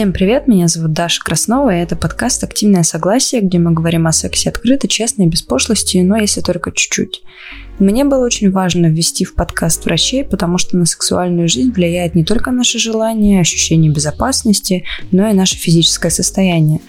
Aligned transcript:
Всем 0.00 0.14
привет, 0.14 0.48
меня 0.48 0.66
зовут 0.66 0.94
Даша 0.94 1.22
Краснова, 1.22 1.76
и 1.76 1.82
это 1.82 1.94
подкаст 1.94 2.42
«Активное 2.42 2.84
согласие», 2.84 3.42
где 3.42 3.58
мы 3.58 3.72
говорим 3.72 4.06
о 4.06 4.12
сексе 4.12 4.48
открыто, 4.48 4.88
честно 4.88 5.24
и 5.24 5.26
без 5.26 5.42
пошлости, 5.42 5.98
но 5.98 6.16
если 6.16 6.40
только 6.40 6.72
чуть-чуть. 6.72 7.20
Мне 7.78 8.06
было 8.06 8.24
очень 8.24 8.50
важно 8.50 8.86
ввести 8.86 9.26
в 9.26 9.34
подкаст 9.34 9.84
врачей, 9.84 10.24
потому 10.24 10.56
что 10.56 10.78
на 10.78 10.86
сексуальную 10.86 11.50
жизнь 11.50 11.72
влияет 11.72 12.14
не 12.14 12.24
только 12.24 12.50
наше 12.50 12.78
желание, 12.78 13.42
ощущение 13.42 13.92
безопасности, 13.92 14.84
но 15.10 15.28
и 15.28 15.34
наше 15.34 15.56
физическое 15.56 16.08
состояние. 16.08 16.80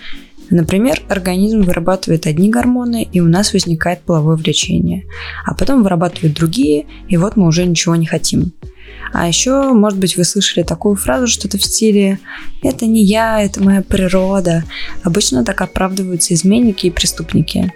Например, 0.52 1.02
организм 1.08 1.62
вырабатывает 1.62 2.28
одни 2.28 2.50
гормоны, 2.50 3.08
и 3.10 3.22
у 3.22 3.28
нас 3.28 3.54
возникает 3.54 4.02
половое 4.02 4.36
влечение. 4.36 5.06
А 5.46 5.56
потом 5.56 5.82
вырабатывает 5.82 6.36
другие, 6.36 6.88
и 7.08 7.16
вот 7.16 7.38
мы 7.38 7.48
уже 7.48 7.66
ничего 7.66 7.96
не 7.96 8.06
хотим. 8.06 8.52
А 9.14 9.28
еще, 9.28 9.72
может 9.72 9.98
быть, 9.98 10.18
вы 10.18 10.26
слышали 10.26 10.64
такую 10.64 10.98
фразу, 10.98 11.28
что-то 11.28 11.58
в 11.58 11.64
стиле 11.64 12.20
«это 12.64 12.86
не 12.86 13.02
я, 13.02 13.42
это 13.42 13.64
моя 13.64 13.82
природа». 13.82 14.66
Обычно 15.04 15.46
так 15.46 15.62
оправдываются 15.62 16.34
изменники 16.34 16.88
и 16.88 16.92
преступники. 16.92 17.74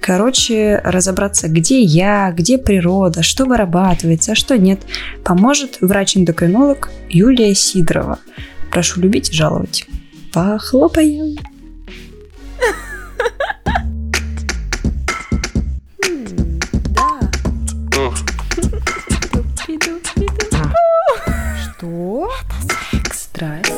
Короче, 0.00 0.80
разобраться, 0.84 1.48
где 1.48 1.80
я, 1.80 2.32
где 2.32 2.58
природа, 2.58 3.22
что 3.22 3.44
вырабатывается, 3.44 4.32
а 4.32 4.34
что 4.34 4.58
нет, 4.58 4.80
поможет 5.24 5.78
врач-эндокринолог 5.80 6.90
Юлия 7.08 7.54
Сидорова. 7.54 8.18
Прошу 8.72 9.00
любить 9.00 9.30
и 9.30 9.32
жаловать. 9.32 9.86
Похлопаем! 10.32 11.36
Что? 21.76 22.30
Это 22.42 23.02
секс. 23.02 23.22
Страсть. 23.22 23.75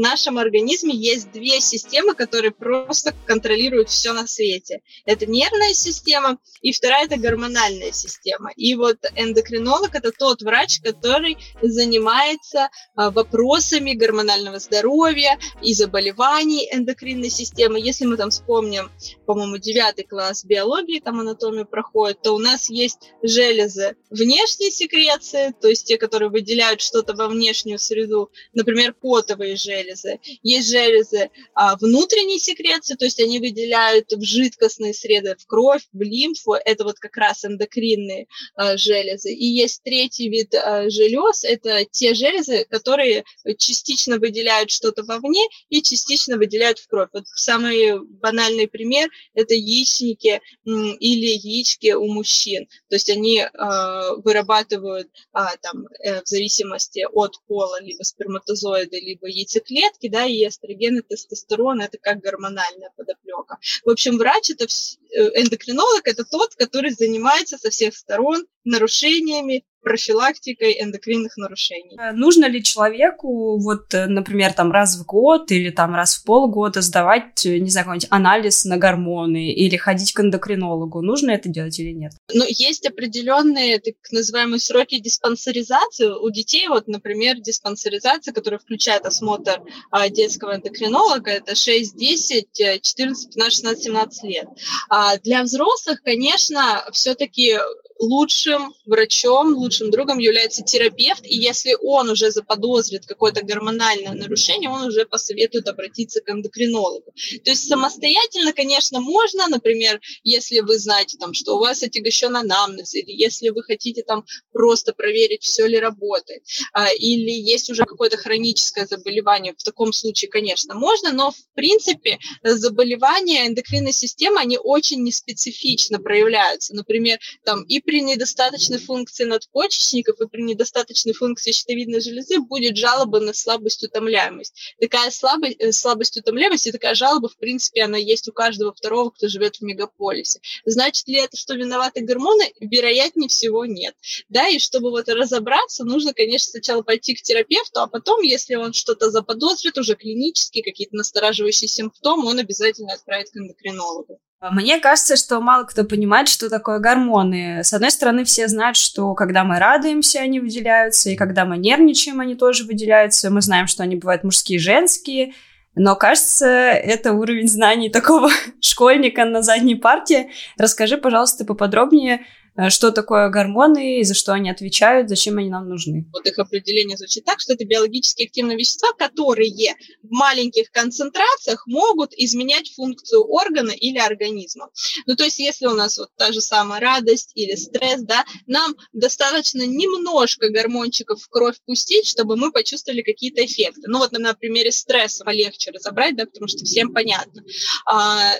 Нашем 0.00 0.38
организме 0.38 0.94
есть 0.94 1.30
две 1.30 1.60
системы, 1.60 2.14
которые 2.14 2.50
просто 2.50 3.14
контролируют 3.26 3.88
все 3.90 4.12
на 4.12 4.26
свете. 4.26 4.80
Это 5.04 5.26
нервная 5.26 5.74
система, 5.74 6.38
и 6.62 6.72
вторая 6.72 7.04
это 7.04 7.16
гормональная 7.16 7.92
система. 7.92 8.50
И 8.56 8.74
вот 8.74 8.98
эндокринолог 9.14 9.94
это 9.94 10.10
тот 10.10 10.42
врач, 10.42 10.80
который 10.80 11.36
занимается 11.62 12.70
а, 12.96 13.10
вопросами 13.10 13.92
гормонального 13.92 14.58
здоровья 14.58 15.38
и 15.62 15.74
заболеваний 15.74 16.68
эндокринной 16.72 17.30
системы. 17.30 17.78
Если 17.80 18.06
мы 18.06 18.16
там 18.16 18.30
вспомним, 18.30 18.90
по-моему, 19.26 19.58
девятый 19.58 20.04
класс 20.04 20.44
биологии, 20.44 21.00
там 21.00 21.20
анатомию 21.20 21.66
проходит, 21.66 22.22
то 22.22 22.32
у 22.32 22.38
нас 22.38 22.70
есть 22.70 23.12
железы 23.22 23.96
внешней 24.10 24.70
секреции, 24.70 25.54
то 25.60 25.68
есть 25.68 25.86
те, 25.86 25.98
которые 25.98 26.30
выделяют 26.30 26.80
что-то 26.80 27.14
во 27.14 27.28
внешнюю 27.28 27.78
среду, 27.78 28.30
например, 28.54 28.94
потовые 28.94 29.56
железы, 29.56 29.89
железы. 29.90 30.20
Есть 30.42 30.70
железы 30.70 31.30
а, 31.54 31.76
внутренней 31.76 32.38
секреции, 32.38 32.94
то 32.94 33.04
есть 33.04 33.20
они 33.20 33.38
выделяют 33.38 34.12
в 34.12 34.22
жидкостные 34.22 34.94
среды, 34.94 35.36
в 35.38 35.46
кровь, 35.46 35.82
в 35.92 36.02
лимфу. 36.02 36.54
Это 36.54 36.84
вот 36.84 36.98
как 36.98 37.16
раз 37.16 37.44
эндокринные 37.44 38.26
а, 38.54 38.76
железы. 38.76 39.32
И 39.32 39.46
есть 39.46 39.82
третий 39.82 40.28
вид 40.28 40.54
а, 40.54 40.88
желез. 40.90 41.44
Это 41.44 41.84
те 41.84 42.14
железы, 42.14 42.64
которые 42.68 43.24
частично 43.58 44.18
выделяют 44.18 44.70
что-то 44.70 45.04
вовне 45.04 45.46
и 45.68 45.82
частично 45.82 46.36
выделяют 46.36 46.78
в 46.78 46.88
кровь. 46.88 47.08
Вот 47.12 47.24
самый 47.26 48.00
банальный 48.00 48.68
пример– 48.68 49.08
это 49.34 49.54
яичники 49.54 50.40
или 50.64 51.26
яички 51.26 51.92
у 51.92 52.06
мужчин. 52.12 52.66
То 52.88 52.96
есть 52.96 53.10
они 53.10 53.40
а, 53.40 54.14
вырабатывают 54.16 55.08
а, 55.32 55.56
там, 55.58 55.86
э, 56.02 56.22
в 56.22 56.26
зависимости 56.26 57.06
от 57.12 57.40
пола 57.46 57.80
либо 57.82 58.02
сперматозоиды, 58.02 58.98
либо 59.00 59.26
яйцеклетки, 59.28 59.79
клетки, 59.80 60.08
да, 60.08 60.24
и 60.24 60.46
эстроген, 60.46 60.98
и 60.98 61.02
тестостерон, 61.02 61.80
это 61.80 61.98
как 61.98 62.20
гормональная 62.20 62.90
подоплека. 62.96 63.58
В 63.84 63.90
общем, 63.90 64.18
врач, 64.18 64.50
это 64.50 64.64
э, 64.64 65.40
эндокринолог, 65.40 66.06
это 66.06 66.24
тот, 66.24 66.54
который 66.54 66.90
занимается 66.90 67.58
со 67.58 67.70
всех 67.70 67.96
сторон 67.96 68.46
нарушениями 68.64 69.64
профилактикой 69.82 70.76
эндокринных 70.80 71.36
нарушений. 71.36 71.96
Э, 71.98 72.12
нужно 72.12 72.46
ли 72.46 72.62
человеку, 72.62 73.58
вот, 73.58 73.92
э, 73.94 74.06
например, 74.06 74.52
там 74.52 74.72
раз 74.72 74.96
в 74.96 75.04
год 75.04 75.50
или 75.50 75.70
там 75.70 75.94
раз 75.94 76.16
в 76.16 76.24
полгода 76.24 76.82
сдавать, 76.82 77.44
э, 77.46 77.58
не 77.58 77.70
знаю, 77.70 77.86
какой-нибудь 77.86 78.08
анализ 78.10 78.64
на 78.64 78.76
гормоны 78.76 79.52
или 79.52 79.76
ходить 79.76 80.12
к 80.12 80.20
эндокринологу? 80.20 81.00
Нужно 81.00 81.30
это 81.30 81.48
делать 81.48 81.78
или 81.78 81.92
нет? 81.92 82.12
Ну, 82.32 82.44
есть 82.46 82.86
определенные 82.86 83.78
так 83.78 83.94
называемые 84.10 84.60
сроки 84.60 84.98
диспансеризации. 84.98 86.06
У 86.06 86.30
детей, 86.30 86.68
вот, 86.68 86.86
например, 86.86 87.40
диспансеризация, 87.40 88.32
которая 88.32 88.58
включает 88.58 89.06
осмотр 89.06 89.62
а, 89.90 90.08
детского 90.08 90.56
эндокринолога, 90.56 91.30
это 91.30 91.54
6, 91.54 91.96
10, 91.96 92.82
14, 92.82 93.34
15, 93.34 93.52
16, 93.52 93.84
17 93.84 94.24
лет. 94.24 94.46
А 94.88 95.16
для 95.18 95.42
взрослых, 95.42 96.02
конечно, 96.02 96.84
все-таки 96.92 97.58
лучшим 98.00 98.74
врачом, 98.86 99.54
лучшим 99.54 99.90
другом 99.90 100.18
является 100.18 100.62
терапевт, 100.62 101.24
и 101.24 101.36
если 101.36 101.76
он 101.82 102.08
уже 102.08 102.30
заподозрит 102.30 103.06
какое-то 103.06 103.44
гормональное 103.44 104.14
нарушение, 104.14 104.70
он 104.70 104.82
уже 104.82 105.04
посоветует 105.04 105.68
обратиться 105.68 106.20
к 106.20 106.30
эндокринологу. 106.30 107.12
То 107.44 107.50
есть 107.50 107.68
самостоятельно, 107.68 108.52
конечно, 108.52 109.00
можно, 109.00 109.46
например, 109.48 110.00
если 110.24 110.60
вы 110.60 110.78
знаете, 110.78 111.18
там, 111.18 111.34
что 111.34 111.56
у 111.56 111.60
вас 111.60 111.82
отягощен 111.82 112.34
анамнез, 112.34 112.94
или 112.94 113.12
если 113.12 113.50
вы 113.50 113.62
хотите 113.62 114.02
там 114.02 114.24
просто 114.52 114.94
проверить, 114.94 115.42
все 115.42 115.66
ли 115.66 115.78
работает, 115.78 116.42
а, 116.72 116.90
или 116.92 117.30
есть 117.30 117.70
уже 117.70 117.84
какое-то 117.84 118.16
хроническое 118.16 118.86
заболевание, 118.86 119.54
в 119.56 119.62
таком 119.62 119.92
случае, 119.92 120.30
конечно, 120.30 120.74
можно, 120.74 121.12
но 121.12 121.32
в 121.32 121.54
принципе 121.54 122.18
заболевания 122.42 123.46
эндокринной 123.46 123.92
системы, 123.92 124.40
они 124.40 124.58
очень 124.58 125.02
неспецифично 125.02 125.98
проявляются. 125.98 126.74
Например, 126.74 127.18
там 127.44 127.62
и 127.64 127.80
при 127.90 128.02
недостаточной 128.02 128.78
функции 128.78 129.24
надпочечников 129.24 130.20
и 130.20 130.28
при 130.28 130.42
недостаточной 130.42 131.12
функции 131.12 131.50
щитовидной 131.50 132.00
железы 132.00 132.38
будет 132.38 132.76
жалоба 132.76 133.18
на 133.18 133.34
слабость, 133.34 133.82
утомляемость. 133.82 134.76
Такая 134.80 135.10
слабость, 135.10 135.56
э, 135.58 135.72
слабость, 135.72 136.16
утомляемость 136.16 136.68
и 136.68 136.70
такая 136.70 136.94
жалоба, 136.94 137.28
в 137.28 137.36
принципе, 137.36 137.82
она 137.82 137.98
есть 137.98 138.28
у 138.28 138.32
каждого 138.32 138.72
второго, 138.72 139.10
кто 139.10 139.26
живет 139.26 139.56
в 139.56 139.62
мегаполисе. 139.62 140.40
Значит 140.64 141.08
ли 141.08 141.16
это, 141.16 141.36
что 141.36 141.54
виноваты 141.54 142.02
гормоны? 142.02 142.52
Вероятнее 142.60 143.28
всего 143.28 143.66
нет. 143.66 143.96
Да, 144.28 144.46
и 144.46 144.60
чтобы 144.60 144.90
вот 144.90 145.08
разобраться, 145.08 145.82
нужно, 145.82 146.14
конечно, 146.14 146.50
сначала 146.50 146.82
пойти 146.82 147.16
к 147.16 147.22
терапевту, 147.22 147.80
а 147.80 147.88
потом, 147.88 148.22
если 148.22 148.54
он 148.54 148.72
что-то 148.72 149.10
заподозрит, 149.10 149.76
уже 149.78 149.96
клинические 149.96 150.62
какие-то 150.62 150.94
настораживающие 150.94 151.66
симптомы, 151.66 152.28
он 152.28 152.38
обязательно 152.38 152.92
отправит 152.92 153.30
к 153.30 153.36
эндокринологу. 153.36 154.20
Мне 154.40 154.78
кажется, 154.78 155.16
что 155.16 155.38
мало 155.40 155.64
кто 155.64 155.84
понимает, 155.84 156.28
что 156.28 156.48
такое 156.48 156.78
гормоны. 156.78 157.62
С 157.62 157.74
одной 157.74 157.90
стороны, 157.90 158.24
все 158.24 158.48
знают, 158.48 158.78
что 158.78 159.14
когда 159.14 159.44
мы 159.44 159.58
радуемся, 159.58 160.20
они 160.20 160.40
выделяются, 160.40 161.10
и 161.10 161.16
когда 161.16 161.44
мы 161.44 161.58
нервничаем, 161.58 162.20
они 162.20 162.34
тоже 162.34 162.64
выделяются. 162.64 163.30
Мы 163.30 163.42
знаем, 163.42 163.66
что 163.66 163.82
они 163.82 163.96
бывают 163.96 164.24
мужские 164.24 164.56
и 164.56 164.62
женские. 164.62 165.34
Но, 165.74 165.94
кажется, 165.94 166.46
это 166.46 167.12
уровень 167.12 167.48
знаний 167.48 167.90
такого 167.90 168.30
школьника 168.62 169.26
на 169.26 169.42
задней 169.42 169.76
партии. 169.76 170.30
Расскажи, 170.56 170.96
пожалуйста, 170.96 171.44
поподробнее, 171.44 172.24
что 172.68 172.90
такое 172.90 173.28
гормоны 173.28 174.00
и 174.00 174.04
за 174.04 174.14
что 174.14 174.32
они 174.32 174.50
отвечают, 174.50 175.08
зачем 175.08 175.38
они 175.38 175.48
нам 175.50 175.68
нужны. 175.68 176.06
Вот 176.12 176.26
их 176.26 176.38
определение 176.38 176.96
звучит 176.96 177.24
так, 177.24 177.40
что 177.40 177.54
это 177.54 177.64
биологически 177.64 178.24
активные 178.24 178.56
вещества, 178.56 178.88
которые 178.98 179.74
в 180.02 180.10
маленьких 180.10 180.70
концентрациях 180.70 181.66
могут 181.66 182.12
изменять 182.14 182.72
функцию 182.74 183.24
органа 183.24 183.70
или 183.70 183.98
организма. 183.98 184.68
Ну, 185.06 185.16
то 185.16 185.24
есть, 185.24 185.38
если 185.38 185.66
у 185.66 185.74
нас 185.74 185.98
вот 185.98 186.10
та 186.16 186.32
же 186.32 186.40
самая 186.40 186.80
радость 186.80 187.32
или 187.34 187.54
стресс, 187.54 188.02
да, 188.02 188.24
нам 188.46 188.74
достаточно 188.92 189.66
немножко 189.66 190.48
гормончиков 190.50 191.20
в 191.20 191.28
кровь 191.28 191.56
пустить, 191.66 192.06
чтобы 192.06 192.36
мы 192.36 192.52
почувствовали 192.52 193.02
какие-то 193.02 193.44
эффекты. 193.44 193.82
Ну, 193.86 193.98
вот 193.98 194.12
на 194.12 194.34
примере 194.34 194.72
стресса 194.72 195.24
полегче 195.24 195.70
разобрать, 195.70 196.16
да, 196.16 196.26
потому 196.26 196.48
что 196.48 196.64
всем 196.64 196.92
понятно. 196.92 197.42
А, 197.86 198.34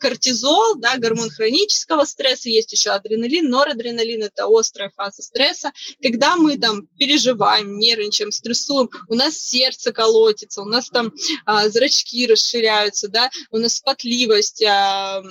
кортизол, 0.00 0.76
да, 0.76 0.96
гормон 0.98 1.30
хронического 1.30 2.04
стресса, 2.04 2.48
есть 2.48 2.72
еще 2.72 2.90
адреналин, 2.90 3.48
норадреналин, 3.48 4.24
это 4.24 4.46
острая 4.48 4.90
фаза 4.96 5.22
стресса, 5.22 5.72
когда 6.02 6.36
мы 6.36 6.58
там 6.58 6.86
переживаем, 6.98 7.78
нервничаем, 7.78 8.32
стрессуем, 8.32 8.90
у 9.08 9.14
нас 9.14 9.38
сердце 9.38 9.92
колотится, 9.92 10.62
у 10.62 10.64
нас 10.64 10.88
там 10.88 11.12
а, 11.44 11.68
зрачки 11.68 12.26
расширяются, 12.26 13.08
да, 13.08 13.30
у 13.50 13.58
нас 13.58 13.80
потливость, 13.80 14.64
а, 14.64 15.22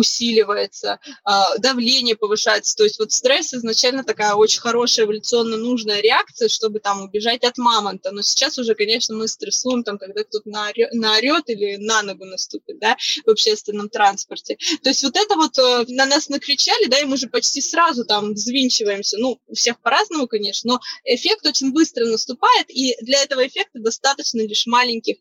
усиливается, 0.00 0.98
а, 1.24 1.58
давление 1.58 2.16
повышается. 2.16 2.74
То 2.76 2.84
есть 2.84 2.98
вот 2.98 3.12
стресс 3.12 3.54
изначально 3.54 4.02
такая 4.02 4.34
очень 4.34 4.60
хорошая 4.60 5.06
эволюционно 5.06 5.56
нужная 5.56 6.00
реакция, 6.00 6.48
чтобы 6.48 6.80
там 6.80 7.02
убежать 7.02 7.44
от 7.44 7.58
мамонта. 7.58 8.10
Но 8.10 8.22
сейчас 8.22 8.58
уже, 8.58 8.74
конечно, 8.74 9.14
мы 9.14 9.28
стрессуем, 9.28 9.84
там, 9.84 9.98
когда 9.98 10.24
кто-то 10.24 10.48
наорет, 10.48 11.44
или 11.48 11.76
на 11.76 12.02
ногу 12.02 12.24
наступит, 12.24 12.78
да, 12.80 12.96
в 13.24 13.30
общественном 13.30 13.88
транспорте. 13.88 14.56
То 14.82 14.88
есть 14.88 15.02
вот 15.02 15.16
это 15.16 15.36
вот 15.36 15.58
э, 15.58 15.84
на 15.88 16.06
нас 16.06 16.28
накричали, 16.28 16.86
да, 16.86 16.98
и 16.98 17.04
мы 17.04 17.16
же 17.16 17.28
почти 17.28 17.60
сразу 17.60 18.04
там 18.04 18.32
взвинчиваемся. 18.32 19.18
Ну, 19.18 19.38
у 19.46 19.54
всех 19.54 19.80
по-разному, 19.80 20.26
конечно, 20.26 20.72
но 20.72 20.80
эффект 21.04 21.46
очень 21.46 21.72
быстро 21.72 22.06
наступает, 22.06 22.70
и 22.70 22.96
для 23.02 23.22
этого 23.22 23.46
эффекта 23.46 23.80
достаточно 23.80 24.40
лишь 24.40 24.66
маленьких 24.66 25.16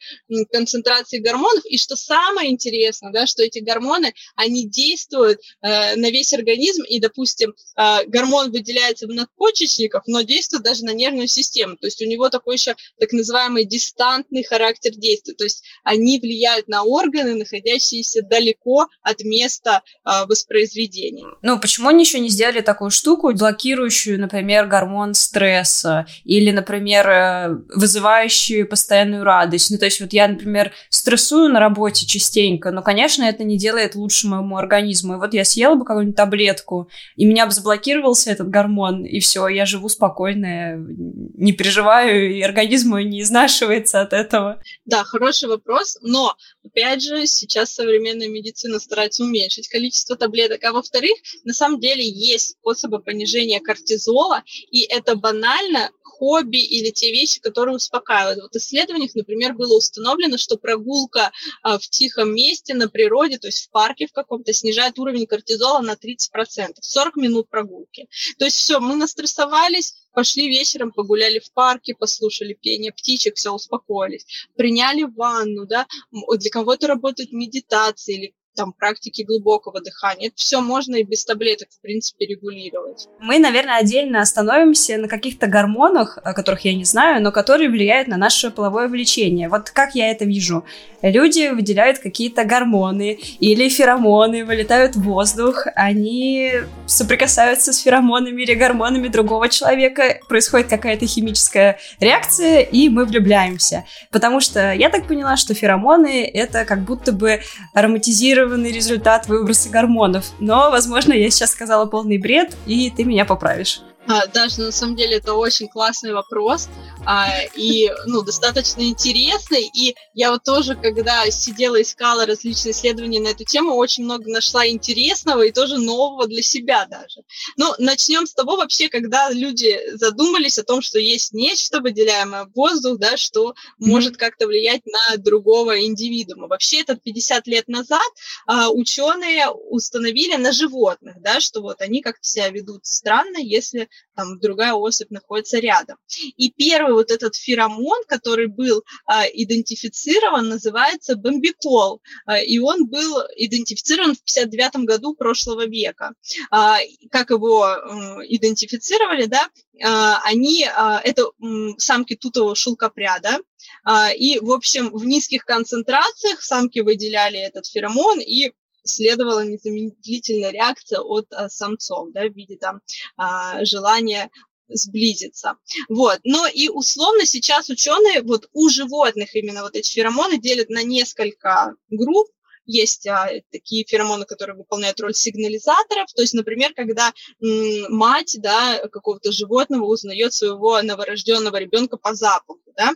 концентраций 0.51 1.19
гормонов. 1.19 1.65
И 1.65 1.77
что 1.77 1.95
самое 1.95 2.51
интересное, 2.51 3.11
да, 3.11 3.25
что 3.25 3.43
эти 3.43 3.59
гормоны, 3.59 4.13
они 4.35 4.68
действуют 4.69 5.39
э, 5.61 5.95
на 5.95 6.09
весь 6.09 6.33
организм, 6.33 6.83
и, 6.83 6.99
допустим, 6.99 7.53
э, 7.75 8.05
гормон 8.07 8.51
выделяется 8.51 9.07
в 9.07 9.09
надпочечниках, 9.09 10.03
но 10.07 10.21
действует 10.21 10.63
даже 10.63 10.85
на 10.85 10.93
нервную 10.93 11.27
систему. 11.27 11.75
То 11.77 11.87
есть 11.87 12.01
у 12.01 12.05
него 12.05 12.29
такой 12.29 12.55
еще 12.55 12.75
так 12.99 13.11
называемый 13.11 13.65
дистантный 13.65 14.43
характер 14.43 14.91
действия. 14.95 15.33
То 15.33 15.43
есть 15.43 15.63
они 15.83 16.19
влияют 16.19 16.67
на 16.67 16.83
органы, 16.83 17.35
находящиеся 17.35 18.21
далеко 18.21 18.87
от 19.01 19.23
места 19.23 19.81
э, 20.05 20.25
воспроизведения. 20.27 21.25
Ну, 21.41 21.59
почему 21.59 21.89
они 21.89 22.03
еще 22.03 22.19
не 22.19 22.29
сделали 22.29 22.61
такую 22.61 22.91
штуку, 22.91 23.33
блокирующую, 23.33 24.19
например, 24.19 24.67
гормон 24.67 25.13
стресса 25.13 26.05
или, 26.23 26.51
например, 26.51 27.09
э, 27.09 27.57
вызывающую 27.73 28.67
постоянную 28.67 29.23
радость? 29.23 29.71
Ну, 29.71 29.77
то 29.77 29.85
есть 29.85 30.01
вот 30.01 30.13
я, 30.13 30.27
например, 30.27 30.73
стрессую 30.89 31.49
на 31.49 31.59
работе 31.59 32.05
частенько, 32.05 32.71
но, 32.71 32.81
конечно, 32.81 33.23
это 33.23 33.43
не 33.43 33.57
делает 33.57 33.95
лучше 33.95 34.27
моему 34.49 34.57
организму. 34.57 35.13
И 35.13 35.17
вот 35.17 35.33
я 35.33 35.45
съела 35.45 35.75
бы 35.75 35.85
какую-нибудь 35.85 36.15
таблетку, 36.15 36.89
и 37.15 37.25
меня 37.25 37.45
бы 37.45 37.51
заблокировался 37.51 38.31
этот 38.31 38.49
гормон, 38.49 39.05
и 39.05 39.19
все, 39.19 39.47
я 39.47 39.65
живу 39.65 39.89
спокойно, 39.89 40.75
не 40.77 41.53
переживаю, 41.53 42.35
и 42.35 42.41
организм 42.41 42.89
мой 42.89 43.05
не 43.05 43.21
изнашивается 43.21 44.01
от 44.01 44.13
этого. 44.13 44.61
Да, 44.85 45.03
хороший 45.03 45.47
вопрос, 45.47 45.97
но, 46.01 46.35
опять 46.65 47.03
же, 47.03 47.25
сейчас 47.27 47.73
современная 47.73 48.27
медицина 48.27 48.79
старается 48.79 49.23
уменьшить 49.23 49.67
количество 49.67 50.15
таблеток, 50.15 50.63
а 50.63 50.71
во-вторых, 50.71 51.13
на 51.43 51.53
самом 51.53 51.79
деле 51.79 52.03
есть 52.07 52.51
способы 52.59 52.99
понижения 52.99 53.59
кортизола, 53.59 54.43
и 54.71 54.81
это 54.81 55.15
банально 55.15 55.91
хобби 56.19 56.57
или 56.57 56.91
те 56.91 57.11
вещи, 57.11 57.39
которые 57.39 57.75
успокаивают. 57.75 58.41
Вот 58.41 58.51
в 58.51 58.57
исследованиях, 58.57 59.15
например, 59.15 59.53
было 59.53 59.77
установлено, 59.77 60.37
что 60.37 60.57
прогулка 60.57 61.31
а, 61.63 61.79
в 61.79 61.87
тихом 61.87 62.35
месте 62.35 62.73
на 62.73 62.89
природе, 62.89 63.37
то 63.37 63.47
есть 63.47 63.65
в 63.65 63.69
парке 63.71 64.05
в 64.05 64.11
каком-то, 64.11 64.51
снижает 64.51 64.99
уровень 64.99 65.25
кортизола 65.25 65.79
на 65.79 65.93
30%, 65.93 66.75
40 66.81 67.15
минут 67.15 67.49
прогулки. 67.49 68.09
То 68.37 68.45
есть 68.45 68.57
все, 68.57 68.79
мы 68.79 68.95
настрессовались, 68.95 69.95
пошли 70.13 70.49
вечером, 70.49 70.91
погуляли 70.91 71.39
в 71.39 71.51
парке, 71.53 71.95
послушали 71.95 72.53
пение 72.53 72.91
птичек, 72.91 73.35
все, 73.35 73.53
успокоились. 73.53 74.25
Приняли 74.57 75.03
ванну, 75.03 75.65
да, 75.65 75.87
для 76.11 76.49
кого-то 76.51 76.87
работают 76.87 77.31
медитации 77.31 78.15
или 78.15 78.33
там 78.59 78.73
практики 78.73 79.21
глубокого 79.21 79.79
дыхания. 79.79 80.27
Это 80.27 80.35
все 80.35 80.59
можно 80.59 80.97
и 80.97 81.03
без 81.03 81.23
таблеток, 81.23 81.69
в 81.71 81.81
принципе, 81.81 82.25
регулировать. 82.25 83.07
Мы, 83.21 83.39
наверное, 83.39 83.77
отдельно 83.77 84.19
остановимся 84.19 84.97
на 84.97 85.07
каких-то 85.07 85.47
гормонах, 85.47 86.17
о 86.21 86.33
которых 86.33 86.65
я 86.65 86.75
не 86.75 86.83
знаю, 86.83 87.23
но 87.23 87.31
которые 87.31 87.69
влияют 87.69 88.09
на 88.09 88.17
наше 88.17 88.51
половое 88.51 88.89
влечение. 88.89 89.47
Вот 89.47 89.69
как 89.69 89.95
я 89.95 90.11
это 90.11 90.25
вижу. 90.25 90.65
Люди 91.01 91.51
выделяют 91.53 91.99
какие-то 91.99 92.43
гормоны 92.43 93.17
или 93.39 93.69
феромоны, 93.69 94.43
вылетают 94.43 94.97
в 94.97 95.03
воздух, 95.03 95.65
они 95.75 96.51
соприкасаются 96.85 97.71
с 97.71 97.79
феромонами 97.79 98.41
или 98.41 98.55
гормонами 98.55 99.07
другого 99.07 99.47
человека, 99.47 100.19
происходит 100.27 100.67
какая-то 100.67 101.07
химическая 101.07 101.79
реакция, 102.01 102.59
и 102.59 102.89
мы 102.89 103.05
влюбляемся. 103.05 103.85
Потому 104.11 104.41
что 104.41 104.73
я 104.73 104.89
так 104.89 105.07
поняла, 105.07 105.37
что 105.37 105.53
феромоны— 105.53 106.29
это 106.33 106.65
как 106.65 106.81
будто 106.81 107.13
бы 107.13 107.39
ароматизированные 107.73 108.48
гарантированный 108.49 108.71
результат 108.71 109.27
выброса 109.27 109.69
гормонов. 109.69 110.25
Но, 110.39 110.71
возможно, 110.71 111.13
я 111.13 111.29
сейчас 111.29 111.51
сказала 111.51 111.85
полный 111.85 112.17
бред, 112.17 112.55
и 112.65 112.91
ты 112.95 113.03
меня 113.03 113.25
поправишь. 113.25 113.81
А, 114.09 114.25
Даже 114.25 114.61
на 114.61 114.71
самом 114.71 114.95
деле 114.95 115.17
это 115.17 115.35
очень 115.35 115.67
классный 115.67 116.13
вопрос 116.13 116.67
а, 117.05 117.29
и 117.55 117.91
ну, 118.07 118.23
достаточно 118.23 118.81
интересный. 118.81 119.69
И 119.71 119.95
я 120.15 120.31
вот 120.31 120.43
тоже, 120.43 120.75
когда 120.75 121.29
сидела, 121.29 121.79
искала 121.79 122.25
различные 122.25 122.71
исследования 122.71 123.19
на 123.19 123.27
эту 123.27 123.43
тему, 123.43 123.75
очень 123.75 124.05
много 124.05 124.27
нашла 124.31 124.67
интересного 124.67 125.43
и 125.43 125.51
тоже 125.51 125.77
нового 125.77 126.25
для 126.27 126.41
себя 126.41 126.87
даже. 126.89 127.21
Ну, 127.55 127.75
начнем 127.77 128.25
с 128.25 128.33
того 128.33 128.55
вообще, 128.57 128.89
когда 128.89 129.29
люди 129.29 129.79
задумались 129.93 130.57
о 130.57 130.63
том, 130.63 130.81
что 130.81 130.97
есть 130.97 131.33
нечто, 131.33 131.79
выделяемое 131.79 132.45
в 132.45 132.53
воздух, 132.55 132.97
да, 132.97 133.15
что 133.15 133.49
mm-hmm. 133.49 133.53
может 133.79 134.17
как-то 134.17 134.47
влиять 134.47 134.81
на 134.87 135.17
другого 135.17 135.85
индивидуума. 135.85 136.47
Вообще, 136.47 136.81
это 136.81 136.95
50 136.95 137.45
лет 137.45 137.67
назад 137.67 138.01
а, 138.47 138.69
ученые 138.71 139.49
установили 139.51 140.35
на 140.35 140.51
животных, 140.51 141.21
да, 141.21 141.39
что 141.39 141.61
вот 141.61 141.79
они 141.81 142.01
как-то 142.01 142.27
себя 142.27 142.49
ведут 142.49 142.87
странно, 142.87 143.37
если 143.37 143.87
там 144.15 144.39
другая 144.39 144.73
особь 144.73 145.11
находится 145.11 145.59
рядом. 145.59 145.97
И 146.35 146.51
первый 146.51 146.93
вот 146.93 147.11
этот 147.11 147.35
феромон, 147.35 148.03
который 148.07 148.47
был 148.47 148.83
а, 149.05 149.25
идентифицирован, 149.25 150.49
называется 150.49 151.15
бомбикол, 151.15 152.01
а, 152.25 152.39
и 152.39 152.59
он 152.59 152.87
был 152.87 153.19
идентифицирован 153.37 154.15
в 154.15 154.23
59 154.23 154.85
году 154.85 155.13
прошлого 155.15 155.65
века. 155.65 156.13
А, 156.51 156.77
как 157.11 157.29
его 157.29 157.63
а, 157.63 158.19
идентифицировали, 158.25 159.25
да, 159.25 159.47
а, 159.83 160.21
они, 160.25 160.65
а, 160.65 160.99
это 161.03 161.31
самки 161.77 162.15
тутового 162.15 162.55
шелкопряда, 162.55 163.39
а, 163.83 164.11
и, 164.11 164.39
в 164.39 164.51
общем, 164.51 164.89
в 164.91 165.05
низких 165.05 165.45
концентрациях 165.45 166.41
самки 166.41 166.79
выделяли 166.79 167.39
этот 167.39 167.65
феромон, 167.67 168.19
и 168.19 168.51
следовала 168.83 169.43
незамедлительная 169.43 170.51
реакция 170.51 170.99
от 170.99 171.31
а, 171.31 171.49
самцов, 171.49 172.11
да, 172.11 172.27
в 172.27 172.33
виде 172.33 172.57
там 172.57 172.81
а, 173.17 173.63
желания 173.65 174.29
сблизиться. 174.67 175.55
Вот. 175.87 176.19
Но 176.23 176.47
и 176.47 176.69
условно 176.69 177.25
сейчас 177.25 177.69
ученые 177.69 178.21
вот 178.21 178.49
у 178.53 178.69
животных 178.69 179.35
именно 179.35 179.63
вот 179.63 179.75
эти 179.75 179.91
феромоны 179.91 180.39
делят 180.39 180.69
на 180.69 180.83
несколько 180.83 181.75
групп, 181.89 182.27
есть 182.65 183.07
а, 183.07 183.29
такие 183.51 183.83
феромоны, 183.83 184.25
которые 184.25 184.55
выполняют 184.55 184.99
роль 184.99 185.15
сигнализаторов. 185.15 186.13
То 186.13 186.21
есть, 186.21 186.35
например, 186.35 186.73
когда 186.75 187.11
м, 187.41 187.91
мать 187.91 188.37
да, 188.39 188.87
какого-то 188.89 189.31
животного 189.31 189.85
узнает 189.85 190.33
своего 190.33 190.79
новорожденного 190.81 191.57
ребенка 191.57 191.97
по 191.97 192.13
запаху, 192.13 192.59
да, 192.77 192.93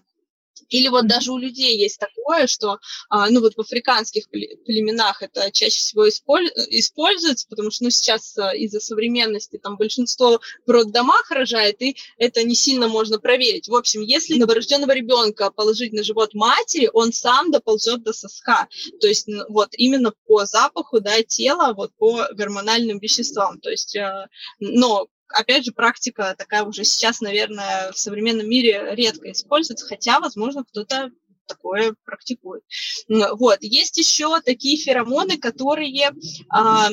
или 0.69 0.87
вот 0.87 1.07
даже 1.07 1.31
у 1.31 1.37
людей 1.37 1.77
есть 1.77 1.99
такое, 1.99 2.47
что, 2.47 2.79
а, 3.09 3.29
ну 3.29 3.41
вот 3.41 3.55
в 3.55 3.59
африканских 3.59 4.29
племенах 4.29 5.21
это 5.21 5.51
чаще 5.51 5.77
всего 5.77 6.09
используется, 6.09 7.47
потому 7.47 7.71
что, 7.71 7.85
ну, 7.85 7.89
сейчас 7.89 8.37
а, 8.37 8.55
из-за 8.55 8.79
современности 8.79 9.57
там 9.57 9.77
большинство 9.77 10.41
в 10.65 10.71
роддомах 10.71 11.29
рожает, 11.29 11.81
и 11.81 11.95
это 12.17 12.43
не 12.43 12.55
сильно 12.55 12.87
можно 12.87 13.19
проверить. 13.19 13.67
В 13.67 13.75
общем, 13.75 14.01
если 14.01 14.37
новорожденного 14.37 14.91
ребенка 14.91 15.51
положить 15.51 15.93
на 15.93 16.03
живот 16.03 16.33
матери, 16.33 16.89
он 16.93 17.13
сам 17.13 17.51
доползет 17.51 18.03
до 18.03 18.13
соска. 18.13 18.67
То 18.99 19.07
есть 19.07 19.27
вот 19.49 19.69
именно 19.73 20.13
по 20.25 20.45
запаху, 20.45 20.99
да, 20.99 21.21
тела, 21.23 21.73
вот 21.73 21.91
по 21.97 22.27
гормональным 22.33 22.99
веществам. 22.99 23.59
То 23.59 23.69
есть, 23.69 23.95
а, 23.95 24.27
но 24.59 25.07
опять 25.29 25.65
же, 25.65 25.71
практика 25.71 26.35
такая 26.37 26.63
уже 26.63 26.83
сейчас, 26.83 27.21
наверное, 27.21 27.91
в 27.91 27.97
современном 27.97 28.49
мире 28.49 28.95
редко 28.95 29.31
используется, 29.31 29.87
хотя, 29.87 30.19
возможно, 30.19 30.63
кто-то 30.63 31.11
такое 31.45 31.95
практикует. 32.05 32.63
Вот. 33.07 33.57
Есть 33.61 33.97
еще 33.97 34.39
такие 34.41 34.77
феромоны, 34.77 35.37
которые 35.37 36.11
а, 36.49 36.89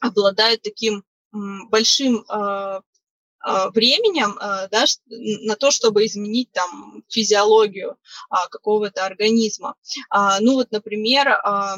обладают 0.00 0.62
таким 0.62 1.04
большим 1.32 2.24
а, 2.28 2.82
а, 3.40 3.70
временем 3.70 4.36
а, 4.40 4.68
да, 4.68 4.84
на 5.06 5.56
то, 5.56 5.70
чтобы 5.70 6.06
изменить 6.06 6.50
там 6.52 7.02
физиологию 7.08 7.96
а, 8.30 8.48
какого-то 8.48 9.04
организма. 9.04 9.74
А, 10.10 10.40
ну 10.40 10.54
вот, 10.54 10.70
например, 10.70 11.28
а, 11.28 11.76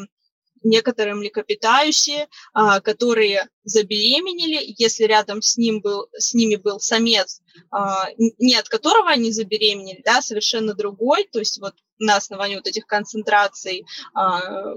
некоторые 0.62 1.14
млекопитающие, 1.14 2.29
а, 2.52 2.81
которые 2.81 3.49
забеременели, 3.64 4.75
если 4.79 5.05
рядом 5.05 5.43
с, 5.43 5.57
ним 5.57 5.81
был, 5.81 6.09
с 6.17 6.35
ними 6.35 6.57
был 6.57 6.81
самец, 6.81 7.40
а, 7.71 8.09
не 8.17 8.57
от 8.57 8.69
которого 8.69 9.11
они 9.11 9.33
забеременели, 9.33 10.02
да, 10.05 10.23
совершенно 10.23 10.75
другой, 10.75 11.29
то 11.31 11.38
есть 11.38 11.59
вот 11.61 11.75
на 11.99 12.17
основании 12.17 12.57
вот 12.57 12.67
этих 12.67 12.87
концентраций 12.87 13.85
а, 14.14 14.75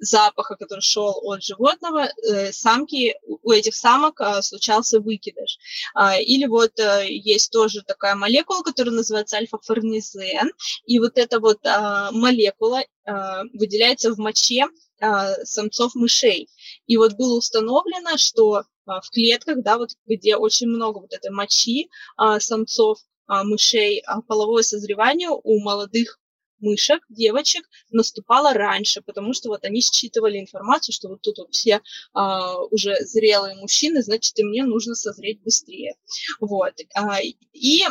запаха, 0.00 0.56
который 0.56 0.80
шел 0.80 1.16
от 1.22 1.44
животного, 1.44 2.08
э, 2.08 2.50
самки, 2.50 3.14
у 3.22 3.52
этих 3.52 3.76
самок 3.76 4.20
случался 4.42 4.98
выкидыш. 4.98 5.58
Или 6.22 6.46
вот 6.46 6.76
э, 6.80 7.06
есть 7.08 7.52
тоже 7.52 7.82
такая 7.82 8.16
молекула, 8.16 8.62
которая 8.64 8.96
называется 8.96 9.36
альфа-фарнизен, 9.36 10.50
и 10.86 10.98
вот 10.98 11.16
эта 11.16 11.38
вот 11.38 11.60
молекула 12.10 12.82
выделяется 13.54 14.12
в 14.12 14.18
моче 14.18 14.66
а, 15.00 15.34
самцов 15.44 15.94
мышей. 15.94 16.48
И 16.86 16.96
вот 16.96 17.14
было 17.14 17.38
установлено, 17.38 18.16
что 18.16 18.64
а, 18.86 19.00
в 19.00 19.10
клетках, 19.10 19.62
да, 19.62 19.78
вот 19.78 19.90
где 20.06 20.36
очень 20.36 20.68
много 20.68 20.98
вот 20.98 21.12
этой 21.12 21.30
мочи 21.30 21.90
а, 22.16 22.40
самцов, 22.40 22.98
а, 23.26 23.44
мышей, 23.44 24.02
а, 24.06 24.22
половое 24.22 24.62
созревание 24.62 25.30
у 25.30 25.60
молодых 25.60 26.18
мышек, 26.60 27.02
девочек, 27.08 27.68
наступало 27.90 28.54
раньше, 28.54 29.02
потому 29.02 29.34
что 29.34 29.48
вот 29.48 29.64
они 29.64 29.80
считывали 29.80 30.38
информацию, 30.38 30.94
что 30.94 31.08
вот 31.08 31.20
тут 31.20 31.38
вот 31.38 31.52
все 31.52 31.80
а, 32.14 32.58
уже 32.70 32.96
зрелые 33.00 33.56
мужчины, 33.56 34.02
значит, 34.02 34.38
и 34.38 34.44
мне 34.44 34.64
нужно 34.64 34.94
созреть 34.94 35.42
быстрее. 35.42 35.96
Вот. 36.40 36.74
А, 36.94 37.20
и 37.20 37.84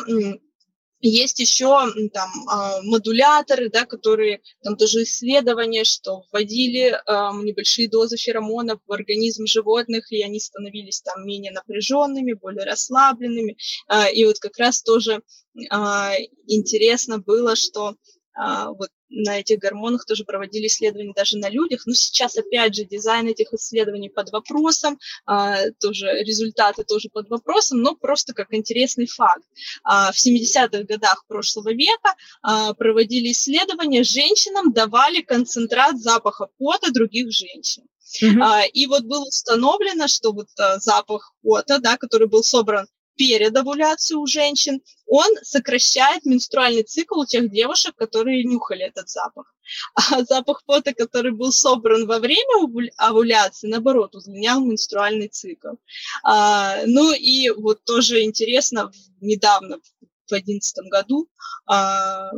есть 1.08 1.40
еще 1.40 1.66
там 2.14 2.30
а, 2.48 2.82
модуляторы, 2.82 3.70
да, 3.70 3.86
которые 3.86 4.42
там 4.64 4.76
тоже 4.76 5.04
исследования, 5.04 5.84
что 5.84 6.24
вводили 6.32 7.00
небольшие 7.44 7.90
дозы 7.90 8.18
феромонов 8.18 8.80
в 8.86 8.92
организм 8.92 9.46
животных, 9.46 10.12
и 10.12 10.24
они 10.24 10.40
становились 10.40 11.02
там 11.02 11.26
менее 11.26 11.52
напряженными, 11.52 12.34
более 12.34 12.66
расслабленными. 12.66 13.58
А, 13.88 14.08
и 14.10 14.26
вот 14.26 14.40
как 14.40 14.58
раз 14.58 14.82
тоже 14.82 15.22
а, 15.70 16.14
интересно 16.48 17.20
было, 17.20 17.56
что 17.56 17.96
вот 18.38 18.90
на 19.16 19.40
этих 19.40 19.60
гормонах 19.60 20.06
тоже 20.06 20.26
проводили 20.26 20.68
исследования 20.68 21.14
даже 21.16 21.38
на 21.38 21.50
людях. 21.50 21.84
Но 21.86 21.94
сейчас, 21.94 22.38
опять 22.38 22.76
же, 22.76 22.84
дизайн 22.84 23.28
этих 23.28 23.54
исследований 23.54 24.10
под 24.10 24.32
вопросом, 24.32 25.00
а, 25.26 25.70
тоже 25.80 26.08
результаты 26.24 26.84
тоже 26.84 27.10
под 27.12 27.30
вопросом, 27.30 27.82
но 27.82 27.96
просто 27.96 28.34
как 28.34 28.54
интересный 28.54 29.08
факт. 29.08 29.44
А, 29.84 30.12
в 30.12 30.18
70-х 30.18 30.84
годах 30.84 31.26
прошлого 31.28 31.74
века 31.74 32.16
а, 32.42 32.74
проводили 32.74 33.32
исследования, 33.32 34.04
женщинам 34.04 34.74
давали 34.74 35.22
концентрат 35.22 35.98
запаха 35.98 36.48
пота 36.58 36.92
других 36.92 37.32
женщин. 37.32 37.84
Uh-huh. 38.22 38.68
И 38.72 38.88
вот 38.88 39.04
было 39.04 39.26
установлено, 39.26 40.08
что 40.08 40.32
вот 40.32 40.48
запах 40.78 41.34
пота, 41.42 41.80
да, 41.80 41.98
который 41.98 42.28
был 42.28 42.44
собран 42.44 42.88
перед 43.16 43.56
овуляцией 43.56 44.20
у 44.20 44.26
женщин, 44.26 44.82
он 45.08 45.28
сокращает 45.44 46.26
менструальный 46.26 46.84
цикл 46.84 47.20
у 47.20 47.26
тех 47.26 47.50
девушек, 47.52 47.96
которые 47.96 48.44
нюхали 48.44 48.86
этот 48.86 49.10
запах. 49.10 49.54
А 49.96 50.24
запах 50.24 50.64
пота, 50.66 50.94
который 50.94 51.32
был 51.32 51.52
собран 51.52 52.06
во 52.06 52.20
время 52.20 52.92
овуляции, 52.98 53.68
наоборот, 53.68 54.16
удлинял 54.16 54.64
менструальный 54.64 55.28
цикл. 55.28 55.76
А, 56.24 56.78
ну 56.86 57.14
и 57.14 57.50
вот 57.50 57.84
тоже 57.84 58.24
интересно, 58.24 58.92
недавно, 59.22 59.78
в 59.78 60.30
2011 60.30 60.90
году, 60.90 61.28
а, 61.66 62.32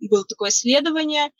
было 0.00 0.24
такое 0.24 0.50
исследование 0.50 1.30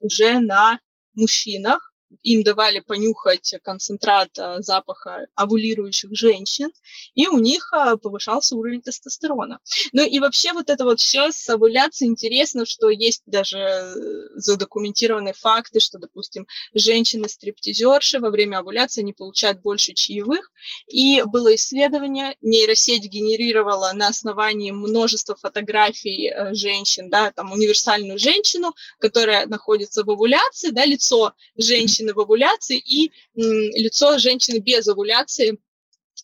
уже 0.00 0.40
на 0.40 0.78
мужчинах, 1.14 1.94
им 2.22 2.42
давали 2.42 2.80
понюхать 2.80 3.54
концентрат 3.62 4.30
э, 4.38 4.56
запаха 4.60 5.26
овулирующих 5.34 6.10
женщин, 6.14 6.70
и 7.14 7.26
у 7.28 7.38
них 7.38 7.72
э, 7.72 7.96
повышался 7.96 8.56
уровень 8.56 8.82
тестостерона. 8.82 9.60
Ну 9.92 10.04
и 10.06 10.18
вообще 10.18 10.52
вот 10.52 10.70
это 10.70 10.84
вот 10.84 11.00
все 11.00 11.30
с 11.30 11.48
овуляцией 11.48 12.10
интересно, 12.10 12.64
что 12.66 12.90
есть 12.90 13.22
даже 13.26 13.58
э, 13.58 13.94
задокументированные 14.34 15.34
факты, 15.34 15.80
что, 15.80 15.98
допустим, 15.98 16.46
женщины-стриптизерши 16.74 18.18
во 18.20 18.30
время 18.30 18.58
овуляции 18.58 19.02
не 19.02 19.12
получают 19.12 19.60
больше 19.60 19.92
чаевых, 19.92 20.50
и 20.88 21.22
было 21.22 21.54
исследование, 21.54 22.36
нейросеть 22.40 23.04
генерировала 23.04 23.92
на 23.94 24.08
основании 24.08 24.70
множества 24.70 25.36
фотографий 25.36 26.32
женщин, 26.52 27.10
да, 27.10 27.32
там 27.32 27.52
универсальную 27.52 28.18
женщину, 28.18 28.74
которая 28.98 29.46
находится 29.46 30.04
в 30.04 30.10
овуляции, 30.10 30.70
да, 30.70 30.84
лицо 30.84 31.32
женщины, 31.56 31.95
женщины 31.96 32.14
в 32.14 32.20
овуляции 32.20 32.78
и 32.78 33.12
лицо 33.34 34.18
женщины 34.18 34.58
без 34.58 34.86
овуляции 34.88 35.58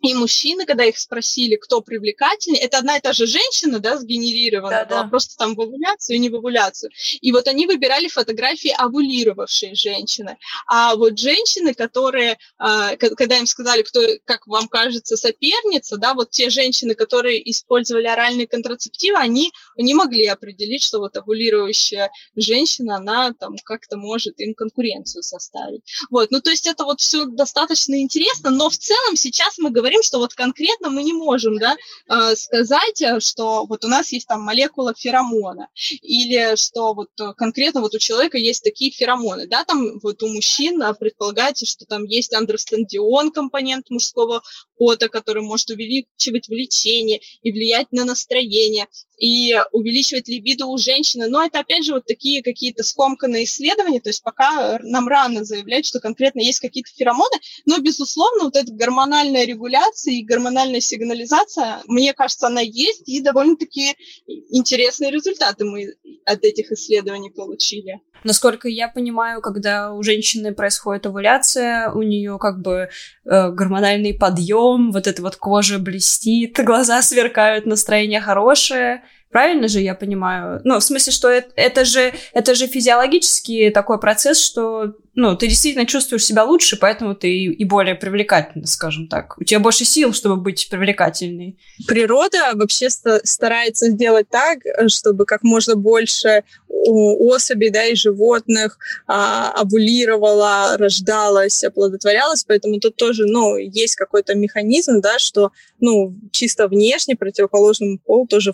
и 0.03 0.15
мужчины, 0.15 0.67
когда 0.67 0.85
их 0.85 0.99
спросили, 0.99 1.57
кто 1.57 1.81
привлекательнее, 1.81 2.63
это 2.63 2.79
одна 2.79 2.97
и 2.97 3.01
та 3.01 3.13
же 3.13 3.27
женщина, 3.27 3.79
да, 3.79 3.97
сгенерирована, 3.99 4.85
да, 4.89 5.03
была, 5.03 5.09
просто 5.09 5.37
там 5.37 5.55
в 5.55 5.61
овуляцию 5.61 6.17
и 6.17 6.19
не 6.19 6.29
в 6.29 6.35
овуляцию. 6.35 6.91
И 7.21 7.31
вот 7.31 7.47
они 7.47 7.67
выбирали 7.67 8.09
фотографии 8.09 8.75
овулировавшей 8.77 9.77
женщины. 9.77 10.39
А 10.67 10.97
вот 10.97 11.19
женщины, 11.19 11.73
которые, 11.73 12.37
а, 12.59 12.97
когда 12.97 13.39
им 13.39 13.47
сказали, 13.47 13.83
кто, 13.83 14.01
как 14.25 14.47
вам 14.49 14.67
кажется, 14.67 15.17
соперница, 15.17 15.97
да, 15.99 16.15
вот 16.15 16.31
те 16.31 16.51
женщины, 16.51 16.97
которые 16.97 17.49
использовали 17.51 18.07
оральные 18.07 18.49
контрацептивы, 18.49 19.19
они 19.19 19.53
не 19.77 19.95
могли 19.95 20.27
определить, 20.27 20.83
что 20.83 20.99
вот 20.99 21.17
овулирующая 21.17 22.11
женщина, 22.35 22.97
она 22.97 23.33
там 23.39 23.55
как-то 23.65 23.97
может 23.97 24.41
им 24.41 24.55
конкуренцию 24.55 25.23
составить. 25.23 25.83
Вот, 26.11 26.33
ну 26.33 26.41
то 26.41 26.51
есть 26.51 26.67
это 26.67 26.85
вот 26.85 27.01
все 27.01 27.27
достаточно 27.27 28.01
интересно, 28.01 28.51
но 28.51 28.69
в 28.69 28.77
целом 28.77 29.15
сейчас 29.15 29.59
мы 29.59 29.71
говорим 29.71 29.92
говорим, 29.93 30.03
что 30.03 30.19
вот 30.19 30.35
конкретно 30.35 30.91
мы 30.91 31.03
не 31.03 31.13
можем 31.13 31.59
да, 31.59 31.77
э, 32.09 32.35
сказать, 32.35 33.03
э, 33.03 33.21
что 33.21 33.67
вот 33.67 33.85
у 33.85 33.89
нас 33.89 34.13
есть 34.13 34.27
там 34.27 34.41
молекула 34.43 34.95
феромона, 34.95 35.69
или 36.01 36.57
что 36.57 36.95
вот 36.95 37.09
э, 37.21 37.35
конкретно 37.37 37.83
вот 37.83 37.95
у 37.95 37.99
человека 37.99 38.39
есть 38.39 38.65
такие 38.65 38.91
феромоны, 38.91 39.47
да, 39.47 39.65
там 39.65 39.99
вот 40.01 40.23
у 40.23 40.29
мужчин 40.29 40.83
предполагается, 40.99 41.67
что 41.67 41.85
там 41.85 42.05
есть 42.05 42.33
андростендион, 42.35 43.33
компонент 43.33 43.91
мужского 43.91 44.43
пота, 44.77 45.09
который 45.09 45.43
может 45.43 45.71
увеличивать 45.71 46.49
влечение 46.49 47.21
и 47.43 47.53
влиять 47.53 47.93
на 47.93 48.05
настроение 48.05 48.87
и 49.23 49.57
увеличивать 49.71 50.27
либидо 50.27 50.67
у 50.67 50.77
женщины. 50.79 51.29
Но 51.29 51.45
это, 51.45 51.61
опять 51.61 51.85
же, 51.85 51.95
вот 51.95 52.07
такие 52.07 52.43
какие-то 52.43 52.83
скомканные 52.83 53.45
исследования, 53.45 54.01
то 54.01 54.09
есть 54.09 54.21
пока 54.21 54.81
нам 54.83 55.07
рано 55.07 55.45
заявлять, 55.45 55.87
что 55.87 56.01
конкретно 56.01 56.41
есть 56.41 56.59
какие-то 56.59 56.91
феромоны, 56.91 57.37
но, 57.65 57.79
безусловно, 57.79 58.45
вот 58.45 58.57
эта 58.57 58.73
гормональная 58.73 59.47
регуляция 59.47 60.15
и 60.15 60.25
гормональная 60.25 60.81
сигнализация, 60.81 61.83
мне 61.87 62.13
кажется, 62.15 62.49
она 62.49 62.63
есть, 62.63 63.09
и 63.09 63.21
довольно-таки 63.21 63.95
интересные 64.27 65.13
результаты 65.13 65.67
мы 65.67 65.95
от 66.27 66.43
этих 66.43 66.73
исследований 66.73 67.31
получили. 67.31 68.01
Насколько 68.25 68.69
я 68.69 68.89
понимаю, 68.89 69.41
когда 69.41 69.93
у 69.93 70.03
женщины 70.03 70.55
происходит 70.55 71.07
овуляция, 71.07 71.91
у 71.91 72.03
нее 72.03 72.39
как 72.39 72.61
бы 72.61 72.89
э, 73.25 73.51
гормональный 73.51 74.15
подъем, 74.15 74.93
вот 74.93 75.07
эта 75.07 75.23
вот 75.23 75.37
кожа 75.37 75.79
блестит, 75.79 76.59
глаза 76.65 77.03
сверкают, 77.03 77.67
настроение 77.67 78.21
хорошее. 78.21 79.03
Правильно 79.33 79.67
же 79.67 79.81
я 79.81 79.95
понимаю? 79.95 80.61
Ну, 80.63 80.79
в 80.79 80.85
смысле, 80.85 81.13
что 81.13 81.29
это, 81.29 81.51
это 81.57 81.85
же 81.87 82.13
это 82.35 82.55
же 82.55 82.67
физиологический 82.67 83.71
такой 83.71 83.99
процесс, 83.99 84.39
что 84.39 84.95
ну, 85.15 85.37
ты 85.37 85.47
действительно 85.47 85.87
чувствуешь 85.87 86.25
себя 86.25 86.45
лучше, 86.45 86.77
поэтому 86.79 87.15
ты 87.15 87.31
и 87.31 87.65
более 87.65 87.95
привлекательна, 87.95 88.67
скажем 88.67 89.09
так. 89.09 89.37
У 89.39 89.45
тебя 89.45 89.61
больше 89.61 89.85
сил, 89.85 90.13
чтобы 90.13 90.37
быть 90.37 90.69
привлекательной. 90.71 91.59
Природа 91.87 92.53
вообще 92.55 92.89
старается 92.91 93.91
сделать 93.91 94.29
так, 94.31 94.61
чтобы 94.89 95.27
как 95.27 95.43
можно 95.43 95.77
больше 95.77 96.45
особей, 96.69 97.71
да, 97.71 97.85
и 97.85 97.95
животных 97.95 98.79
а, 99.07 99.53
овулировала, 99.53 100.77
рождалась, 100.77 101.63
оплодотворялась, 101.63 102.45
поэтому 102.45 102.81
тут 102.81 102.97
тоже, 102.97 103.27
ну, 103.27 103.57
есть 103.57 103.97
какой-то 103.97 104.35
механизм, 104.35 105.01
да, 105.01 105.19
что, 105.19 105.53
ну, 105.81 106.15
чисто 106.33 106.69
внешне 106.69 107.17
противоположному 107.17 107.99
полу 107.99 108.27
тоже 108.27 108.53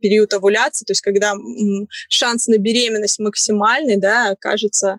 период 0.00 0.32
овуляции, 0.34 0.84
то 0.84 0.92
есть 0.92 1.02
когда 1.02 1.34
шанс 2.08 2.48
на 2.48 2.58
беременность 2.58 3.18
максимальный, 3.18 3.96
да, 3.96 4.34
кажется, 4.38 4.98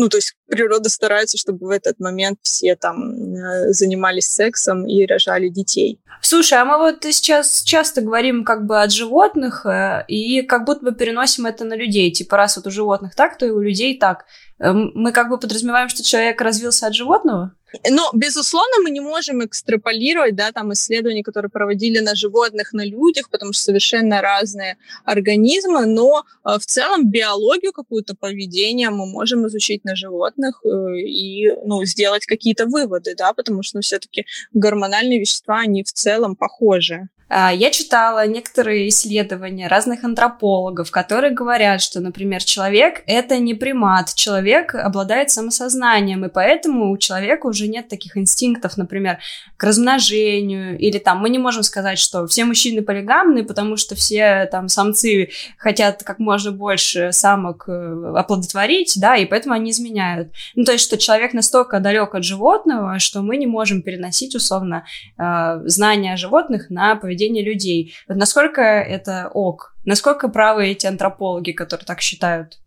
ну, 0.00 0.08
то 0.08 0.16
есть 0.16 0.34
природа 0.46 0.88
старается, 0.88 1.36
чтобы 1.36 1.66
в 1.66 1.70
этот 1.70 1.98
момент 2.00 2.38
все 2.42 2.76
там 2.76 3.34
э, 3.34 3.72
занимались 3.72 4.26
сексом 4.26 4.86
и 4.86 5.04
рожали 5.04 5.48
детей. 5.48 6.00
Слушай, 6.22 6.58
а 6.60 6.64
мы 6.64 6.78
вот 6.78 7.04
сейчас 7.04 7.62
часто 7.62 8.00
говорим 8.00 8.44
как 8.44 8.66
бы 8.66 8.80
от 8.80 8.92
животных, 8.92 9.66
э, 9.66 10.04
и 10.08 10.42
как 10.42 10.64
будто 10.64 10.84
бы 10.84 10.94
переносим 10.94 11.46
это 11.46 11.64
на 11.64 11.74
людей. 11.74 12.10
Типа, 12.12 12.36
раз 12.36 12.56
вот 12.56 12.66
у 12.66 12.70
животных 12.70 13.14
так, 13.14 13.36
то 13.36 13.46
и 13.46 13.50
у 13.50 13.60
людей 13.60 13.98
так. 13.98 14.26
Эм, 14.60 14.92
мы 14.94 15.12
как 15.12 15.30
бы 15.30 15.38
подразумеваем, 15.38 15.88
что 15.88 16.02
человек 16.02 16.40
развился 16.40 16.86
от 16.86 16.94
животного? 16.94 17.54
Но, 17.88 18.10
безусловно, 18.12 18.82
мы 18.82 18.90
не 18.90 19.00
можем 19.00 19.44
экстраполировать, 19.44 20.34
да, 20.34 20.52
там 20.52 20.72
исследования, 20.72 21.22
которые 21.22 21.50
проводили 21.50 22.00
на 22.00 22.14
животных, 22.14 22.72
на 22.72 22.84
людях, 22.84 23.30
потому 23.30 23.52
что 23.52 23.62
совершенно 23.62 24.20
разные 24.20 24.76
организмы, 25.04 25.86
но 25.86 26.24
э, 26.44 26.58
в 26.58 26.66
целом 26.66 27.08
биологию 27.08 27.72
какую-то 27.72 28.14
поведения 28.16 28.90
мы 28.90 29.06
можем 29.06 29.46
изучить 29.46 29.84
на 29.84 29.94
животных 29.94 30.60
э, 30.64 30.98
и, 30.98 31.52
ну, 31.64 31.84
сделать 31.84 32.26
какие-то 32.26 32.66
выводы, 32.66 33.14
да, 33.16 33.32
потому 33.32 33.62
что 33.62 33.78
ну, 33.78 33.82
все-таки 33.82 34.26
гормональные 34.52 35.20
вещества, 35.20 35.60
они 35.60 35.84
в 35.84 35.92
целом 35.92 36.36
похожи. 36.36 37.08
А, 37.32 37.52
я 37.52 37.70
читала 37.70 38.26
некоторые 38.26 38.88
исследования 38.88 39.68
разных 39.68 40.02
антропологов, 40.02 40.90
которые 40.90 41.32
говорят, 41.32 41.80
что, 41.80 42.00
например, 42.00 42.42
человек— 42.42 43.04
это 43.06 43.38
не 43.38 43.54
примат, 43.54 44.12
человек 44.14 44.74
обладает 44.74 45.30
самосознанием, 45.30 46.24
и 46.24 46.28
поэтому 46.28 46.90
у 46.90 46.98
человека 46.98 47.46
уже 47.46 47.68
нет 47.68 47.86
таких 47.86 48.16
инстинктов, 48.16 48.76
например, 48.76 49.18
к 49.56 49.62
размножению, 49.62 50.76
или 50.76 50.98
там 50.98 51.18
мы 51.18 51.30
не 51.30 51.38
можем 51.38 51.62
сказать, 51.62 52.00
что 52.00 52.26
все 52.26 52.44
мужчины 52.44 52.82
полигамны, 52.82 53.44
потому 53.44 53.76
что 53.76 53.94
все 53.94 54.48
там 54.50 54.68
самцы 54.68 55.30
хотят 55.56 56.02
как 56.02 56.18
можно 56.18 56.50
больше 56.50 57.12
самок 57.12 57.68
э, 57.68 58.12
оплодотворить, 58.16 58.94
да, 58.96 59.16
и 59.16 59.24
поэтому 59.24 59.54
они 59.54 59.70
изменяют. 59.70 60.32
Ну, 60.56 60.64
то 60.64 60.72
есть, 60.72 60.84
что 60.84 60.98
человек 60.98 61.32
настолько 61.32 61.78
далек 61.78 62.12
от 62.12 62.24
животного, 62.24 62.98
что 62.98 63.22
мы 63.22 63.36
не 63.36 63.46
можем 63.46 63.82
переносить, 63.82 64.34
условно, 64.34 64.84
э, 65.16 65.60
знания 65.66 66.14
о 66.14 66.16
животных 66.16 66.70
на 66.70 66.96
поведение 66.96 67.19
людей. 67.28 67.94
Вот 68.08 68.16
насколько 68.16 68.62
это 68.62 69.30
ок? 69.32 69.74
Насколько 69.84 70.28
правы 70.28 70.68
эти 70.68 70.86
антропологи, 70.86 71.52
которые 71.52 71.86
так 71.86 72.00
считают? 72.00 72.60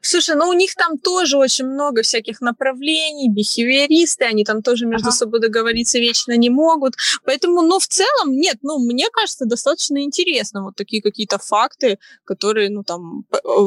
Слушай, 0.00 0.36
ну 0.36 0.48
у 0.48 0.52
них 0.54 0.74
там 0.74 0.98
тоже 0.98 1.36
очень 1.36 1.66
много 1.66 2.02
всяких 2.02 2.40
направлений, 2.40 3.28
бихевиористы, 3.28 4.24
они 4.24 4.44
там 4.44 4.62
тоже 4.62 4.86
между 4.86 5.08
ага. 5.08 5.16
собой 5.16 5.40
договориться 5.40 5.98
вечно 5.98 6.36
не 6.36 6.48
могут. 6.48 6.94
Поэтому, 7.24 7.62
ну, 7.62 7.78
в 7.78 7.86
целом, 7.86 8.32
нет, 8.32 8.56
ну, 8.62 8.78
мне 8.78 9.06
кажется, 9.12 9.44
достаточно 9.44 10.02
интересно 10.02 10.64
вот 10.64 10.76
такие 10.76 11.02
какие-то 11.02 11.38
факты, 11.38 11.98
которые, 12.24 12.70
ну, 12.70 12.84
там, 12.84 13.24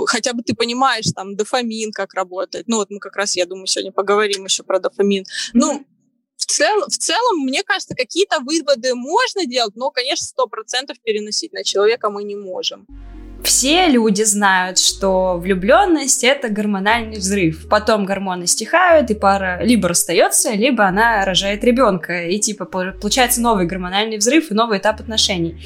хотя 0.08 0.34
бы 0.34 0.42
ты 0.42 0.56
понимаешь, 0.56 1.12
там, 1.16 1.36
дофамин 1.36 1.92
как 1.92 2.14
работает. 2.16 2.68
Ну, 2.68 2.78
вот 2.78 2.90
мы 2.90 3.00
как 3.00 3.16
раз, 3.16 3.36
я 3.36 3.46
думаю, 3.46 3.68
сегодня 3.68 3.92
поговорим 3.92 4.46
еще 4.46 4.64
про 4.64 4.80
дофамин. 4.80 5.24
Mm-hmm. 5.24 5.52
Ну, 5.54 5.86
в, 6.40 6.46
цел, 6.46 6.86
в 6.88 6.98
целом, 6.98 7.40
мне 7.40 7.64
кажется, 7.64 7.96
какие-то 7.96 8.40
выводы 8.40 8.96
можно 8.96 9.46
делать, 9.46 9.76
но, 9.76 9.92
конечно, 9.92 10.26
сто 10.26 10.48
процентов 10.48 10.98
переносить 11.04 11.52
на 11.54 11.64
человека 11.64 12.10
мы 12.10 12.24
не 12.24 12.36
можем. 12.36 12.88
Все 13.44 13.88
люди 13.88 14.24
знают, 14.24 14.78
что 14.80 15.38
влюбленность 15.38 16.24
это 16.24 16.50
гормональный 16.50 17.18
взрыв. 17.18 17.68
Потом 17.70 18.06
гормоны 18.06 18.48
стихают, 18.48 19.10
и 19.12 19.16
пара 19.16 19.64
либо 19.64 19.88
расстается, 19.88 20.52
либо 20.52 20.86
она 20.86 21.24
рожает 21.24 21.64
ребенка. 21.64 22.26
И 22.26 22.38
типа 22.40 22.66
получается 22.66 23.42
новый 23.42 23.66
гормональный 23.66 24.18
взрыв 24.18 24.52
и 24.52 24.54
новый 24.54 24.80
этап 24.80 25.00
отношений. 25.00 25.58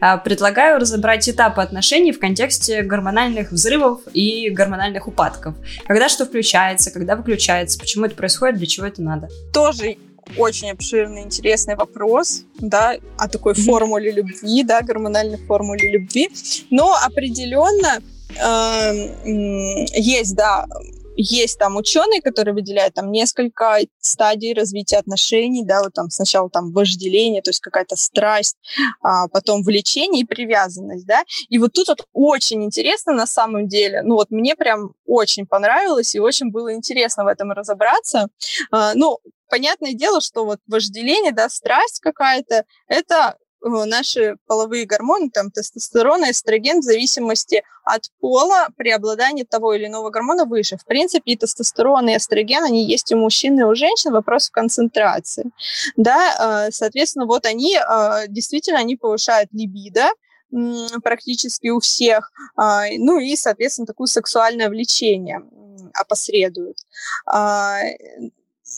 А, 0.00 0.16
предлагаю 0.16 0.80
разобрать 0.80 1.28
этапы 1.28 1.60
отношений 1.60 2.12
в 2.12 2.18
контексте 2.18 2.82
гормональных 2.82 3.52
взрывов 3.52 4.00
и 4.12 4.50
гормональных 4.50 5.06
упадков. 5.06 5.54
Когда 5.86 6.08
что 6.08 6.26
включается, 6.26 6.90
когда 6.90 7.16
выключается, 7.16 7.78
почему 7.78 8.06
это 8.06 8.16
происходит, 8.16 8.56
для 8.56 8.66
чего 8.66 8.86
это 8.86 9.02
надо. 9.02 9.28
Тоже 9.52 9.96
очень 10.36 10.70
обширный, 10.70 11.22
интересный 11.22 11.76
вопрос, 11.76 12.44
да, 12.58 12.96
о 13.18 13.28
такой 13.28 13.54
формуле 13.54 14.10
любви, 14.10 14.62
да, 14.64 14.82
гормональной 14.82 15.38
формуле 15.38 15.90
любви. 15.90 16.30
Но 16.70 16.94
определенно 16.94 18.02
э, 18.36 19.90
есть, 19.94 20.34
да, 20.34 20.66
есть 21.16 21.58
там 21.58 21.76
ученые, 21.76 22.22
которые 22.22 22.54
выделяют 22.54 22.94
там 22.94 23.10
несколько 23.10 23.80
стадий 24.00 24.54
развития 24.54 24.98
отношений, 24.98 25.64
да, 25.64 25.82
вот 25.82 25.92
там 25.92 26.10
сначала 26.10 26.48
там 26.50 26.72
вожделение, 26.72 27.42
то 27.42 27.50
есть 27.50 27.60
какая-то 27.60 27.96
страсть, 27.96 28.56
а 29.02 29.28
потом 29.28 29.62
влечение 29.62 30.22
и 30.22 30.26
привязанность, 30.26 31.06
да, 31.06 31.22
и 31.48 31.58
вот 31.58 31.72
тут 31.72 31.88
вот 31.88 32.06
очень 32.12 32.64
интересно 32.64 33.12
на 33.12 33.26
самом 33.26 33.68
деле, 33.68 34.02
ну 34.02 34.14
вот 34.14 34.30
мне 34.30 34.54
прям 34.54 34.92
очень 35.06 35.46
понравилось 35.46 36.14
и 36.14 36.20
очень 36.20 36.50
было 36.50 36.74
интересно 36.74 37.24
в 37.24 37.28
этом 37.28 37.52
разобраться, 37.52 38.28
а, 38.70 38.94
ну, 38.94 39.18
понятное 39.50 39.92
дело, 39.92 40.20
что 40.20 40.44
вот 40.44 40.60
вожделение, 40.66 41.32
да, 41.32 41.48
страсть 41.48 42.00
какая-то, 42.00 42.64
это 42.86 43.36
э, 43.62 43.68
наши 43.84 44.36
половые 44.46 44.86
гормоны, 44.86 45.28
там 45.30 45.50
тестостерон 45.50 46.24
и 46.24 46.30
эстроген 46.30 46.80
в 46.80 46.84
зависимости 46.84 47.62
от 47.84 48.08
пола 48.20 48.68
преобладание 48.76 49.44
того 49.44 49.74
или 49.74 49.86
иного 49.86 50.10
гормона 50.10 50.44
выше. 50.44 50.76
В 50.76 50.86
принципе, 50.86 51.32
и 51.32 51.36
тестостерон, 51.36 52.08
и 52.08 52.16
эстроген, 52.16 52.64
они 52.64 52.84
есть 52.84 53.12
у 53.12 53.16
мужчин 53.18 53.58
и 53.60 53.64
у 53.64 53.74
женщин, 53.74 54.12
вопрос 54.12 54.48
в 54.48 54.52
концентрации. 54.52 55.50
Да, 55.96 56.68
э, 56.68 56.70
соответственно, 56.72 57.26
вот 57.26 57.44
они, 57.44 57.76
э, 57.76 58.28
действительно, 58.28 58.78
они 58.78 58.96
повышают 58.96 59.50
либидо, 59.52 60.08
практически 61.04 61.68
у 61.68 61.78
всех, 61.78 62.32
ну 62.56 63.20
и, 63.20 63.36
соответственно, 63.36 63.86
такое 63.86 64.08
сексуальное 64.08 64.68
влечение 64.68 65.44
опосредуют. 65.94 66.76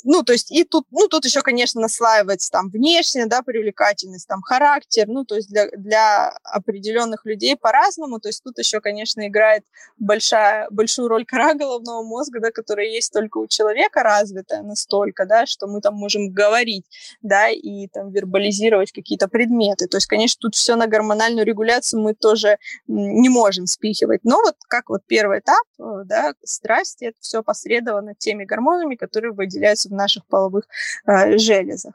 Ну, 0.05 0.23
то 0.23 0.33
есть 0.33 0.51
и 0.51 0.65
тут, 0.65 0.87
ну, 0.91 1.09
тут 1.09 1.25
еще, 1.25 1.43
конечно, 1.43 1.81
наслаивается 1.81 2.51
там 2.51 2.71
внешняя, 2.71 3.27
да, 3.27 3.43
привлекательность, 3.43 4.27
там 4.27 4.43
характер, 4.43 5.07
ну, 5.09 5.25
то 5.25 5.37
есть 5.37 5.49
для, 5.49 5.69
для 5.71 6.31
определенных 6.45 7.27
людей 7.27 7.57
по-разному, 7.57 8.19
то 8.19 8.29
есть 8.29 8.43
тут 8.43 8.59
еще, 8.59 8.81
конечно, 8.81 9.27
играет 9.27 9.65
большая, 9.99 10.67
большую 10.71 11.09
роль 11.09 11.25
кора 11.25 11.55
головного 11.63 12.03
мозга, 12.03 12.41
да, 12.41 12.51
которая 12.51 12.87
есть 12.87 13.13
только 13.13 13.39
у 13.39 13.47
человека 13.47 14.03
развитая 14.03 14.63
настолько, 14.63 15.27
да, 15.27 15.47
что 15.47 15.67
мы 15.67 15.81
там 15.81 15.95
можем 15.95 16.31
говорить, 16.31 16.87
да, 17.23 17.49
и 17.49 17.87
там 17.89 18.11
вербализировать 18.11 18.93
какие-то 18.93 19.29
предметы, 19.29 19.87
то 19.87 19.99
есть, 19.99 20.07
конечно, 20.07 20.39
тут 20.41 20.55
все 20.55 20.77
на 20.77 20.87
гормональную 20.87 21.47
регуляцию 21.47 22.01
мы 22.01 22.15
тоже 22.15 22.59
не 22.87 23.29
можем 23.29 23.67
спихивать, 23.67 24.21
но 24.25 24.37
вот 24.37 24.57
как 24.69 24.89
вот 24.89 25.03
первый 25.07 25.41
этап, 25.41 25.65
э, 25.79 25.83
да, 26.05 26.35
страсти, 26.45 27.07
это 27.07 27.17
все 27.21 27.43
посредовано 27.43 28.15
теми 28.15 28.45
гормонами, 28.45 28.95
которые 28.95 29.33
выделяются 29.33 29.82
в 29.87 29.93
наших 29.93 30.27
половых 30.27 30.67
э, 31.07 31.39
железах. 31.39 31.95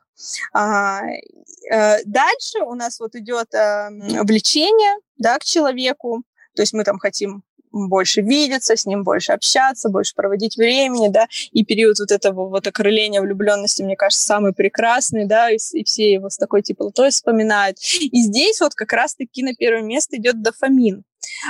А, 0.53 1.01
э, 1.05 2.03
дальше 2.05 2.59
у 2.65 2.73
нас 2.73 2.99
вот 2.99 3.15
идет 3.15 3.53
э, 3.53 3.89
влечение 4.23 4.95
да, 5.17 5.37
к 5.39 5.43
человеку, 5.43 6.23
то 6.55 6.61
есть 6.61 6.73
мы 6.73 6.83
там 6.83 6.99
хотим 6.99 7.43
больше 7.71 8.21
видеться, 8.21 8.75
с 8.75 8.85
ним 8.85 9.03
больше 9.03 9.33
общаться, 9.33 9.89
больше 9.89 10.15
проводить 10.15 10.57
времени, 10.57 11.09
да, 11.09 11.27
и 11.51 11.63
период 11.63 11.99
вот 11.99 12.11
этого 12.11 12.49
вот 12.49 12.65
окрыления 12.65 13.21
влюбленности, 13.21 13.83
мне 13.83 13.95
кажется, 13.95 14.25
самый 14.25 14.53
прекрасный, 14.53 15.25
да, 15.25 15.51
и, 15.51 15.57
и 15.73 15.83
все 15.83 16.13
его 16.13 16.29
с 16.29 16.37
такой 16.37 16.61
теплотой 16.61 17.11
вспоминают. 17.11 17.77
И 17.99 18.21
здесь 18.21 18.61
вот 18.61 18.73
как 18.73 18.93
раз-таки 18.93 19.43
на 19.43 19.53
первое 19.53 19.83
место 19.83 20.17
идет 20.17 20.41
дофамин. 20.41 21.03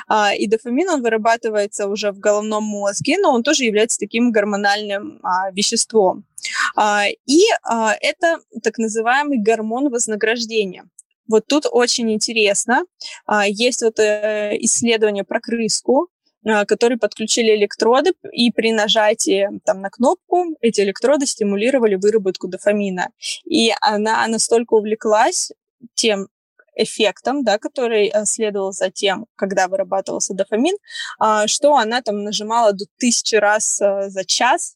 А, 0.08 0.34
и 0.34 0.48
дофамин, 0.48 0.90
он 0.90 1.02
вырабатывается 1.02 1.88
уже 1.88 2.12
в 2.12 2.20
головном 2.20 2.64
мозге, 2.64 3.18
но 3.20 3.34
он 3.34 3.44
тоже 3.44 3.64
является 3.64 3.98
таким 3.98 4.32
гормональным 4.32 5.20
а, 5.24 5.52
веществом. 5.52 6.26
А, 6.76 7.06
и 7.26 7.42
это 7.64 8.40
так 8.64 8.78
называемый 8.78 9.40
гормон 9.40 9.90
вознаграждения. 9.90 10.86
Вот 11.28 11.46
тут 11.46 11.66
очень 11.70 12.12
интересно. 12.14 12.86
Есть 13.48 13.82
вот 13.82 14.00
э, 14.00 14.56
исследование 14.62 15.26
про 15.26 15.42
крыску, 15.42 16.08
которые 16.68 16.98
подключили 16.98 17.54
электроды, 17.54 18.14
и 18.32 18.50
при 18.50 18.72
нажатии 18.72 19.50
там, 19.66 19.82
на 19.82 19.90
кнопку 19.90 20.56
эти 20.62 20.80
электроды 20.80 21.26
стимулировали 21.26 21.96
выработку 21.96 22.48
дофамина. 22.48 23.10
И 23.44 23.74
она 23.82 24.26
настолько 24.28 24.76
увлеклась 24.76 25.52
тем 25.96 26.30
эффектом, 26.78 27.44
да, 27.44 27.58
который 27.58 28.08
э, 28.08 28.26
следовал 28.26 28.72
за 28.72 28.90
тем, 28.90 29.28
когда 29.36 29.68
вырабатывался 29.68 30.34
дофамин, 30.34 30.76
а, 31.20 31.48
что 31.48 31.76
она 31.76 32.02
там 32.02 32.24
нажимала 32.24 32.74
до 32.74 32.86
тысячи 32.98 33.36
раз 33.36 33.82
э, 33.82 34.10
за 34.10 34.24
час 34.26 34.76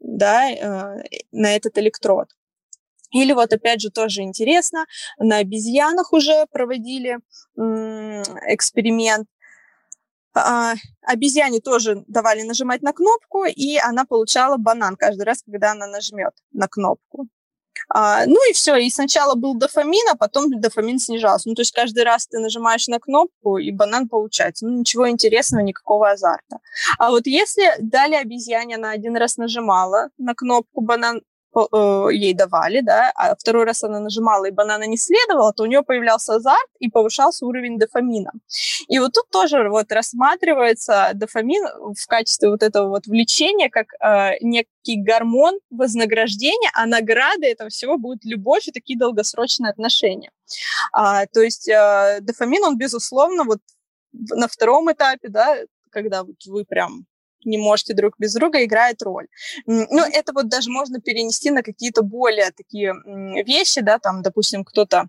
да, 0.00 0.48
на 1.32 1.56
этот 1.56 1.76
электрод. 1.78 2.28
Или 3.10 3.32
вот 3.32 3.52
опять 3.52 3.80
же 3.80 3.90
тоже 3.90 4.22
интересно, 4.22 4.86
на 5.18 5.38
обезьянах 5.38 6.12
уже 6.12 6.46
проводили 6.52 7.18
эксперимент. 7.56 9.26
А, 10.34 10.74
обезьяне 11.02 11.60
тоже 11.60 12.04
давали 12.06 12.42
нажимать 12.42 12.82
на 12.82 12.92
кнопку, 12.92 13.44
и 13.44 13.76
она 13.78 14.04
получала 14.04 14.56
банан 14.56 14.94
каждый 14.94 15.24
раз, 15.24 15.42
когда 15.42 15.72
она 15.72 15.88
нажмет 15.88 16.32
на 16.52 16.68
кнопку. 16.68 17.26
А, 17.88 18.26
ну 18.26 18.50
и 18.50 18.52
все, 18.52 18.76
и 18.76 18.90
сначала 18.90 19.34
был 19.34 19.54
дофамин, 19.54 20.06
а 20.10 20.16
потом 20.16 20.60
дофамин 20.60 20.98
снижался. 20.98 21.48
Ну, 21.48 21.54
то 21.54 21.62
есть 21.62 21.72
каждый 21.72 22.04
раз 22.04 22.26
ты 22.26 22.38
нажимаешь 22.38 22.86
на 22.88 22.98
кнопку, 22.98 23.58
и 23.58 23.70
банан 23.70 24.08
получается. 24.08 24.66
Ну, 24.66 24.80
ничего 24.80 25.08
интересного, 25.08 25.62
никакого 25.62 26.10
азарта. 26.10 26.58
А 26.98 27.10
вот 27.10 27.26
если 27.26 27.64
дали 27.80 28.14
обезьяне, 28.14 28.76
она 28.76 28.90
один 28.90 29.16
раз 29.16 29.36
нажимала 29.38 30.10
на 30.18 30.34
кнопку, 30.34 30.82
банан 30.82 31.22
ей 32.10 32.34
давали, 32.34 32.80
да, 32.80 33.10
а 33.14 33.34
второй 33.34 33.64
раз 33.64 33.82
она 33.84 34.00
нажимала, 34.00 34.44
и 34.46 34.50
банана 34.50 34.84
не 34.84 34.96
следовала, 34.96 35.52
то 35.52 35.62
у 35.62 35.66
нее 35.66 35.82
появлялся 35.82 36.34
азарт 36.34 36.68
и 36.78 36.90
повышался 36.90 37.46
уровень 37.46 37.78
дофамина. 37.78 38.32
И 38.88 38.98
вот 38.98 39.12
тут 39.12 39.28
тоже 39.30 39.68
вот 39.68 39.90
рассматривается 39.92 41.10
дофамин 41.14 41.94
в 41.94 42.06
качестве 42.06 42.50
вот 42.50 42.62
этого 42.62 42.88
вот 42.88 43.06
влечения 43.06 43.68
как 43.70 43.86
э, 44.00 44.38
некий 44.40 45.02
гормон 45.02 45.58
вознаграждения, 45.70 46.70
а 46.74 46.86
награда 46.86 47.46
этого 47.46 47.70
всего 47.70 47.98
будет 47.98 48.24
любовь 48.24 48.68
и 48.68 48.72
такие 48.72 48.98
долгосрочные 48.98 49.70
отношения. 49.70 50.30
А, 50.92 51.26
то 51.26 51.40
есть 51.40 51.68
э, 51.68 52.18
дофамин, 52.20 52.64
он, 52.64 52.78
безусловно, 52.78 53.44
вот 53.44 53.58
на 54.12 54.48
втором 54.48 54.90
этапе, 54.92 55.28
да, 55.28 55.56
когда 55.90 56.24
вот 56.24 56.36
вы 56.46 56.64
прям 56.64 57.06
не 57.44 57.58
можете 57.58 57.94
друг 57.94 58.14
без 58.18 58.34
друга, 58.34 58.64
играет 58.64 59.02
роль. 59.02 59.28
Ну, 59.66 60.04
это 60.12 60.32
вот 60.32 60.48
даже 60.48 60.70
можно 60.70 61.00
перенести 61.00 61.50
на 61.50 61.62
какие-то 61.62 62.02
более 62.02 62.50
такие 62.50 62.94
вещи, 63.44 63.80
да, 63.80 63.98
там, 63.98 64.22
допустим, 64.22 64.64
кто-то 64.64 65.08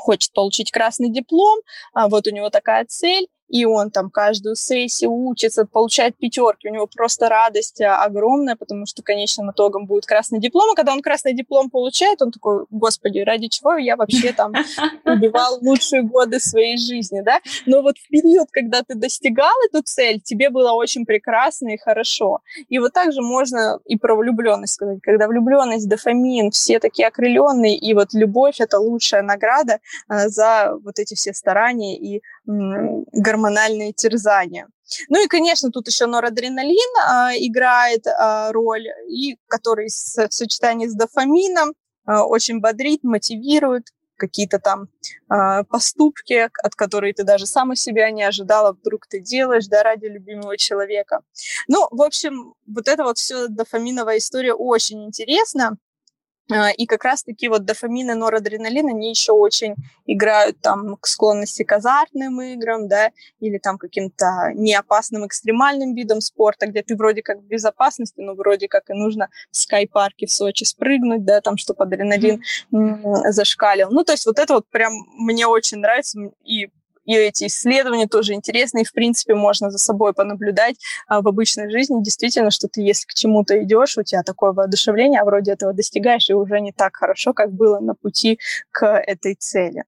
хочет 0.00 0.32
получить 0.32 0.70
красный 0.70 1.10
диплом, 1.10 1.58
а 1.92 2.08
вот 2.08 2.26
у 2.26 2.30
него 2.30 2.50
такая 2.50 2.84
цель, 2.86 3.28
и 3.48 3.64
он 3.64 3.90
там 3.90 4.10
каждую 4.10 4.56
сессию 4.56 5.12
учится, 5.12 5.64
получает 5.64 6.16
пятерки, 6.16 6.68
у 6.68 6.74
него 6.74 6.86
просто 6.86 7.28
радость 7.28 7.80
а, 7.80 8.02
огромная, 8.02 8.56
потому 8.56 8.86
что 8.86 9.02
конечным 9.02 9.50
итогом 9.50 9.86
будет 9.86 10.06
красный 10.06 10.40
диплом, 10.40 10.70
а 10.72 10.74
когда 10.74 10.92
он 10.92 11.02
красный 11.02 11.32
диплом 11.32 11.70
получает, 11.70 12.22
он 12.22 12.32
такой, 12.32 12.64
господи, 12.70 13.20
ради 13.20 13.48
чего 13.48 13.76
я 13.76 13.96
вообще 13.96 14.32
там 14.32 14.52
убивал 15.04 15.58
лучшие 15.62 16.02
годы 16.02 16.40
своей 16.40 16.76
жизни, 16.76 17.20
да? 17.20 17.40
Но 17.66 17.82
вот 17.82 17.98
в 17.98 18.08
период, 18.08 18.48
когда 18.50 18.82
ты 18.82 18.94
достигал 18.94 19.54
эту 19.70 19.82
цель, 19.82 20.20
тебе 20.20 20.50
было 20.50 20.72
очень 20.72 21.04
прекрасно 21.04 21.68
и 21.68 21.78
хорошо. 21.78 22.40
И 22.68 22.78
вот 22.78 22.92
также 22.92 23.22
можно 23.22 23.78
и 23.84 23.96
про 23.96 24.14
влюбленность 24.16 24.74
сказать, 24.74 24.98
когда 25.02 25.28
влюбленность, 25.28 25.88
дофамин, 25.88 26.50
все 26.50 26.78
такие 26.78 27.08
окрыленные, 27.08 27.76
и 27.76 27.94
вот 27.94 28.12
любовь— 28.12 28.56
это 28.60 28.78
лучшая 28.78 29.22
награда 29.22 29.80
а, 30.08 30.28
за 30.28 30.76
вот 30.82 30.98
эти 30.98 31.14
все 31.14 31.32
старания 31.32 31.96
и 31.96 32.22
гормональные 32.46 33.92
терзания. 33.92 34.68
Ну 35.08 35.24
и, 35.24 35.26
конечно, 35.26 35.70
тут 35.70 35.88
еще 35.88 36.06
норадреналин 36.06 36.96
а, 37.04 37.32
играет 37.36 38.06
а, 38.06 38.52
роль, 38.52 38.86
и 39.08 39.36
который 39.48 39.88
в 39.88 40.32
сочетании 40.32 40.86
с 40.86 40.94
дофамином 40.94 41.74
а, 42.04 42.24
очень 42.24 42.60
бодрит, 42.60 43.02
мотивирует 43.02 43.88
какие-то 44.16 44.58
там 44.58 44.88
а, 45.28 45.64
поступки, 45.64 46.48
от 46.62 46.74
которых 46.74 47.16
ты 47.16 47.24
даже 47.24 47.46
сам 47.46 47.70
у 47.70 47.74
себя 47.74 48.10
не 48.10 48.22
ожидала, 48.22 48.72
вдруг 48.72 49.06
ты 49.06 49.20
делаешь, 49.20 49.66
да, 49.66 49.82
ради 49.82 50.06
любимого 50.06 50.56
человека. 50.56 51.20
Ну, 51.68 51.86
в 51.90 52.02
общем, 52.02 52.54
вот 52.66 52.88
эта 52.88 53.04
вот 53.04 53.18
все 53.18 53.48
дофаминовая 53.48 54.18
история 54.18 54.54
очень 54.54 55.04
интересна. 55.04 55.76
А, 56.50 56.70
и 56.70 56.86
как 56.86 57.04
раз-таки 57.04 57.48
вот 57.48 57.64
дофамин 57.64 58.10
и 58.10 58.14
норадреналин, 58.14 58.88
они 58.88 59.10
еще 59.10 59.32
очень 59.32 59.74
играют 60.06 60.60
там 60.60 60.96
к 60.96 61.06
склонности 61.06 61.64
к 61.64 61.72
азартным 61.72 62.40
играм, 62.40 62.88
да, 62.88 63.10
или 63.40 63.58
там 63.58 63.78
каким-то 63.78 64.52
неопасным 64.54 65.26
экстремальным 65.26 65.94
видам 65.94 66.20
спорта, 66.20 66.66
где 66.66 66.82
ты 66.82 66.96
вроде 66.96 67.22
как 67.22 67.38
в 67.38 67.46
безопасности, 67.46 68.20
но 68.20 68.34
вроде 68.34 68.68
как 68.68 68.90
и 68.90 68.94
нужно 68.94 69.28
в 69.50 69.56
скайпарке 69.56 70.26
в 70.26 70.32
Сочи 70.32 70.64
спрыгнуть, 70.64 71.24
да, 71.24 71.40
там, 71.40 71.56
чтобы 71.56 71.84
адреналин 71.84 72.42
mm-hmm. 72.72 73.32
зашкалил. 73.32 73.90
Ну, 73.90 74.04
то 74.04 74.12
есть 74.12 74.26
вот 74.26 74.38
это 74.38 74.54
вот 74.54 74.68
прям 74.68 74.92
мне 75.18 75.46
очень 75.46 75.78
нравится, 75.78 76.18
и 76.44 76.68
и 77.06 77.14
эти 77.14 77.46
исследования 77.46 78.06
тоже 78.06 78.34
интересны, 78.34 78.82
и, 78.82 78.84
в 78.84 78.92
принципе, 78.92 79.34
можно 79.34 79.70
за 79.70 79.78
собой 79.78 80.12
понаблюдать 80.12 80.76
а, 81.06 81.22
в 81.22 81.28
обычной 81.28 81.70
жизни. 81.70 82.02
Действительно, 82.02 82.50
что 82.50 82.68
ты, 82.68 82.82
если 82.82 83.06
к 83.06 83.14
чему-то 83.14 83.62
идешь, 83.62 83.96
у 83.96 84.02
тебя 84.02 84.22
такое 84.22 84.52
воодушевление, 84.52 85.20
а 85.20 85.24
вроде 85.24 85.52
этого 85.52 85.72
достигаешь, 85.72 86.28
и 86.28 86.34
уже 86.34 86.60
не 86.60 86.72
так 86.72 86.96
хорошо, 86.96 87.32
как 87.32 87.52
было 87.52 87.78
на 87.80 87.94
пути 87.94 88.38
к 88.70 88.86
этой 88.86 89.34
цели. 89.34 89.84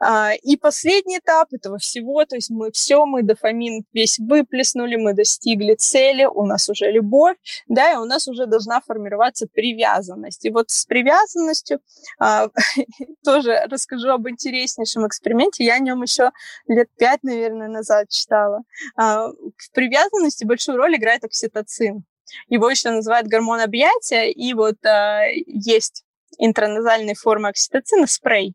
А, 0.00 0.32
и 0.34 0.56
последний 0.56 1.18
этап 1.18 1.52
этого 1.52 1.78
всего, 1.78 2.24
то 2.24 2.36
есть 2.36 2.50
мы 2.50 2.70
все, 2.72 3.04
мы 3.06 3.22
дофамин 3.22 3.84
весь 3.92 4.18
выплеснули, 4.18 4.96
мы 4.96 5.14
достигли 5.14 5.74
цели, 5.74 6.24
у 6.24 6.44
нас 6.44 6.68
уже 6.68 6.90
любовь, 6.90 7.36
да, 7.66 7.92
и 7.92 7.96
у 7.96 8.04
нас 8.04 8.28
уже 8.28 8.46
должна 8.46 8.80
формироваться 8.80 9.46
привязанность. 9.46 10.44
И 10.44 10.50
вот 10.50 10.70
с 10.70 10.84
привязанностью 10.86 11.80
а, 12.18 12.48
тоже 13.24 13.66
расскажу 13.70 14.10
об 14.10 14.28
интереснейшем 14.28 15.06
эксперименте. 15.06 15.64
Я 15.64 15.74
о 15.74 15.78
нем 15.80 16.02
еще 16.02 16.30
лет 16.66 16.88
пять, 16.96 17.22
наверное, 17.22 17.68
назад 17.68 18.08
читала. 18.08 18.62
А, 18.96 19.28
в 19.28 19.72
привязанности 19.72 20.44
большую 20.44 20.78
роль 20.78 20.96
играет 20.96 21.24
окситоцин. 21.24 22.04
Его 22.48 22.68
еще 22.70 22.90
называют 22.90 23.26
гормон 23.26 23.60
объятия, 23.60 24.30
и 24.30 24.52
вот 24.54 24.84
а, 24.84 25.22
есть 25.46 26.04
интраназальные 26.38 27.14
формы 27.14 27.48
окситоцина, 27.48 28.06
спрей. 28.06 28.54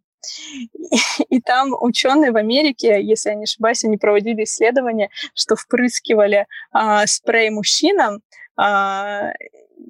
И 1.30 1.42
там 1.42 1.76
ученые 1.80 2.32
в 2.32 2.38
Америке, 2.38 3.02
если 3.02 3.30
я 3.30 3.36
не 3.36 3.44
ошибаюсь, 3.44 3.84
они 3.84 3.98
проводили 3.98 4.44
исследования, 4.44 5.10
что 5.34 5.56
впрыскивали 5.56 6.48
а, 6.72 7.06
спрей 7.08 7.50
мужчинам, 7.50 8.22
а, 8.56 9.32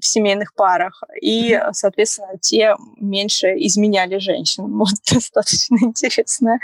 в 0.04 0.08
семейных 0.08 0.54
парах, 0.54 1.02
и, 1.22 1.60
соответственно, 1.72 2.38
те 2.42 2.76
меньше 2.98 3.54
изменяли 3.58 4.18
женщин. 4.20 4.66
Вот 4.84 4.90
достаточно 5.10 5.78
интересно. 5.82 6.60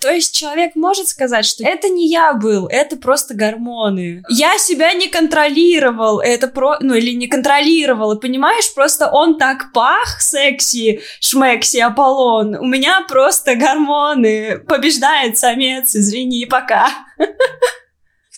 То 0.00 0.10
есть 0.10 0.34
человек 0.34 0.76
может 0.76 1.08
сказать, 1.08 1.46
что 1.46 1.64
это 1.64 1.88
не 1.88 2.08
я 2.08 2.34
был, 2.34 2.66
это 2.66 2.96
просто 2.96 3.34
гормоны. 3.34 4.22
Я 4.28 4.58
себя 4.58 4.92
не 4.92 5.08
контролировал, 5.08 6.20
это 6.20 6.46
про... 6.48 6.76
ну 6.80 6.94
или 6.94 7.14
не 7.14 7.26
контролировал, 7.26 8.12
и 8.12 8.20
понимаешь, 8.20 8.72
просто 8.74 9.08
он 9.10 9.38
так 9.38 9.72
пах, 9.72 10.20
секси, 10.20 11.00
шмекси, 11.20 11.78
Аполлон. 11.78 12.56
У 12.56 12.66
меня 12.66 13.04
просто 13.08 13.54
гормоны. 13.54 14.58
Побеждает 14.58 15.38
самец, 15.38 15.96
извини, 15.96 16.44
пока. 16.44 16.90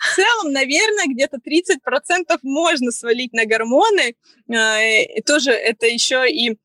в 0.01 0.17
целом, 0.17 0.53
наверное, 0.53 1.07
где-то 1.09 1.37
30% 1.37 2.39
можно 2.43 2.91
свалить 2.91 3.35
на 3.35 3.45
гормоны. 3.45 4.17
Э, 4.49 5.21
тоже 5.27 5.53
это 5.53 5.87
еще 5.87 6.27
и 6.29 6.57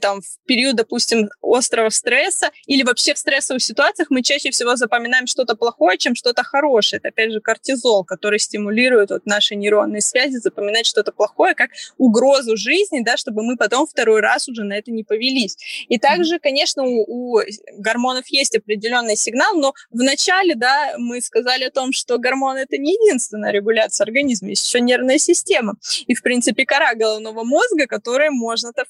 там, 0.00 0.20
в 0.20 0.46
период, 0.46 0.76
допустим, 0.76 1.28
острого 1.42 1.90
стресса 1.90 2.50
или 2.66 2.82
вообще 2.82 3.14
в 3.14 3.18
стрессовых 3.18 3.62
ситуациях 3.62 4.08
мы 4.10 4.22
чаще 4.22 4.50
всего 4.50 4.76
запоминаем 4.76 5.26
что-то 5.26 5.54
плохое, 5.54 5.98
чем 5.98 6.14
что-то 6.14 6.42
хорошее. 6.42 6.98
Это, 6.98 7.08
опять 7.08 7.32
же, 7.32 7.40
кортизол, 7.40 8.04
который 8.04 8.38
стимулирует 8.38 9.10
вот 9.10 9.26
наши 9.26 9.54
нейронные 9.54 10.00
связи 10.00 10.36
запоминать 10.36 10.86
что-то 10.86 11.12
плохое 11.12 11.54
как 11.54 11.70
угрозу 11.98 12.56
жизни, 12.56 13.00
да, 13.00 13.16
чтобы 13.16 13.42
мы 13.42 13.56
потом 13.56 13.86
второй 13.86 14.20
раз 14.20 14.48
уже 14.48 14.64
на 14.64 14.74
это 14.74 14.90
не 14.90 15.04
повелись. 15.04 15.56
И 15.88 15.98
также, 15.98 16.38
конечно, 16.38 16.82
у, 16.84 17.36
у 17.36 17.40
гормонов 17.78 18.26
есть 18.28 18.56
определенный 18.56 19.16
сигнал, 19.16 19.54
но 19.56 19.74
вначале, 19.90 20.54
да, 20.54 20.94
мы 20.98 21.20
сказали 21.20 21.64
о 21.64 21.70
том, 21.70 21.92
что 21.92 22.18
гормоны 22.18 22.58
это 22.58 22.78
не 22.78 22.92
единственная 22.92 23.52
регуляция 23.52 24.04
организма, 24.04 24.50
есть 24.50 24.66
еще 24.66 24.80
нервная 24.80 25.18
система. 25.18 25.74
И, 26.06 26.14
в 26.14 26.22
принципе, 26.22 26.64
кора 26.64 26.94
головного 26.94 27.44
мозга, 27.44 27.86
которая 27.86 28.30
можно-то 28.30 28.84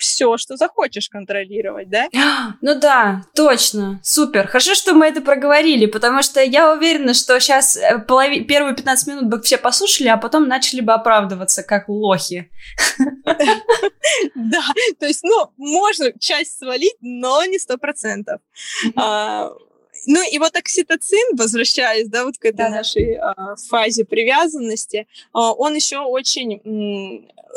все, 0.00 0.36
что 0.38 0.56
захочешь 0.56 1.08
контролировать, 1.08 1.88
да? 1.88 2.08
Ну 2.62 2.74
да, 2.78 3.22
точно, 3.34 4.00
супер. 4.02 4.46
Хорошо, 4.46 4.74
что 4.74 4.94
мы 4.94 5.06
это 5.06 5.20
проговорили, 5.20 5.86
потому 5.86 6.22
что 6.22 6.42
я 6.42 6.72
уверена, 6.72 7.14
что 7.14 7.38
сейчас 7.38 7.76
э, 7.76 7.98
полови... 7.98 8.44
первые 8.44 8.74
15 8.74 9.06
минут 9.06 9.24
бы 9.24 9.40
все 9.40 9.56
послушали, 9.56 10.08
а 10.08 10.16
потом 10.16 10.48
начали 10.48 10.80
бы 10.80 10.92
оправдываться, 10.92 11.62
как 11.62 11.88
лохи. 11.88 12.50
Да, 14.34 14.62
то 14.98 15.06
есть, 15.06 15.22
ну, 15.22 15.52
можно 15.56 16.12
часть 16.18 16.58
свалить, 16.58 16.96
но 17.00 17.44
не 17.44 17.58
сто 17.58 17.76
процентов. 17.78 18.40
А, 20.06 20.10
ну 20.10 20.22
и 20.30 20.38
вот 20.38 20.56
окситоцин, 20.56 21.36
возвращаясь, 21.36 22.08
да, 22.08 22.24
вот 22.24 22.38
к 22.38 22.44
этой 22.44 22.56
да, 22.56 22.68
нашей 22.68 23.16
а, 23.16 23.56
фазе 23.68 24.04
привязанности, 24.04 25.06
а, 25.32 25.52
он 25.52 25.74
еще 25.74 25.98
очень 25.98 26.60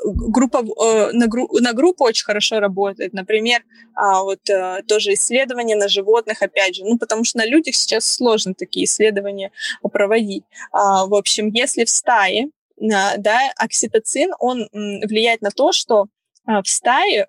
группа, 0.06 0.58
э, 0.58 1.12
на, 1.14 1.28
гру, 1.28 1.48
на 1.60 1.74
группу 1.74 2.04
очень 2.04 2.26
хорошо 2.26 2.60
работает. 2.60 3.14
Например, 3.14 3.64
а, 3.94 4.24
вот 4.24 4.50
э, 4.50 4.82
тоже 4.88 5.14
исследования 5.14 5.76
на 5.76 5.88
животных, 5.88 6.42
опять 6.42 6.76
же, 6.76 6.84
ну, 6.84 6.98
потому 6.98 7.24
что 7.24 7.38
на 7.38 7.46
людях 7.46 7.76
сейчас 7.76 8.06
сложно 8.12 8.54
такие 8.54 8.86
исследования 8.86 9.52
проводить. 9.82 10.44
А, 10.72 11.06
в 11.06 11.14
общем, 11.14 11.50
если 11.50 11.86
в 11.86 11.90
стае, 11.90 12.50
да, 12.78 13.52
окситоцин, 13.56 14.32
он 14.40 14.68
влияет 14.74 15.42
на 15.42 15.52
то, 15.52 15.72
что 15.72 16.08
а, 16.46 16.62
в 16.62 16.68
стае 16.68 17.28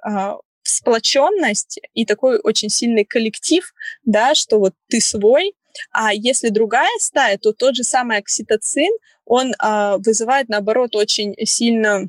сплоченность 0.65 1.79
и 1.95 2.05
такой 2.05 2.41
очень 2.43 2.71
сильный 2.71 3.05
коллектив, 3.05 3.73
да, 4.05 4.35
что 4.35 4.59
вот 4.59 4.75
ты 4.89 5.01
свой, 5.01 5.55
а 5.93 6.13
если 6.13 6.49
другая 6.49 6.99
стая, 6.99 7.39
то 7.39 7.53
тот 7.53 7.77
же 7.77 7.85
самый 7.85 8.19
окситоцин, 8.19 8.91
он 9.25 9.55
а, 9.59 9.99
вызывает, 9.99 10.49
наоборот, 10.49 10.97
очень 10.97 11.35
сильно 11.45 12.09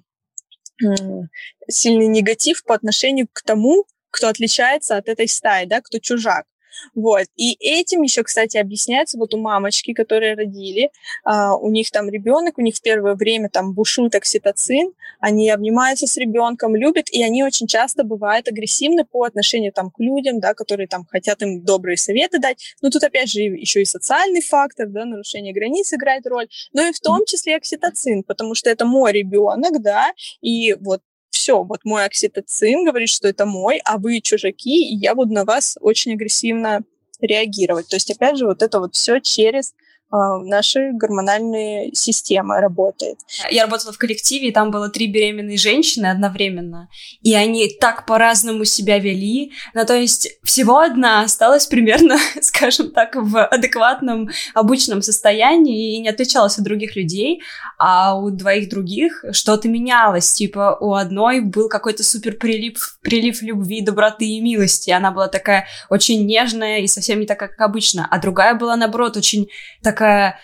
сильный 1.69 2.07
негатив 2.07 2.63
по 2.65 2.75
отношению 2.75 3.27
к 3.31 3.41
тому, 3.43 3.85
кто 4.09 4.27
отличается 4.27 4.97
от 4.97 5.07
этой 5.07 5.27
стаи, 5.27 5.65
да, 5.65 5.81
кто 5.81 5.99
чужак. 5.99 6.45
Вот. 6.93 7.25
И 7.35 7.57
этим 7.59 8.01
еще, 8.01 8.23
кстати, 8.23 8.57
объясняется 8.57 9.17
вот 9.17 9.33
у 9.33 9.37
мамочки, 9.37 9.93
которые 9.93 10.35
родили, 10.35 10.91
а, 11.23 11.55
у 11.55 11.69
них 11.69 11.91
там 11.91 12.09
ребенок, 12.09 12.57
у 12.57 12.61
них 12.61 12.75
в 12.75 12.81
первое 12.81 13.15
время 13.15 13.49
там 13.49 13.73
бушует 13.73 14.15
окситоцин, 14.15 14.93
они 15.19 15.49
обнимаются 15.49 16.07
с 16.07 16.17
ребенком, 16.17 16.75
любят, 16.75 17.09
и 17.09 17.23
они 17.23 17.43
очень 17.43 17.67
часто 17.67 18.03
бывают 18.03 18.47
агрессивны 18.47 19.05
по 19.05 19.23
отношению 19.23 19.71
там 19.71 19.91
к 19.91 19.99
людям, 19.99 20.39
да, 20.39 20.53
которые 20.53 20.87
там 20.87 21.05
хотят 21.05 21.41
им 21.41 21.63
добрые 21.63 21.97
советы 21.97 22.39
дать. 22.39 22.75
Но 22.81 22.89
тут 22.89 23.03
опять 23.03 23.29
же 23.29 23.41
еще 23.41 23.81
и 23.81 23.85
социальный 23.85 24.41
фактор, 24.41 24.87
да, 24.87 25.05
нарушение 25.05 25.53
границ 25.53 25.93
играет 25.93 26.25
роль, 26.27 26.47
но 26.73 26.83
и 26.83 26.91
в 26.91 26.99
том 26.99 27.25
числе 27.25 27.55
окситоцин, 27.55 28.23
потому 28.23 28.55
что 28.55 28.69
это 28.69 28.85
мой 28.85 29.11
ребенок, 29.11 29.81
да, 29.81 30.11
и 30.41 30.73
вот 30.79 31.01
все, 31.45 31.63
вот 31.63 31.81
мой 31.83 32.05
окситоцин 32.05 32.85
говорит, 32.85 33.09
что 33.09 33.27
это 33.27 33.45
мой, 33.45 33.79
а 33.85 33.99
вы 33.99 34.19
чужаки, 34.19 34.89
и 34.89 34.95
я 34.95 35.13
буду 35.13 35.31
на 35.31 35.45
вас 35.45 35.77
очень 35.79 36.13
агрессивно 36.13 36.81
реагировать. 37.21 37.87
То 37.87 37.97
есть, 37.97 38.09
опять 38.09 38.37
же, 38.37 38.47
вот 38.47 38.63
это 38.63 38.79
вот 38.79 38.95
все 38.95 39.19
через 39.19 39.75
наши 40.11 40.91
гормональные 40.93 41.93
системы 41.93 42.59
работает. 42.59 43.17
Я 43.49 43.63
работала 43.63 43.91
в 43.91 43.97
коллективе, 43.97 44.49
и 44.49 44.51
там 44.51 44.71
было 44.71 44.89
три 44.89 45.07
беременные 45.07 45.57
женщины 45.57 46.07
одновременно, 46.07 46.89
и 47.21 47.33
они 47.33 47.69
так 47.79 48.05
по-разному 48.05 48.65
себя 48.65 48.99
вели. 48.99 49.51
Ну, 49.73 49.85
то 49.85 49.95
есть 49.95 50.29
всего 50.43 50.79
одна 50.79 51.21
осталась 51.21 51.65
примерно, 51.65 52.17
скажем 52.41 52.91
так, 52.91 53.15
в 53.15 53.45
адекватном, 53.45 54.29
обычном 54.53 55.01
состоянии 55.01 55.95
и 55.95 55.99
не 55.99 56.09
отличалась 56.09 56.57
от 56.57 56.63
других 56.63 56.95
людей, 56.95 57.41
а 57.77 58.17
у 58.17 58.29
двоих 58.29 58.69
других 58.69 59.23
что-то 59.31 59.67
менялось. 59.67 60.31
Типа 60.33 60.77
у 60.79 60.93
одной 60.93 61.41
был 61.41 61.67
какой-то 61.69 62.03
супер 62.03 62.37
прилив, 62.37 62.99
прилив 63.01 63.41
любви, 63.41 63.81
доброты 63.81 64.25
и 64.25 64.39
милости. 64.39 64.91
Она 64.91 65.11
была 65.11 65.27
такая 65.27 65.67
очень 65.89 66.25
нежная 66.25 66.79
и 66.79 66.87
совсем 66.87 67.19
не 67.19 67.25
такая, 67.25 67.49
как 67.49 67.61
обычно. 67.61 68.07
А 68.09 68.19
другая 68.19 68.55
была, 68.55 68.75
наоборот, 68.75 69.17
очень 69.17 69.47
такая, 69.95 70.39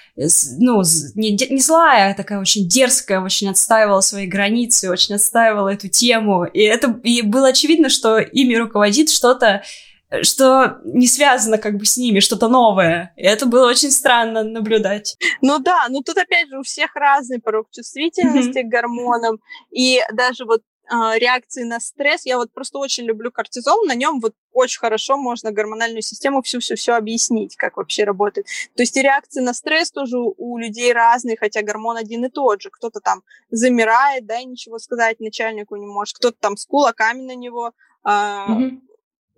ну, 0.59 0.81
не, 1.15 1.31
не 1.31 1.61
злая, 1.61 2.11
а 2.11 2.13
такая 2.13 2.39
очень 2.39 2.67
дерзкая, 2.67 3.19
очень 3.19 3.49
отстаивала 3.49 4.01
свои 4.01 4.27
границы, 4.27 4.89
очень 4.89 5.15
отстаивала 5.15 5.69
эту 5.69 5.89
тему. 5.89 6.45
И 6.45 6.61
это 6.61 6.99
и 7.03 7.21
было 7.21 7.49
очевидно, 7.49 7.89
что 7.89 8.19
ими 8.19 8.55
руководит 8.55 9.09
что-то, 9.09 9.61
что 10.23 10.79
не 10.85 11.07
связано 11.07 11.57
как 11.57 11.77
бы 11.77 11.85
с 11.85 11.97
ними, 11.97 12.19
что-то 12.19 12.47
новое. 12.47 13.13
И 13.17 13.23
это 13.23 13.45
было 13.45 13.67
очень 13.67 13.91
странно 13.91 14.43
наблюдать. 14.43 15.15
Ну 15.41 15.59
да, 15.59 15.87
ну 15.89 16.01
тут 16.01 16.17
опять 16.17 16.49
же 16.49 16.59
у 16.59 16.63
всех 16.63 16.95
разный 16.95 17.39
порог 17.39 17.67
чувствительности 17.71 18.59
mm-hmm. 18.59 18.69
к 18.69 18.71
гормонам. 18.71 19.37
И 19.71 19.99
даже 20.13 20.45
вот 20.45 20.61
э, 20.61 20.70
реакции 20.91 21.63
на 21.63 21.79
стресс, 21.79 22.25
я 22.25 22.37
вот 22.37 22.51
просто 22.51 22.77
очень 22.77 23.05
люблю 23.05 23.31
кортизол, 23.31 23.85
на 23.85 23.95
нем 23.95 24.19
вот 24.19 24.33
очень 24.51 24.79
хорошо 24.79 25.17
можно 25.17 25.51
гормональную 25.51 26.01
систему 26.01 26.41
всю-всю-все 26.41 26.93
объяснить, 26.93 27.55
как 27.55 27.77
вообще 27.77 28.03
работает. 28.03 28.47
То 28.75 28.83
есть 28.83 28.97
и 28.97 29.01
реакции 29.01 29.41
на 29.41 29.53
стресс 29.53 29.91
тоже 29.91 30.17
у 30.17 30.57
людей 30.57 30.91
разные, 30.91 31.37
хотя 31.37 31.61
гормон 31.61 31.97
один 31.97 32.25
и 32.25 32.29
тот 32.29 32.61
же. 32.61 32.69
Кто-то 32.69 32.99
там 32.99 33.23
замирает, 33.49 34.25
да, 34.25 34.39
и 34.39 34.45
ничего 34.45 34.79
сказать 34.79 35.19
начальнику 35.19 35.77
не 35.77 35.87
может, 35.87 36.17
кто-то 36.17 36.37
там 36.39 36.57
с 36.57 36.65
кулаками 36.65 37.21
на 37.21 37.35
него 37.35 37.71
mm-hmm 38.05 38.81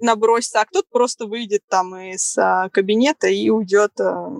набросится, 0.03 0.61
а 0.61 0.65
кто-то 0.65 0.87
просто 0.91 1.25
выйдет 1.25 1.63
там 1.67 1.95
из 1.95 2.37
а, 2.37 2.69
кабинета 2.69 3.27
и 3.27 3.49
уйдет 3.49 3.99
а, 3.99 4.31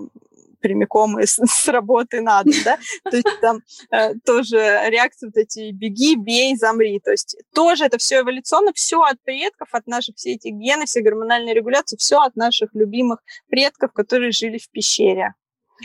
прямиком 0.64 1.20
из, 1.20 1.38
с 1.44 1.68
работы 1.68 2.22
надо, 2.22 2.50
да, 2.64 2.78
то 3.04 3.16
есть 3.16 3.40
там 3.42 3.60
э, 3.90 4.14
тоже 4.24 4.56
реакции 4.88 5.26
вот 5.26 5.36
эти 5.36 5.72
беги, 5.72 6.16
бей, 6.16 6.56
замри, 6.56 7.00
то 7.00 7.10
есть 7.10 7.36
тоже 7.54 7.84
это 7.84 7.98
все 7.98 8.20
эволюционно, 8.20 8.72
все 8.74 9.02
от 9.02 9.22
предков, 9.22 9.68
от 9.72 9.86
наших 9.86 10.16
все 10.16 10.32
эти 10.32 10.48
гены, 10.48 10.86
все 10.86 11.02
гормональные 11.02 11.54
регуляции, 11.54 11.98
все 11.98 12.16
от 12.20 12.34
наших 12.34 12.70
любимых 12.72 13.18
предков, 13.50 13.92
которые 13.92 14.32
жили 14.32 14.56
в 14.56 14.70
пещере. 14.70 15.34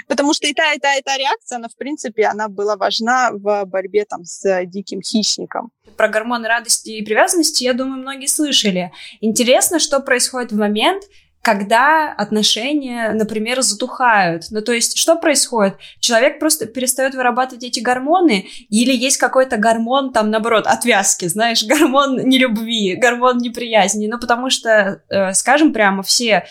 Потому 0.07 0.33
что 0.33 0.47
и 0.47 0.53
та, 0.53 0.73
и 0.73 0.79
та, 0.79 0.95
и 0.95 1.01
та 1.01 1.17
реакция, 1.17 1.57
она, 1.57 1.67
в 1.67 1.75
принципе, 1.75 2.25
она 2.25 2.47
была 2.47 2.77
важна 2.77 3.31
в 3.31 3.65
борьбе 3.65 4.05
там 4.05 4.23
с 4.23 4.65
диким 4.65 5.01
хищником. 5.01 5.71
Про 5.97 6.07
гормоны 6.07 6.47
радости 6.47 6.91
и 6.91 7.03
привязанности, 7.03 7.63
я 7.63 7.73
думаю, 7.73 8.01
многие 8.01 8.27
слышали. 8.27 8.91
Интересно, 9.19 9.79
что 9.79 9.99
происходит 9.99 10.51
в 10.51 10.57
момент, 10.57 11.03
когда 11.41 12.13
отношения, 12.13 13.11
например, 13.13 13.61
затухают. 13.61 14.45
Ну, 14.51 14.61
то 14.61 14.73
есть, 14.73 14.97
что 14.97 15.15
происходит? 15.15 15.75
Человек 15.99 16.39
просто 16.39 16.65
перестает 16.65 17.15
вырабатывать 17.15 17.63
эти 17.63 17.79
гормоны, 17.79 18.47
или 18.69 18.93
есть 18.93 19.17
какой-то 19.17 19.57
гормон, 19.57 20.11
там, 20.11 20.31
наоборот, 20.31 20.67
отвязки, 20.67 21.27
знаешь, 21.27 21.63
гормон 21.67 22.17
нелюбви, 22.17 22.95
гормон 22.95 23.37
неприязни. 23.37 24.07
Ну, 24.07 24.19
потому 24.19 24.49
что, 24.49 25.01
э, 25.09 25.33
скажем 25.33 25.71
прямо, 25.71 26.03
все 26.03 26.45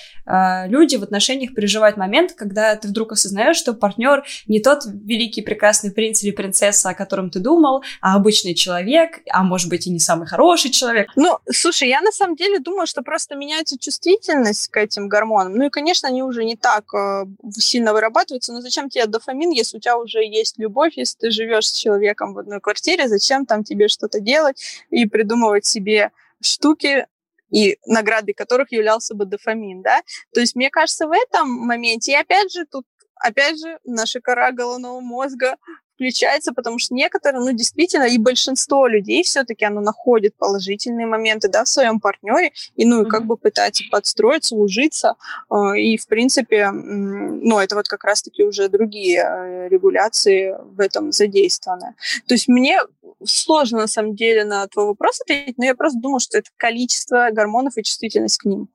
люди 0.66 0.96
в 0.96 1.02
отношениях 1.02 1.54
переживают 1.54 1.96
момент, 1.96 2.32
когда 2.32 2.76
ты 2.76 2.88
вдруг 2.88 3.12
осознаешь, 3.12 3.56
что 3.56 3.72
партнер 3.72 4.24
не 4.46 4.60
тот 4.60 4.82
великий 4.84 5.42
прекрасный 5.42 5.90
принц 5.90 6.22
или 6.22 6.30
принцесса, 6.30 6.90
о 6.90 6.94
котором 6.94 7.30
ты 7.30 7.40
думал, 7.40 7.82
а 8.00 8.16
обычный 8.16 8.54
человек, 8.54 9.20
а 9.30 9.42
может 9.42 9.68
быть 9.68 9.86
и 9.86 9.90
не 9.90 9.98
самый 9.98 10.26
хороший 10.26 10.70
человек. 10.70 11.08
Ну, 11.16 11.38
слушай, 11.50 11.88
я 11.88 12.00
на 12.00 12.12
самом 12.12 12.36
деле 12.36 12.58
думаю, 12.58 12.86
что 12.86 13.02
просто 13.02 13.34
меняется 13.36 13.78
чувствительность 13.78 14.70
этим 14.74 15.08
гормонам. 15.08 15.54
Ну 15.54 15.66
и, 15.66 15.70
конечно, 15.70 16.08
они 16.08 16.22
уже 16.22 16.44
не 16.44 16.56
так 16.56 16.92
э, 16.94 17.24
сильно 17.56 17.92
вырабатываются, 17.92 18.52
но 18.52 18.60
зачем 18.60 18.88
тебе 18.88 19.06
дофамин, 19.06 19.50
если 19.50 19.78
у 19.78 19.80
тебя 19.80 19.98
уже 19.98 20.24
есть 20.24 20.58
любовь, 20.58 20.92
если 20.96 21.18
ты 21.18 21.30
живешь 21.30 21.68
с 21.68 21.72
человеком 21.72 22.34
в 22.34 22.38
одной 22.38 22.60
квартире, 22.60 23.08
зачем 23.08 23.46
там 23.46 23.64
тебе 23.64 23.88
что-то 23.88 24.20
делать 24.20 24.62
и 24.90 25.06
придумывать 25.06 25.64
себе 25.64 26.10
штуки, 26.40 27.06
и 27.50 27.78
наградой 27.86 28.34
которых 28.34 28.72
являлся 28.72 29.14
бы 29.14 29.24
дофамин, 29.24 29.82
да? 29.82 30.02
То 30.32 30.40
есть, 30.40 30.54
мне 30.54 30.70
кажется, 30.70 31.06
в 31.06 31.12
этом 31.12 31.48
моменте, 31.50 32.12
и 32.12 32.16
опять 32.16 32.52
же, 32.52 32.66
тут 32.66 32.84
опять 33.16 33.58
же, 33.58 33.78
наша 33.84 34.20
кора 34.20 34.52
головного 34.52 35.00
мозга 35.00 35.56
включается, 35.98 36.52
потому 36.52 36.78
что 36.78 36.94
некоторые, 36.94 37.40
ну, 37.40 37.52
действительно, 37.52 38.04
и 38.04 38.18
большинство 38.18 38.86
людей 38.86 39.24
все-таки 39.24 39.64
оно 39.64 39.80
находит 39.80 40.36
положительные 40.36 41.06
моменты, 41.06 41.48
да, 41.48 41.64
в 41.64 41.68
своем 41.68 41.98
партнере, 41.98 42.52
и, 42.76 42.84
ну, 42.84 43.02
и 43.02 43.08
как 43.08 43.26
бы 43.26 43.36
пытается 43.36 43.82
подстроиться, 43.90 44.54
ужиться, 44.54 45.16
э, 45.50 45.78
и, 45.78 45.96
в 45.96 46.06
принципе, 46.06 46.70
ну, 46.70 47.58
это 47.58 47.74
вот 47.74 47.88
как 47.88 48.04
раз-таки 48.04 48.44
уже 48.44 48.68
другие 48.68 49.24
э, 49.24 49.68
регуляции 49.68 50.54
в 50.62 50.80
этом 50.80 51.10
задействованы. 51.10 51.94
То 52.28 52.34
есть 52.34 52.46
мне 52.46 52.78
сложно, 53.24 53.78
на 53.78 53.86
самом 53.88 54.14
деле, 54.14 54.44
на 54.44 54.66
твой 54.68 54.86
вопрос 54.86 55.20
ответить, 55.20 55.58
но 55.58 55.64
я 55.64 55.74
просто 55.74 55.98
думаю, 55.98 56.20
что 56.20 56.38
это 56.38 56.50
количество 56.56 57.28
гормонов 57.32 57.76
и 57.76 57.82
чувствительность 57.82 58.38
к 58.38 58.44
ним. 58.44 58.68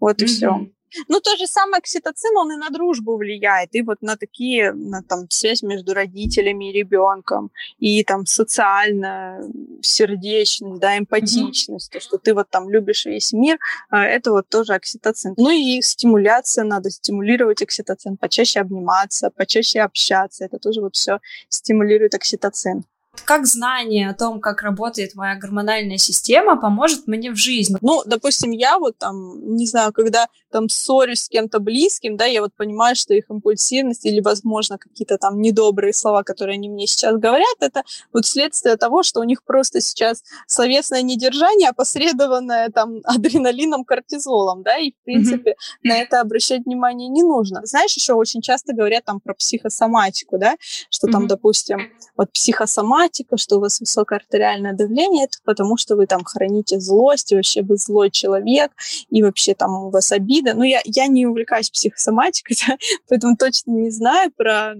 Вот 0.00 0.20
и 0.20 0.24
mm-hmm. 0.24 0.28
все. 0.28 0.66
Ну, 1.08 1.20
то 1.20 1.36
же 1.36 1.46
самое 1.46 1.78
окситоцин, 1.78 2.36
он 2.36 2.52
и 2.52 2.56
на 2.56 2.70
дружбу 2.70 3.16
влияет, 3.16 3.74
и 3.74 3.82
вот 3.82 4.02
на 4.02 4.16
такие, 4.16 4.72
на 4.72 5.02
там, 5.02 5.28
связь 5.30 5.62
между 5.62 5.94
родителями 5.94 6.70
и 6.70 6.72
ребенком, 6.72 7.50
и 7.78 8.04
там 8.04 8.26
социальная 8.26 9.42
сердечность, 9.82 10.80
да, 10.80 10.98
эмпатичность, 10.98 11.90
mm-hmm. 11.90 11.92
то, 11.92 12.00
что 12.00 12.18
ты 12.18 12.34
вот 12.34 12.48
там 12.50 12.70
любишь 12.70 13.06
весь 13.06 13.32
мир, 13.32 13.58
а, 13.90 14.04
это 14.04 14.30
вот 14.30 14.48
тоже 14.48 14.74
окситоцин. 14.74 15.34
Ну 15.36 15.50
и 15.50 15.82
стимуляция, 15.82 16.64
надо 16.64 16.90
стимулировать 16.90 17.62
окситоцин, 17.62 18.16
почаще 18.16 18.60
обниматься, 18.60 19.30
почаще 19.30 19.80
общаться, 19.80 20.44
это 20.44 20.58
тоже 20.58 20.80
вот 20.80 20.94
все 20.94 21.20
стимулирует 21.48 22.14
окситоцин 22.14 22.84
как 23.24 23.46
знание 23.46 24.10
о 24.10 24.14
том, 24.14 24.40
как 24.40 24.62
работает 24.62 25.14
моя 25.14 25.36
гормональная 25.36 25.98
система, 25.98 26.60
поможет 26.60 27.06
мне 27.06 27.30
в 27.30 27.36
жизни? 27.36 27.76
Ну, 27.80 28.02
допустим, 28.06 28.50
я 28.50 28.78
вот 28.78 28.98
там, 28.98 29.56
не 29.56 29.66
знаю, 29.66 29.92
когда 29.92 30.28
там 30.50 30.68
ссорюсь 30.68 31.22
с 31.22 31.28
кем-то 31.28 31.58
близким, 31.58 32.16
да, 32.16 32.24
я 32.24 32.40
вот 32.40 32.54
понимаю, 32.56 32.96
что 32.96 33.14
их 33.14 33.24
импульсивность 33.28 34.06
или, 34.06 34.20
возможно, 34.20 34.78
какие-то 34.78 35.18
там 35.18 35.40
недобрые 35.40 35.92
слова, 35.92 36.22
которые 36.22 36.54
они 36.54 36.68
мне 36.68 36.86
сейчас 36.86 37.16
говорят, 37.16 37.56
это 37.60 37.82
вот 38.12 38.26
следствие 38.26 38.76
того, 38.76 39.02
что 39.02 39.20
у 39.20 39.24
них 39.24 39.44
просто 39.44 39.80
сейчас 39.80 40.22
словесное 40.46 41.02
недержание, 41.02 41.70
опосредованное 41.70 42.68
там 42.70 43.00
адреналином, 43.04 43.84
кортизолом, 43.84 44.62
да, 44.62 44.78
и, 44.78 44.92
в 44.92 45.04
принципе, 45.04 45.50
mm-hmm. 45.50 45.88
на 45.88 45.98
это 45.98 46.20
обращать 46.20 46.64
внимание 46.64 47.08
не 47.08 47.22
нужно. 47.22 47.60
Знаешь, 47.64 47.94
еще 47.94 48.14
очень 48.14 48.40
часто 48.40 48.72
говорят 48.72 49.04
там 49.04 49.20
про 49.20 49.34
психосоматику, 49.34 50.38
да, 50.38 50.56
что 50.90 51.06
там, 51.08 51.24
mm-hmm. 51.24 51.28
допустим, 51.28 51.92
вот 52.16 52.32
психосоматика 52.32 53.05
симптоматика, 53.06 53.36
что 53.36 53.56
у 53.56 53.60
вас 53.60 53.80
высокое 53.80 54.18
артериальное 54.18 54.72
давление, 54.72 55.24
это 55.24 55.38
потому 55.44 55.76
что 55.76 55.96
вы 55.96 56.06
там 56.06 56.24
храните 56.24 56.80
злость, 56.80 57.32
и 57.32 57.36
вообще 57.36 57.62
вы 57.62 57.76
злой 57.76 58.10
человек, 58.10 58.72
и 59.10 59.22
вообще 59.22 59.54
там 59.54 59.86
у 59.86 59.90
вас 59.90 60.12
обида. 60.12 60.54
Но 60.54 60.64
я, 60.64 60.80
я 60.84 61.06
не 61.06 61.26
увлекаюсь 61.26 61.70
психосоматикой, 61.70 62.56
да, 62.68 62.76
поэтому 63.08 63.36
точно 63.36 63.72
не 63.72 63.90
знаю 63.90 64.32
про 64.36 64.74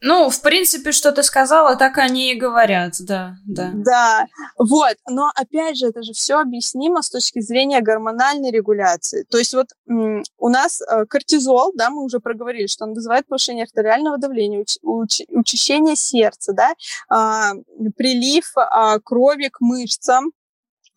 ну, 0.00 0.30
в 0.30 0.40
принципе, 0.42 0.92
что 0.92 1.12
ты 1.12 1.22
сказала, 1.22 1.76
так 1.76 1.98
они 1.98 2.32
и 2.32 2.38
говорят, 2.38 2.94
да, 3.00 3.36
да. 3.46 3.72
Да, 3.74 4.26
вот, 4.56 4.96
но 5.08 5.30
опять 5.34 5.76
же, 5.76 5.86
это 5.88 6.02
же 6.02 6.12
все 6.12 6.36
объяснимо 6.38 7.02
с 7.02 7.10
точки 7.10 7.40
зрения 7.40 7.80
гормональной 7.80 8.50
регуляции. 8.50 9.24
То 9.28 9.38
есть 9.38 9.54
вот 9.54 9.68
у 9.86 10.48
нас 10.48 10.80
э, 10.80 11.04
кортизол, 11.06 11.72
да, 11.74 11.90
мы 11.90 12.04
уже 12.04 12.20
проговорили, 12.20 12.66
что 12.66 12.84
он 12.84 12.94
вызывает 12.94 13.26
повышение 13.26 13.64
артериального 13.64 14.18
давления, 14.18 14.62
уч- 14.62 14.78
уч- 14.84 15.26
учащение 15.30 15.96
сердца, 15.96 16.52
да, 16.52 16.74
а, 17.08 17.54
прилив 17.96 18.52
а, 18.56 18.98
крови 19.00 19.48
к 19.48 19.60
мышцам, 19.60 20.32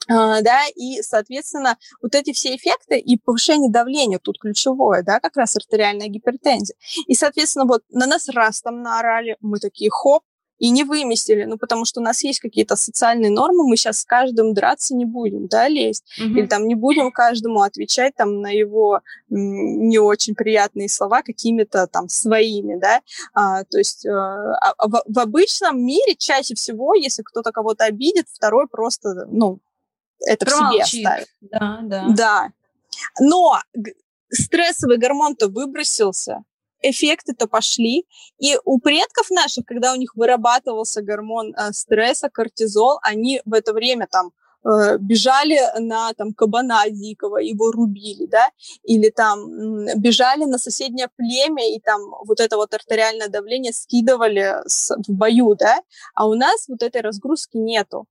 да, 0.07 0.63
и, 0.75 1.01
соответственно, 1.01 1.77
вот 2.01 2.15
эти 2.15 2.33
все 2.33 2.55
эффекты 2.55 2.97
и 2.99 3.17
повышение 3.17 3.71
давления 3.71 4.19
тут 4.19 4.39
ключевое, 4.39 5.03
да, 5.03 5.19
как 5.19 5.37
раз 5.37 5.55
артериальная 5.55 6.07
гипертензия. 6.07 6.75
И, 7.07 7.13
соответственно, 7.13 7.65
вот 7.65 7.83
на 7.89 8.07
нас 8.07 8.27
раз 8.29 8.61
там 8.61 8.81
наорали, 8.81 9.37
мы 9.41 9.59
такие 9.59 9.89
хоп, 9.91 10.23
и 10.61 10.69
не 10.69 10.83
выместили, 10.83 11.45
ну, 11.45 11.57
потому 11.57 11.85
что 11.85 12.01
у 12.01 12.03
нас 12.03 12.23
есть 12.23 12.39
какие-то 12.39 12.75
социальные 12.75 13.31
нормы, 13.31 13.67
мы 13.67 13.75
сейчас 13.75 14.01
с 14.01 14.05
каждым 14.05 14.53
драться 14.53 14.95
не 14.95 15.05
будем, 15.05 15.47
да, 15.47 15.67
лезть, 15.67 16.03
mm-hmm. 16.19 16.37
или 16.37 16.45
там 16.45 16.67
не 16.67 16.75
будем 16.75 17.11
каждому 17.11 17.63
отвечать 17.63 18.13
там 18.15 18.41
на 18.41 18.51
его 18.51 19.01
не 19.29 19.97
очень 19.97 20.35
приятные 20.35 20.87
слова 20.87 21.23
какими-то 21.23 21.87
там 21.87 22.09
своими, 22.09 22.79
да, 22.79 23.01
а, 23.33 23.63
то 23.63 23.79
есть 23.79 24.05
э, 24.05 24.11
а, 24.11 24.87
в, 24.87 25.01
в 25.07 25.19
обычном 25.19 25.83
мире 25.83 26.15
чаще 26.15 26.53
всего, 26.53 26.93
если 26.93 27.23
кто-то 27.23 27.51
кого-то 27.51 27.85
обидит, 27.85 28.27
второй 28.31 28.67
просто, 28.67 29.25
ну, 29.31 29.61
это 30.25 30.45
Промолчит. 30.45 30.85
в 30.85 30.89
себе 30.89 31.07
оставит. 31.07 31.27
Да, 31.41 31.79
да. 31.83 32.05
Да. 32.09 32.49
Но 33.19 33.59
стрессовый 34.29 34.97
гормон-то 34.97 35.47
выбросился, 35.47 36.43
эффекты-то 36.81 37.47
пошли. 37.47 38.05
И 38.39 38.57
у 38.65 38.79
предков 38.79 39.29
наших, 39.29 39.65
когда 39.65 39.93
у 39.93 39.95
них 39.95 40.15
вырабатывался 40.15 41.01
гормон 41.01 41.53
э, 41.55 41.71
стресса, 41.73 42.29
кортизол, 42.29 42.99
они 43.03 43.41
в 43.45 43.53
это 43.53 43.73
время 43.73 44.07
там 44.09 44.31
э, 44.63 44.97
бежали 44.97 45.59
на 45.79 46.13
там 46.13 46.33
кабана 46.33 46.89
дикого, 46.89 47.37
его 47.37 47.71
рубили, 47.71 48.25
да, 48.25 48.49
или 48.83 49.09
там 49.09 49.85
бежали 49.97 50.45
на 50.45 50.57
соседнее 50.57 51.09
племя 51.15 51.69
и 51.69 51.79
там 51.79 52.01
вот 52.25 52.39
это 52.39 52.57
вот 52.57 52.73
артериальное 52.73 53.27
давление 53.27 53.73
скидывали 53.73 54.57
с, 54.65 54.95
в 54.95 55.11
бою, 55.11 55.55
да, 55.55 55.81
а 56.15 56.27
у 56.27 56.33
нас 56.33 56.67
вот 56.67 56.81
этой 56.83 57.01
разгрузки 57.01 57.57
нету. 57.57 58.07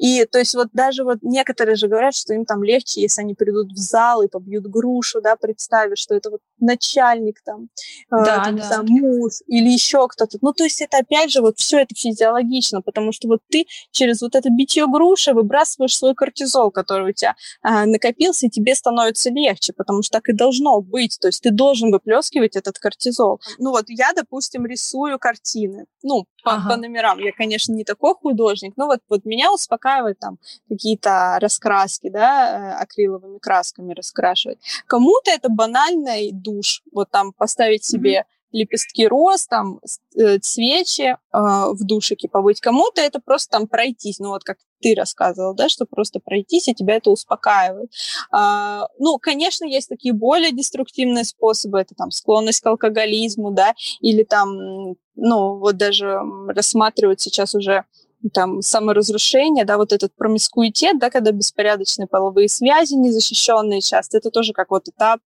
И 0.00 0.24
то 0.24 0.38
есть 0.38 0.54
вот 0.54 0.68
даже 0.72 1.04
вот 1.04 1.18
некоторые 1.20 1.76
же 1.76 1.86
говорят, 1.86 2.14
что 2.14 2.32
им 2.32 2.46
там 2.46 2.64
легче, 2.64 3.02
если 3.02 3.20
они 3.20 3.34
придут 3.34 3.72
в 3.72 3.76
зал 3.76 4.22
и 4.22 4.28
побьют 4.28 4.66
грушу, 4.66 5.20
да, 5.20 5.36
представив, 5.36 5.98
что 5.98 6.14
это 6.14 6.30
вот 6.30 6.40
начальник 6.60 7.40
там, 7.44 7.68
э, 8.10 8.24
да, 8.24 8.44
там, 8.44 8.56
да. 8.56 8.68
Там, 8.68 8.86
муж 8.86 9.32
или 9.46 9.68
еще 9.68 10.06
кто-то. 10.08 10.38
Ну, 10.40 10.52
то 10.52 10.64
есть 10.64 10.80
это 10.82 10.98
опять 10.98 11.30
же 11.30 11.40
вот 11.40 11.58
все 11.58 11.80
это 11.80 11.94
физиологично, 11.94 12.82
потому 12.82 13.12
что 13.12 13.28
вот 13.28 13.40
ты 13.48 13.66
через 13.90 14.22
вот 14.22 14.34
это 14.34 14.50
битье 14.50 14.86
груши 14.86 15.32
выбрасываешь 15.32 15.96
свой 15.96 16.14
кортизол, 16.14 16.70
который 16.70 17.10
у 17.10 17.12
тебя 17.12 17.34
э, 17.62 17.84
накопился, 17.84 18.46
и 18.46 18.50
тебе 18.50 18.74
становится 18.74 19.30
легче, 19.30 19.72
потому 19.72 20.02
что 20.02 20.18
так 20.18 20.28
и 20.28 20.32
должно 20.32 20.80
быть. 20.80 21.18
То 21.20 21.28
есть 21.28 21.42
ты 21.42 21.50
должен 21.50 21.90
выплескивать 21.90 22.56
этот 22.56 22.78
кортизол. 22.78 23.40
Ну 23.58 23.70
вот 23.70 23.86
я, 23.88 24.12
допустим, 24.12 24.66
рисую 24.66 25.18
картины, 25.18 25.86
ну, 26.02 26.26
по, 26.42 26.54
ага. 26.54 26.70
по 26.70 26.76
номерам. 26.76 27.18
Я, 27.18 27.32
конечно, 27.32 27.72
не 27.72 27.84
такой 27.84 28.14
художник, 28.14 28.74
но 28.76 28.86
вот, 28.86 29.00
вот 29.08 29.24
меня 29.24 29.52
успокаивает 29.52 30.18
там 30.18 30.38
какие-то 30.68 31.38
раскраски, 31.40 32.08
да, 32.08 32.76
э, 32.78 32.82
акриловыми 32.82 33.38
красками 33.38 33.92
раскрашивать. 33.94 34.58
Кому-то 34.86 35.30
это 35.30 35.48
банальный 35.48 36.30
душ, 36.50 36.82
вот 36.92 37.10
там 37.10 37.32
поставить 37.32 37.84
себе 37.84 38.24
лепестки 38.52 39.06
роз, 39.06 39.46
там, 39.46 39.80
э, 40.16 40.38
свечи 40.42 41.02
э, 41.02 41.16
в 41.32 41.84
душике 41.84 42.28
побыть. 42.28 42.60
Кому-то 42.60 43.00
это 43.00 43.20
просто 43.20 43.58
там 43.58 43.68
пройтись, 43.68 44.18
ну 44.18 44.30
вот 44.30 44.42
как 44.42 44.58
ты 44.82 44.94
рассказывал, 44.94 45.54
да, 45.54 45.68
что 45.68 45.84
просто 45.84 46.20
пройтись, 46.20 46.68
и 46.68 46.74
тебя 46.74 46.96
это 46.96 47.10
успокаивает. 47.10 47.90
А, 48.32 48.88
ну, 48.98 49.18
конечно, 49.18 49.64
есть 49.64 49.88
такие 49.88 50.14
более 50.14 50.52
деструктивные 50.52 51.24
способы, 51.24 51.80
это 51.80 51.94
там 51.94 52.10
склонность 52.10 52.60
к 52.60 52.66
алкоголизму, 52.66 53.50
да, 53.50 53.74
или 54.00 54.24
там, 54.24 54.96
ну, 55.14 55.58
вот 55.58 55.76
даже 55.76 56.18
рассматривают 56.48 57.20
сейчас 57.20 57.54
уже 57.54 57.84
там 58.32 58.60
саморазрушение, 58.60 59.64
да, 59.64 59.78
вот 59.78 59.92
этот 59.92 60.14
промискуитет, 60.14 60.98
да, 60.98 61.10
когда 61.10 61.30
беспорядочные 61.30 62.06
половые 62.06 62.48
связи 62.48 62.94
незащищенные 62.94 63.80
часто, 63.80 64.18
это 64.18 64.30
тоже 64.30 64.52
как 64.52 64.70
вот 64.70 64.88
этап 64.88 65.20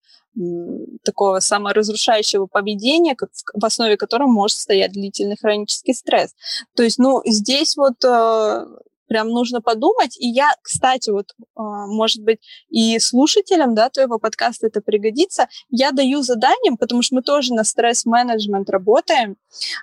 такого 1.03 1.39
саморазрушающего 1.39 2.45
поведения, 2.45 3.15
в 3.53 3.65
основе 3.65 3.97
которого 3.97 4.27
может 4.27 4.57
стоять 4.57 4.93
длительный 4.93 5.37
хронический 5.37 5.93
стресс. 5.93 6.35
То 6.75 6.83
есть, 6.83 6.97
ну, 6.99 7.21
здесь 7.25 7.75
вот 7.75 8.03
э, 8.05 8.65
прям 9.11 9.27
нужно 9.27 9.59
подумать. 9.59 10.17
И 10.17 10.29
я, 10.29 10.53
кстати, 10.61 11.09
вот, 11.09 11.35
а, 11.55 11.85
может 11.87 12.23
быть, 12.23 12.39
и 12.69 12.97
слушателям, 12.97 13.75
да, 13.75 13.89
твоего 13.89 14.19
подкаста 14.19 14.67
это 14.67 14.79
пригодится. 14.79 15.47
Я 15.69 15.91
даю 15.91 16.21
задание, 16.21 16.77
потому 16.79 17.01
что 17.01 17.15
мы 17.15 17.21
тоже 17.21 17.53
на 17.53 17.65
стресс-менеджмент 17.65 18.69
работаем, 18.69 19.35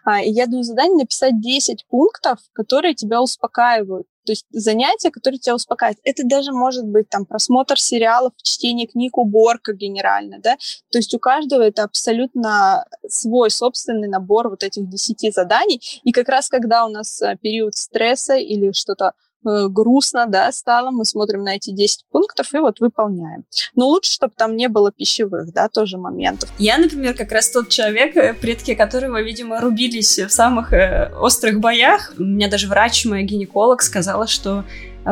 а, 0.02 0.22
и 0.22 0.30
я 0.30 0.46
даю 0.46 0.62
задание 0.62 1.00
написать 1.00 1.42
10 1.42 1.84
пунктов, 1.90 2.38
которые 2.54 2.94
тебя 2.94 3.20
успокаивают. 3.20 4.06
То 4.28 4.32
есть 4.32 4.44
занятия, 4.50 5.10
которые 5.10 5.40
тебя 5.40 5.54
успокаивают. 5.54 6.00
Это 6.04 6.22
даже 6.22 6.52
может 6.52 6.84
быть 6.84 7.08
там 7.08 7.24
просмотр 7.24 7.80
сериалов, 7.80 8.34
чтение 8.42 8.86
книг, 8.86 9.16
уборка 9.16 9.72
генерально, 9.72 10.38
да. 10.38 10.56
То 10.92 10.98
есть 10.98 11.14
у 11.14 11.18
каждого 11.18 11.62
это 11.62 11.84
абсолютно 11.84 12.84
свой 13.08 13.50
собственный 13.50 14.06
набор 14.06 14.50
вот 14.50 14.64
этих 14.64 14.86
10 14.86 15.34
заданий. 15.34 15.80
И 16.04 16.12
как 16.12 16.28
раз 16.28 16.50
когда 16.50 16.84
у 16.84 16.90
нас 16.90 17.22
э, 17.22 17.38
период 17.40 17.74
стресса 17.74 18.34
или 18.34 18.72
что-то 18.72 19.14
грустно, 19.44 20.26
да, 20.26 20.50
стало, 20.52 20.90
мы 20.90 21.04
смотрим 21.04 21.42
на 21.42 21.56
эти 21.56 21.70
10 21.70 22.04
пунктов 22.10 22.52
и 22.54 22.58
вот 22.58 22.80
выполняем. 22.80 23.44
Но 23.74 23.88
лучше, 23.88 24.12
чтобы 24.12 24.32
там 24.36 24.56
не 24.56 24.68
было 24.68 24.92
пищевых, 24.92 25.52
да, 25.52 25.68
тоже 25.68 25.98
моментов. 25.98 26.50
Я, 26.58 26.78
например, 26.78 27.14
как 27.14 27.32
раз 27.32 27.50
тот 27.50 27.68
человек, 27.68 28.16
э, 28.16 28.34
предки 28.34 28.74
которого, 28.74 29.22
видимо, 29.22 29.60
рубились 29.60 30.18
в 30.18 30.30
самых 30.30 30.72
э, 30.72 31.12
острых 31.20 31.60
боях. 31.60 32.12
У 32.18 32.22
меня 32.22 32.48
даже 32.48 32.68
врач, 32.68 33.04
мой 33.04 33.22
гинеколог, 33.22 33.82
сказала, 33.82 34.26
что 34.26 34.64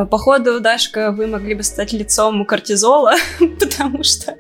походу, 0.05 0.61
Дашка, 0.61 1.11
вы 1.11 1.27
могли 1.27 1.55
бы 1.55 1.63
стать 1.63 1.93
лицом 1.93 2.45
кортизола, 2.45 3.15
потому 3.61 4.03
что 4.03 4.37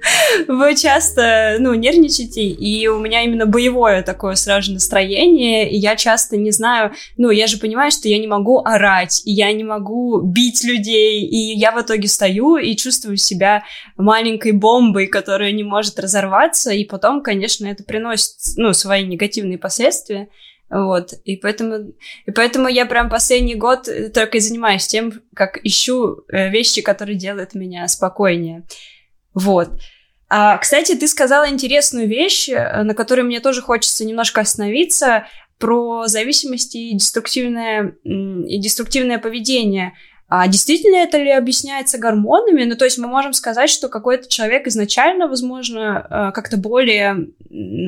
вы 0.48 0.74
часто, 0.74 1.56
ну, 1.58 1.72
нервничаете, 1.74 2.42
и 2.42 2.86
у 2.88 2.98
меня 2.98 3.22
именно 3.22 3.46
боевое 3.46 4.02
такое 4.02 4.34
сразу 4.34 4.72
настроение, 4.72 5.70
и 5.70 5.76
я 5.76 5.96
часто 5.96 6.36
не 6.36 6.50
знаю, 6.50 6.92
ну, 7.16 7.30
я 7.30 7.46
же 7.46 7.58
понимаю, 7.58 7.90
что 7.90 8.08
я 8.08 8.18
не 8.18 8.26
могу 8.26 8.58
орать, 8.58 9.22
и 9.24 9.32
я 9.32 9.52
не 9.52 9.64
могу 9.64 10.20
бить 10.20 10.62
людей, 10.62 11.22
и 11.22 11.58
я 11.58 11.72
в 11.72 11.80
итоге 11.80 12.08
стою 12.08 12.56
и 12.56 12.76
чувствую 12.76 13.16
себя 13.16 13.64
маленькой 13.96 14.52
бомбой, 14.52 15.06
которая 15.06 15.52
не 15.52 15.64
может 15.64 15.98
разорваться, 15.98 16.70
и 16.72 16.84
потом, 16.84 17.22
конечно, 17.22 17.66
это 17.66 17.82
приносит, 17.82 18.56
ну, 18.56 18.72
свои 18.72 19.04
негативные 19.04 19.58
последствия. 19.58 20.28
Вот, 20.68 21.12
и 21.24 21.36
поэтому, 21.36 21.92
и 22.26 22.30
поэтому 22.32 22.66
я 22.66 22.86
прям 22.86 23.08
последний 23.08 23.54
год 23.54 23.86
э, 23.86 24.08
только 24.08 24.38
и 24.38 24.40
занимаюсь 24.40 24.86
тем, 24.86 25.22
как 25.32 25.64
ищу 25.64 26.24
э, 26.28 26.50
вещи, 26.50 26.82
которые 26.82 27.16
делают 27.16 27.54
меня 27.54 27.86
спокойнее. 27.86 28.64
Вот. 29.32 29.70
А, 30.28 30.58
кстати, 30.58 30.96
ты 30.96 31.06
сказала 31.06 31.48
интересную 31.48 32.08
вещь, 32.08 32.48
э, 32.48 32.82
на 32.82 32.94
которой 32.94 33.20
мне 33.20 33.38
тоже 33.38 33.62
хочется 33.62 34.04
немножко 34.04 34.40
остановиться, 34.40 35.26
про 35.58 36.06
зависимости 36.08 36.76
и 36.76 36.94
деструктивное, 36.94 37.94
и 38.02 38.58
деструктивное 38.58 39.18
поведение. 39.18 39.94
А 40.28 40.48
действительно 40.48 40.96
это 40.96 41.16
ли 41.16 41.30
объясняется 41.30 41.96
гормонами? 41.96 42.64
Ну, 42.64 42.76
то 42.76 42.84
есть 42.84 42.98
мы 42.98 43.06
можем 43.06 43.32
сказать, 43.32 43.70
что 43.70 43.88
какой-то 43.88 44.28
человек 44.28 44.66
изначально, 44.66 45.28
возможно, 45.28 46.32
как-то 46.34 46.58
более 46.58 47.28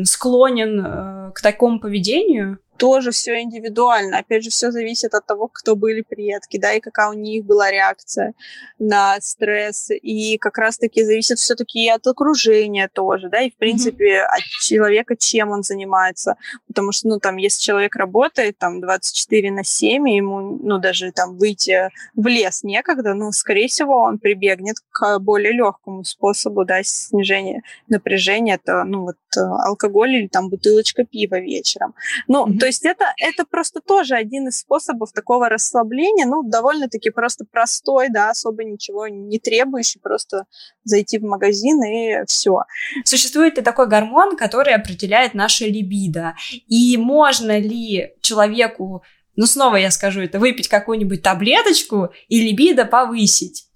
склонен 0.05 1.33
к 1.35 1.43
такому 1.43 1.79
поведению? 1.79 2.59
Тоже 2.79 3.11
все 3.11 3.41
индивидуально. 3.41 4.19
Опять 4.19 4.45
же, 4.45 4.51
все 4.51 4.71
зависит 4.71 5.13
от 5.15 5.27
того, 5.27 5.49
кто 5.49 5.77
были 5.77 6.03
предки, 6.03 6.59
да, 6.59 6.73
и 6.73 6.81
какая 6.81 7.11
у 7.11 7.13
них 7.13 7.45
была 7.45 7.71
реакция 7.71 8.35
на 8.79 9.21
стресс. 9.21 9.91
И 9.91 10.39
как 10.39 10.57
раз-таки 10.59 11.05
зависит 11.05 11.39
все-таки 11.39 11.89
от 11.89 12.07
окружения 12.07 12.89
тоже, 12.93 13.29
да, 13.29 13.41
и, 13.41 13.51
в 13.51 13.57
принципе, 13.57 14.19
mm-hmm. 14.19 14.25
от 14.25 14.43
человека, 14.63 15.17
чем 15.17 15.51
он 15.51 15.63
занимается. 15.63 16.37
Потому 16.69 16.93
что, 16.93 17.09
ну, 17.09 17.19
там, 17.19 17.37
если 17.37 17.61
человек 17.61 17.97
работает 17.97 18.59
там 18.59 18.81
24 18.81 19.51
на 19.51 19.65
7, 19.65 20.09
и 20.09 20.17
ему, 20.17 20.59
ну, 20.63 20.79
даже 20.79 21.11
там 21.13 21.37
выйти 21.37 21.91
в 22.15 22.27
лес 22.29 22.63
некогда, 22.63 23.15
ну, 23.15 23.33
скорее 23.33 23.67
всего, 23.67 24.03
он 24.03 24.19
прибегнет 24.19 24.77
к 24.91 25.19
более 25.19 25.53
легкому 25.53 26.05
способу, 26.05 26.65
да, 26.65 26.83
снижения 26.85 27.63
напряжения. 27.89 28.55
Это, 28.55 28.85
ну, 28.85 29.03
вот 29.03 29.17
алкоголь 29.37 30.15
или 30.15 30.29
там 30.29 30.49
бутылочка 30.49 31.05
пива 31.05 31.41
вечером. 31.41 31.95
Ну, 32.29 32.47
mm-hmm. 32.47 32.59
то 32.59 32.68
есть 32.69 32.85
это, 32.85 33.13
это 33.19 33.45
просто 33.45 33.81
тоже 33.81 34.15
один 34.15 34.49
из 34.49 34.59
способов 34.59 35.13
такого 35.13 35.49
расслабления, 35.49 36.27
ну, 36.27 36.43
довольно-таки 36.43 37.11
просто 37.11 37.45
простой, 37.45 38.09
да, 38.11 38.31
особо 38.31 38.65
ничего 38.65 39.09
не 39.09 39.39
требующий, 39.39 39.99
просто 39.99 40.45
зайти 40.85 41.19
в 41.19 41.23
магазин 41.23 41.83
и 41.83 42.25
все. 42.27 42.63
Существует 43.05 43.57
ли 43.57 43.63
такой 43.63 43.89
гормон, 43.89 44.37
который 44.37 44.75
определяет 44.75 45.35
наше 45.35 45.65
либидо? 45.65 46.35
И 46.67 46.97
можно 46.97 47.59
ли 47.59 48.15
человеку, 48.21 49.03
ну, 49.37 49.47
снова 49.47 49.77
я 49.77 49.91
скажу 49.91 50.21
это, 50.21 50.39
выпить 50.39 50.69
какую-нибудь 50.69 51.23
таблеточку 51.23 52.11
и 52.29 52.41
либидо 52.41 52.85
повысить? 52.85 53.68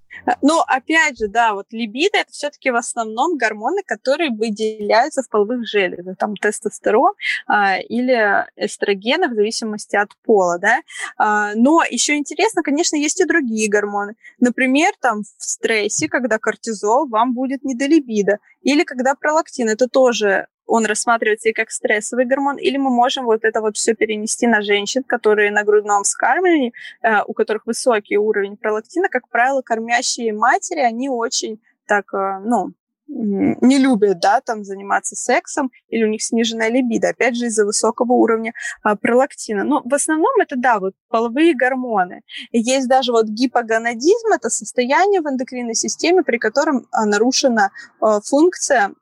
Ну, 0.43 0.61
опять 0.67 1.19
же, 1.19 1.29
да, 1.29 1.55
вот 1.55 1.67
либидо 1.71 2.19
это 2.19 2.31
все-таки 2.33 2.71
в 2.71 2.77
основном 2.77 3.37
гормоны, 3.37 3.83
которые 3.85 4.31
выделяются 4.31 5.23
в 5.23 5.29
половых 5.29 5.67
железах, 5.67 6.17
там 6.17 6.37
тестостерон 6.37 7.13
а, 7.47 7.79
или 7.79 8.47
эстрогены 8.57 9.29
в 9.29 9.35
зависимости 9.35 9.97
от 9.97 10.11
пола, 10.25 10.59
да. 10.59 10.81
А, 11.17 11.55
но 11.55 11.83
еще 11.89 12.17
интересно, 12.17 12.63
конечно, 12.63 12.97
есть 12.97 13.21
и 13.21 13.25
другие 13.25 13.69
гормоны. 13.69 14.15
Например, 14.39 14.93
там 15.01 15.23
в 15.23 15.45
стрессе, 15.45 16.09
когда 16.09 16.39
кортизол, 16.39 17.09
вам 17.09 17.35
будет 17.35 17.65
не 17.65 17.75
до 17.75 17.87
либидо. 17.87 18.39
Или 18.63 18.85
когда 18.85 19.15
пролактин, 19.15 19.69
это 19.69 19.89
тоже 19.89 20.47
он 20.67 20.87
рассматривается 20.87 21.49
и 21.49 21.53
как 21.53 21.71
стрессовый 21.71 22.25
гормон, 22.25 22.57
или 22.57 22.77
мы 22.77 22.91
можем 22.91 23.25
вот 23.25 23.45
это 23.45 23.61
вот 23.61 23.77
все 23.77 23.95
перенести 23.95 24.47
на 24.47 24.63
женщин, 24.63 25.03
которые 25.03 25.51
на 25.51 25.65
грудном 25.65 26.03
вскармливании, 26.03 26.73
э, 27.03 27.23
у 27.27 27.33
которых 27.33 27.67
высокий 27.67 28.17
уровень 28.17 28.57
пролактина, 28.57 29.09
как 29.09 29.29
правило, 29.29 29.63
кормящие 29.63 30.33
матери, 30.33 30.81
они 30.81 31.09
очень 31.09 31.61
так, 31.87 32.13
э, 32.15 32.41
ну, 32.45 32.73
не 33.13 33.79
любят, 33.79 34.21
да, 34.21 34.41
там 34.41 34.65
заниматься 34.65 35.17
сексом, 35.17 35.71
или 35.89 36.05
у 36.05 36.09
них 36.09 36.23
сниженная 36.23 36.71
либидо, 36.71 37.11
опять 37.11 37.37
же, 37.37 37.47
из-за 37.47 37.67
высокого 37.67 38.13
уровня 38.13 38.55
а, 38.83 38.97
пролактина. 38.97 39.65
Но 39.65 39.83
в 39.85 39.93
основном 39.93 40.33
это, 40.41 40.57
да, 40.57 40.79
вот 40.79 40.95
половые 41.09 41.55
гормоны. 41.55 42.23
И 42.53 42.59
есть 42.59 42.89
даже 42.89 43.13
вот 43.13 43.27
гипогонадизм, 43.27 44.29
это 44.35 44.49
состояние 44.49 45.21
в 45.21 45.27
эндокринной 45.27 45.75
системе, 45.75 46.23
при 46.23 46.39
котором 46.39 46.87
а, 46.91 47.05
нарушена 47.05 47.71
а, 48.01 48.21
функция 48.21 48.93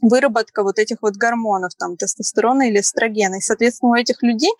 выработка 0.00 0.62
вот 0.62 0.78
этих 0.78 0.98
вот 1.02 1.16
гормонов, 1.16 1.74
там, 1.76 1.96
тестостерона 1.96 2.68
или 2.68 2.80
эстрогена. 2.80 3.36
И, 3.36 3.40
соответственно, 3.40 3.92
у 3.92 3.94
этих 3.94 4.22
людей 4.22 4.52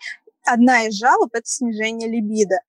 одна 0.45 0.87
из 0.87 0.95
жалоб– 0.95 1.29
это 1.33 1.47
снижение 1.47 2.09
либидо. 2.09 2.59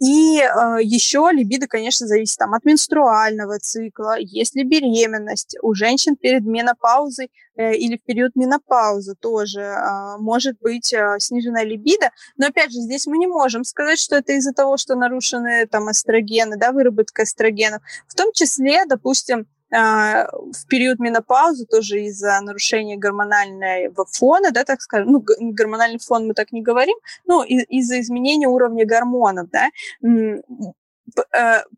И 0.00 0.38
э, 0.38 0.78
еще 0.82 1.30
либидо, 1.32 1.66
конечно, 1.66 2.06
зависит 2.06 2.38
там, 2.38 2.54
от 2.54 2.64
менструального 2.64 3.58
цикла, 3.58 4.18
есть 4.18 4.56
ли 4.56 4.64
беременность. 4.64 5.56
У 5.62 5.74
женщин 5.74 6.16
перед 6.16 6.44
менопаузой 6.44 7.30
э, 7.56 7.74
или 7.74 7.96
в 7.96 8.04
период 8.04 8.34
менопаузы 8.34 9.14
тоже 9.14 9.60
э, 9.60 10.16
может 10.18 10.58
быть 10.60 10.92
э, 10.92 11.16
снижена 11.18 11.62
либидо. 11.62 12.10
Но, 12.36 12.48
опять 12.48 12.72
же, 12.72 12.80
здесь 12.80 13.06
мы 13.06 13.18
не 13.18 13.26
можем 13.26 13.64
сказать, 13.64 13.98
что 13.98 14.16
это 14.16 14.32
из-за 14.32 14.52
того, 14.52 14.76
что 14.76 14.94
нарушены 14.96 15.66
там 15.66 15.90
эстрогены, 15.90 16.56
да, 16.56 16.72
выработка 16.72 17.22
эстрогенов. 17.22 17.82
В 18.08 18.14
том 18.14 18.32
числе, 18.32 18.84
допустим, 18.86 19.46
в 19.70 20.66
период 20.68 20.98
менопаузы 20.98 21.66
тоже 21.66 22.02
из-за 22.02 22.40
нарушения 22.40 22.96
гормонального 22.96 24.04
фона, 24.06 24.50
да, 24.50 24.64
так 24.64 24.80
скажем, 24.80 25.12
ну, 25.12 25.24
гормональный 25.40 25.98
фон 26.00 26.26
мы 26.26 26.34
так 26.34 26.52
не 26.52 26.62
говорим, 26.62 26.96
ну, 27.26 27.42
из-за 27.44 28.00
изменения 28.00 28.48
уровня 28.48 28.84
гормонов, 28.86 29.48
да, 29.50 29.68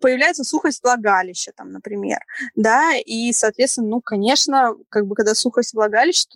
появляется 0.00 0.44
сухость 0.44 0.82
влагалища, 0.82 1.52
там, 1.56 1.72
например, 1.72 2.18
да, 2.56 2.94
и, 2.96 3.32
соответственно, 3.32 3.88
ну, 3.88 4.00
конечно, 4.00 4.74
как 4.88 5.06
бы, 5.06 5.14
когда 5.14 5.34
сухость 5.34 5.74
влагалища, 5.74 6.26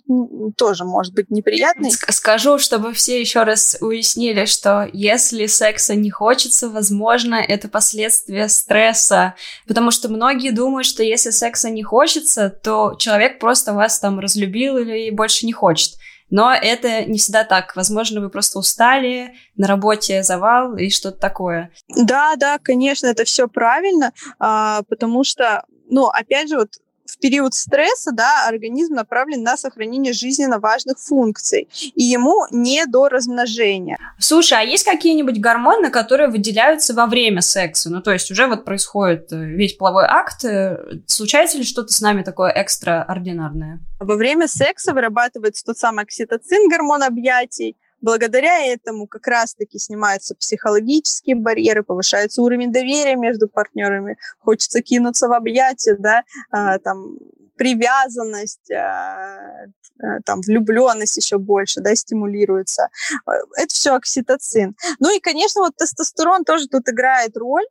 тоже 0.55 0.85
может 0.85 1.13
быть 1.13 1.29
неприятной. 1.29 1.91
Скажу, 1.91 2.59
чтобы 2.59 2.93
все 2.93 3.19
еще 3.19 3.43
раз 3.43 3.77
уяснили, 3.81 4.45
что 4.45 4.89
если 4.93 5.45
секса 5.45 5.95
не 5.95 6.09
хочется, 6.09 6.69
возможно, 6.69 7.35
это 7.35 7.67
последствия 7.67 8.47
стресса, 8.49 9.35
потому 9.67 9.91
что 9.91 10.09
многие 10.09 10.51
думают, 10.51 10.85
что 10.85 11.03
если 11.03 11.29
секса 11.29 11.69
не 11.69 11.83
хочется, 11.83 12.49
то 12.49 12.95
человек 12.95 13.39
просто 13.39 13.73
вас 13.73 13.99
там 13.99 14.19
разлюбил 14.19 14.77
или 14.77 15.09
больше 15.09 15.45
не 15.45 15.53
хочет. 15.53 15.93
Но 16.29 16.53
это 16.53 17.05
не 17.05 17.17
всегда 17.17 17.43
так. 17.43 17.75
Возможно, 17.75 18.21
вы 18.21 18.29
просто 18.29 18.59
устали, 18.59 19.35
на 19.55 19.67
работе 19.67 20.23
завал 20.23 20.75
и 20.75 20.89
что-то 20.89 21.17
такое. 21.17 21.71
Да, 21.95 22.35
да, 22.35 22.59
конечно, 22.59 23.07
это 23.07 23.23
все 23.23 23.47
правильно, 23.47 24.13
а, 24.39 24.81
потому 24.89 25.23
что, 25.23 25.63
ну, 25.89 26.07
опять 26.07 26.49
же, 26.49 26.57
вот 26.57 26.69
в 27.09 27.17
период 27.19 27.53
стресса, 27.53 28.11
да, 28.11 28.47
организм 28.47 28.95
направлен 28.95 29.43
на 29.43 29.57
сохранение 29.57 30.13
жизненно 30.13 30.59
важных 30.59 30.99
функций, 30.99 31.67
и 31.95 32.03
ему 32.03 32.45
не 32.51 32.85
до 32.85 33.09
размножения. 33.09 33.97
Слушай, 34.19 34.59
а 34.59 34.61
есть 34.61 34.85
какие-нибудь 34.85 35.39
гормоны, 35.39 35.89
которые 35.89 36.29
выделяются 36.29 36.93
во 36.93 37.05
время 37.05 37.41
секса? 37.41 37.89
Ну, 37.89 38.01
то 38.01 38.11
есть 38.11 38.31
уже 38.31 38.47
вот 38.47 38.65
происходит 38.65 39.31
э, 39.31 39.35
весь 39.37 39.73
половой 39.73 40.05
акт. 40.05 40.45
Э, 40.45 40.77
случается 41.05 41.57
ли 41.57 41.63
что-то 41.63 41.93
с 41.93 42.01
нами 42.01 42.23
такое 42.23 42.51
экстраординарное? 42.51 43.79
Во 43.99 44.15
время 44.15 44.47
секса 44.47 44.93
вырабатывается 44.93 45.63
тот 45.65 45.77
самый 45.77 46.03
окситоцин, 46.03 46.69
гормон 46.69 47.03
объятий, 47.03 47.77
Благодаря 48.01 48.65
этому 48.65 49.07
как 49.07 49.27
раз-таки 49.27 49.79
снимаются 49.79 50.35
психологические 50.35 51.35
барьеры, 51.35 51.83
повышается 51.83 52.41
уровень 52.41 52.71
доверия 52.71 53.15
между 53.15 53.47
партнерами, 53.47 54.17
хочется 54.39 54.81
кинуться 54.81 55.27
в 55.27 55.33
объятия, 55.33 55.95
да, 55.97 56.23
а, 56.51 56.77
там, 56.79 57.17
привязанность, 57.57 58.71
а, 58.71 59.65
а, 59.99 60.21
там, 60.25 60.41
влюбленность 60.41 61.17
еще 61.17 61.37
больше, 61.39 61.81
да, 61.81 61.95
стимулируется. 61.95 62.89
Это 63.25 63.73
все 63.73 63.95
окситоцин. 63.95 64.75
Ну 64.99 65.15
и, 65.15 65.19
конечно, 65.19 65.61
вот 65.61 65.75
тестостерон 65.75 66.43
тоже 66.43 66.67
тут 66.67 66.87
играет 66.89 67.35
роль, 67.35 67.65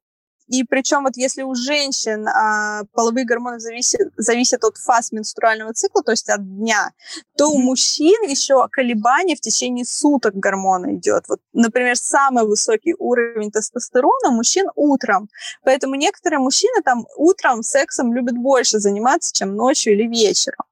и 0.49 0.63
причем 0.65 1.05
вот 1.05 1.17
если 1.17 1.43
у 1.43 1.55
женщин 1.55 2.27
а, 2.29 2.85
половые 2.93 3.27
гормоны 3.27 3.59
зависят, 3.59 4.13
зависят 4.17 4.65
от 4.65 4.77
фаз 4.77 5.11
менструального 5.13 5.73
цикла, 5.73 6.03
то 6.03 6.13
есть 6.13 6.29
от 6.29 6.45
дня, 6.59 6.93
то 7.37 7.49
у 7.49 7.59
мужчин 7.59 8.23
еще 8.29 8.69
колебания 8.71 9.35
в 9.35 9.41
течение 9.41 9.85
суток 9.85 10.35
гормона 10.35 10.95
идет. 10.95 11.25
Вот, 11.29 11.41
например, 11.53 11.97
самый 11.97 12.45
высокий 12.45 12.95
уровень 12.99 13.51
тестостерона 13.51 14.31
у 14.31 14.33
мужчин 14.33 14.67
утром. 14.77 15.29
Поэтому 15.65 15.97
некоторые 15.97 16.39
мужчины 16.39 16.83
там 16.83 17.07
утром 17.17 17.63
сексом 17.63 18.13
любят 18.15 18.37
больше 18.37 18.79
заниматься, 18.79 19.33
чем 19.35 19.57
ночью 19.57 19.95
или 19.95 20.07
вечером. 20.07 20.65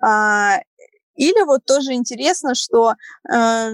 А, 0.00 0.60
или 1.16 1.44
вот 1.44 1.64
тоже 1.66 1.92
интересно, 1.92 2.54
что 2.54 2.94
э, 3.30 3.70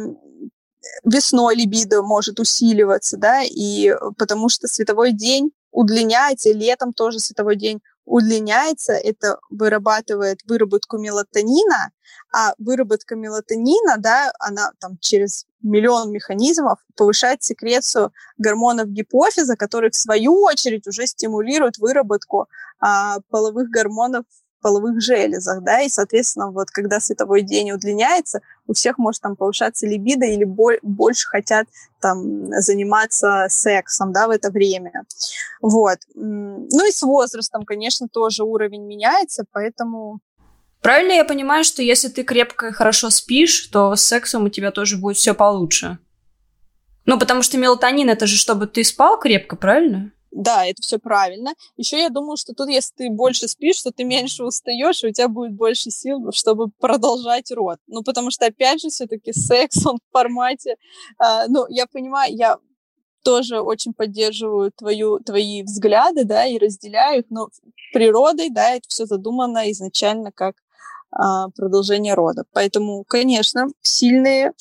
весной 1.05 1.57
либидо 1.57 2.03
может 2.03 2.41
усиливаться, 2.41 3.16
да, 3.16 3.43
и 3.43 3.95
потому 4.18 4.49
что 4.49 4.68
световой 4.68 5.12
день 5.12 5.53
удлиняется, 5.70 6.49
и 6.49 6.55
летом 6.55 6.93
тоже 6.93 7.18
световой 7.18 7.57
день 7.57 7.80
удлиняется, 8.07 8.93
это 8.93 9.39
вырабатывает 9.51 10.41
выработку 10.47 10.97
мелатонина, 10.97 11.91
а 12.32 12.55
выработка 12.59 13.16
мелатонина, 13.16 13.97
да, 13.99 14.32
она 14.39 14.70
там 14.78 14.97
через 15.01 15.45
миллион 15.61 16.12
механизмов 16.12 16.78
повышает 16.97 17.43
секрецию 17.43 18.12
гормонов 18.39 18.89
гипофиза, 18.89 19.57
которые 19.57 19.91
в 19.91 19.97
свою 19.97 20.41
очередь 20.43 20.87
уже 20.87 21.07
стимулируют 21.07 21.78
выработку 21.78 22.49
а, 22.78 23.18
половых 23.30 23.68
гормонов 23.68 24.24
половых 24.67 25.01
железах, 25.01 25.62
да, 25.62 25.83
и, 25.83 25.89
соответственно, 25.89 26.51
вот 26.51 26.73
когда 26.73 26.99
световой 26.99 27.43
день 27.43 27.71
удлиняется, 27.71 28.41
у 28.67 28.73
всех 28.73 28.99
может 28.99 29.23
там 29.23 29.37
повышаться 29.37 29.87
либидо 29.87 30.27
или 30.27 30.43
боль, 30.43 30.81
больше 30.83 31.29
хотят 31.29 31.69
там 32.01 32.49
заниматься 32.61 33.47
сексом, 33.49 34.12
да, 34.12 34.27
в 34.27 34.31
это 34.31 34.51
время. 34.51 35.05
Вот. 35.62 35.99
Ну 36.17 36.89
и 36.89 36.91
с 36.91 37.03
возрастом, 37.03 37.64
конечно, 37.64 38.09
тоже 38.09 38.43
уровень 38.43 38.83
меняется, 38.83 39.45
поэтому 39.53 40.19
Правильно 40.83 41.12
я 41.12 41.25
понимаю, 41.25 41.64
что 41.64 41.83
если 41.83 42.09
ты 42.09 42.23
крепко 42.25 42.69
и 42.69 42.73
хорошо 42.73 43.11
спишь, 43.11 43.67
то 43.69 43.95
с 43.95 44.03
сексом 44.03 44.45
у 44.45 44.49
тебя 44.49 44.73
тоже 44.73 44.97
будет 44.97 45.17
все 45.17 45.35
получше? 45.35 45.99
Ну, 47.05 47.19
потому 47.19 47.43
что 47.43 47.57
мелатонин 47.57 48.11
это 48.11 48.27
же 48.27 48.37
чтобы 48.37 48.67
ты 48.67 48.83
спал 48.83 49.19
крепко, 49.19 49.55
правильно? 49.57 50.12
Да, 50.37 50.66
это 50.66 50.82
все 50.82 50.99
правильно. 50.99 51.55
Еще 51.78 51.99
я 51.99 52.11
думаю, 52.11 52.37
что 52.37 52.53
тут, 52.53 52.68
если 52.68 52.93
ты 52.95 53.11
больше 53.11 53.49
спишь, 53.49 53.82
то 53.82 53.91
ты 53.91 54.05
меньше 54.05 54.45
устаешь, 54.45 55.03
и 55.03 55.07
у 55.07 55.12
тебя 55.12 55.28
будет 55.28 55.55
больше 55.55 55.91
сил, 55.91 56.30
чтобы 56.30 56.68
продолжать 56.78 57.51
род. 57.53 57.78
Ну, 57.87 58.03
потому 58.03 58.30
что, 58.30 58.45
опять 58.45 58.82
же, 58.82 58.91
все-таки 58.91 59.32
секс, 59.32 59.87
он 59.87 59.97
в 59.97 60.12
формате... 60.12 60.76
Э, 61.24 61.47
ну, 61.49 61.64
я 61.70 61.87
понимаю, 61.87 62.37
я 62.37 62.59
тоже 63.22 63.61
очень 63.61 63.95
поддерживаю 63.95 64.72
твою, 64.72 65.20
твои 65.20 65.62
взгляды, 65.62 66.24
да, 66.24 66.45
и 66.45 66.59
разделяю 66.59 67.20
их, 67.20 67.24
но 67.30 67.49
природой, 67.95 68.51
да, 68.51 68.72
это 68.72 68.87
все 68.89 69.07
задумано 69.07 69.70
изначально 69.72 70.32
как 70.32 70.57
а, 71.11 71.49
продолжение 71.57 72.12
рода. 72.12 72.45
Поэтому, 72.53 73.05
конечно, 73.05 73.68
сильные 73.80 74.53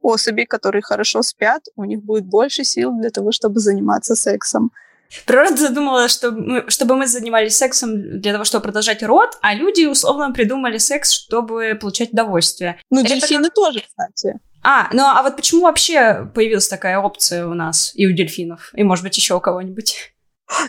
особи, 0.00 0.44
которые 0.44 0.80
хорошо 0.80 1.22
спят, 1.22 1.64
у 1.76 1.84
них 1.84 2.02
будет 2.02 2.24
больше 2.24 2.64
сил 2.64 2.98
для 2.98 3.10
того, 3.10 3.30
чтобы 3.30 3.60
заниматься 3.60 4.14
сексом. 4.14 4.72
Природа 5.24 5.56
задумала, 5.56 6.08
что 6.08 6.30
мы, 6.32 6.68
чтобы 6.68 6.96
мы 6.96 7.06
занимались 7.06 7.56
сексом 7.56 8.20
для 8.20 8.32
того, 8.32 8.44
чтобы 8.44 8.64
продолжать 8.64 9.02
род, 9.02 9.38
а 9.40 9.54
люди 9.54 9.86
условно 9.86 10.32
придумали 10.32 10.78
секс, 10.78 11.10
чтобы 11.10 11.78
получать 11.80 12.12
удовольствие. 12.12 12.78
Ну, 12.90 13.00
Это 13.00 13.10
дельфины 13.10 13.44
как... 13.44 13.54
тоже, 13.54 13.80
кстати. 13.80 14.38
А, 14.62 14.88
ну 14.92 15.04
а 15.04 15.22
вот 15.22 15.36
почему 15.36 15.62
вообще 15.62 16.30
появилась 16.34 16.68
такая 16.68 16.98
опция 16.98 17.46
у 17.46 17.54
нас 17.54 17.92
и 17.94 18.06
у 18.06 18.12
дельфинов, 18.12 18.70
и, 18.74 18.82
может 18.82 19.04
быть, 19.04 19.16
еще 19.16 19.36
у 19.36 19.40
кого-нибудь? 19.40 20.12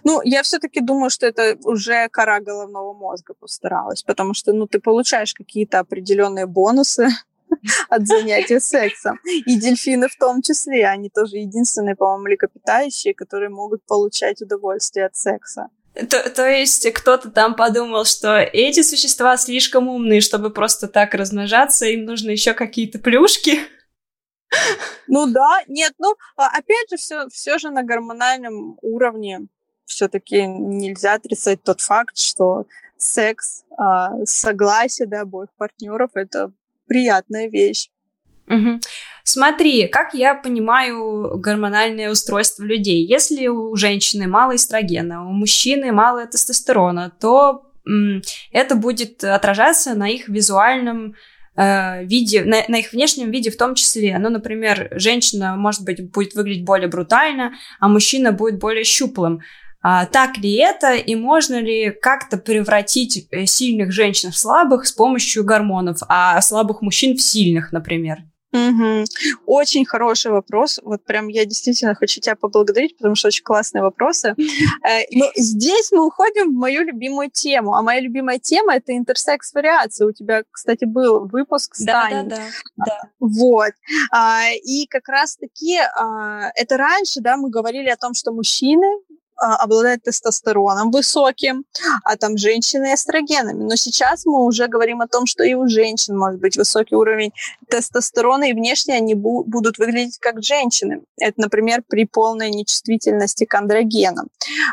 Ну, 0.03 0.21
я 0.23 0.43
все-таки 0.43 0.81
думаю, 0.81 1.09
что 1.09 1.25
это 1.25 1.57
уже 1.63 2.09
кора 2.09 2.39
головного 2.39 2.93
мозга 2.93 3.33
постаралась, 3.33 4.03
потому 4.03 4.33
что, 4.33 4.51
ну, 4.53 4.67
ты 4.67 4.79
получаешь 4.79 5.33
какие-то 5.33 5.79
определенные 5.79 6.45
бонусы 6.45 7.09
от 7.89 8.07
занятия 8.07 8.59
сексом. 8.59 9.19
И 9.25 9.59
дельфины 9.59 10.07
в 10.07 10.15
том 10.17 10.41
числе. 10.41 10.87
Они 10.87 11.09
тоже 11.09 11.37
единственные, 11.37 11.95
по-моему, 11.95 12.23
млекопитающие, 12.23 13.13
которые 13.13 13.49
могут 13.49 13.85
получать 13.85 14.41
удовольствие 14.41 15.05
от 15.05 15.15
секса. 15.15 15.69
То, 15.93 16.29
то 16.29 16.47
есть 16.47 16.91
кто-то 16.93 17.29
там 17.29 17.55
подумал, 17.55 18.05
что 18.05 18.37
эти 18.37 18.83
существа 18.83 19.35
слишком 19.37 19.89
умные, 19.89 20.21
чтобы 20.21 20.51
просто 20.51 20.87
так 20.87 21.13
размножаться, 21.13 21.85
им 21.85 22.05
нужны 22.05 22.31
еще 22.31 22.53
какие-то 22.53 22.99
плюшки. 22.99 23.59
Ну 25.07 25.27
да, 25.27 25.59
нет, 25.67 25.93
ну 25.99 26.15
а, 26.35 26.47
опять 26.47 26.89
же 26.89 26.97
все, 26.97 27.27
все 27.29 27.57
же 27.57 27.69
на 27.69 27.83
гормональном 27.83 28.77
уровне 28.81 29.47
все-таки 29.85 30.45
нельзя 30.45 31.15
отрицать 31.15 31.63
тот 31.63 31.81
факт, 31.81 32.17
что 32.17 32.65
секс, 32.97 33.63
а, 33.77 34.25
согласие 34.25 35.07
да, 35.07 35.21
обоих 35.21 35.49
партнеров 35.57 36.11
это 36.13 36.51
приятная 36.89 37.47
вещь. 37.47 37.87
Угу. 38.47 38.79
Смотри, 39.23 39.87
как 39.87 40.15
я 40.15 40.33
понимаю 40.33 41.37
гормональное 41.37 42.09
устройство 42.11 42.63
людей. 42.63 43.05
Если 43.05 43.47
у 43.47 43.75
женщины 43.75 44.27
мало 44.27 44.55
эстрогена, 44.55 45.27
у 45.29 45.31
мужчины 45.31 45.91
мало 45.91 46.25
тестостерона, 46.25 47.13
то 47.19 47.71
это 48.51 48.75
будет 48.75 49.23
отражаться 49.23 49.93
на 49.93 50.09
их 50.09 50.27
визуальном 50.27 51.15
э, 51.55 52.05
виде, 52.05 52.43
на, 52.43 52.63
на 52.67 52.79
их 52.79 52.91
внешнем 52.91 53.31
виде 53.31 53.51
в 53.51 53.57
том 53.57 53.75
числе. 53.75 54.17
Ну, 54.17 54.29
например, 54.29 54.89
женщина, 54.93 55.55
может 55.55 55.83
быть, 55.83 56.11
будет 56.11 56.33
выглядеть 56.33 56.65
более 56.65 56.87
брутально, 56.87 57.53
а 57.79 57.87
мужчина 57.87 58.31
будет 58.31 58.59
более 58.59 58.83
щуплым. 58.83 59.41
А, 59.81 60.05
так 60.05 60.37
ли 60.37 60.55
это, 60.55 60.93
и 60.95 61.15
можно 61.15 61.59
ли 61.59 61.91
как-то 61.91 62.37
превратить 62.37 63.27
э, 63.31 63.45
сильных 63.45 63.91
женщин 63.91 64.31
в 64.31 64.37
слабых 64.37 64.85
с 64.85 64.91
помощью 64.91 65.45
гормонов, 65.45 65.99
а 66.09 66.41
слабых 66.41 66.81
мужчин 66.81 67.15
в 67.15 67.21
сильных, 67.21 67.71
например? 67.71 68.23
Угу. 68.51 69.05
Очень 69.45 69.85
хороший 69.85 70.31
вопрос. 70.31 70.79
Вот 70.83 71.03
прям 71.05 71.27
я 71.27 71.45
действительно 71.45 71.93
хочу 71.93 72.19
тебя 72.19 72.35
поблагодарить, 72.35 72.97
потому 72.97 73.13
что 73.15 73.27
очень 73.27 73.43
классные 73.43 73.83
вопросы. 73.83 74.35
Э, 74.81 75.01
но 75.11 75.25
здесь 75.35 75.91
мы 75.91 76.05
уходим 76.05 76.51
в 76.51 76.57
мою 76.57 76.83
любимую 76.83 77.29
тему. 77.29 77.75
А 77.75 77.81
моя 77.81 77.99
любимая 77.99 78.39
тема— 78.39 78.75
это 78.75 78.95
интерсекс-вариация. 78.95 80.07
У 80.07 80.11
тебя, 80.11 80.43
кстати, 80.49 80.85
был 80.85 81.27
выпуск 81.27 81.75
с 81.75 81.83
да, 81.83 82.07
да, 82.09 82.23
да, 82.23 82.37
да. 82.77 83.01
Вот. 83.19 83.73
А, 84.11 84.49
и 84.51 84.87
как 84.87 85.07
раз-таки 85.09 85.77
а, 85.77 86.49
это 86.55 86.77
раньше, 86.77 87.19
да, 87.19 87.37
мы 87.37 87.49
говорили 87.49 87.89
о 87.89 87.97
том, 87.97 88.13
что 88.13 88.31
мужчины 88.31 88.87
обладает 89.39 90.03
тестостероном 90.03 90.91
высоким, 90.91 91.65
а 92.03 92.17
там 92.17 92.37
женщины 92.37 92.93
эстрогенами. 92.93 93.63
Но 93.63 93.75
сейчас 93.75 94.25
мы 94.25 94.45
уже 94.45 94.67
говорим 94.67 95.01
о 95.01 95.07
том, 95.07 95.25
что 95.25 95.43
и 95.43 95.53
у 95.53 95.67
женщин 95.67 96.17
может 96.17 96.39
быть 96.39 96.57
высокий 96.57 96.95
уровень 96.95 97.31
тестостерона, 97.69 98.49
и 98.49 98.53
внешне 98.53 98.95
они 98.95 99.15
бу- 99.15 99.43
будут 99.43 99.77
выглядеть 99.77 100.17
как 100.19 100.43
женщины. 100.43 101.01
Это, 101.17 101.41
например, 101.41 101.83
при 101.87 102.05
полной 102.05 102.49
нечувствительности 102.49 103.45
к 103.45 103.53
андрогенам. 103.55 104.27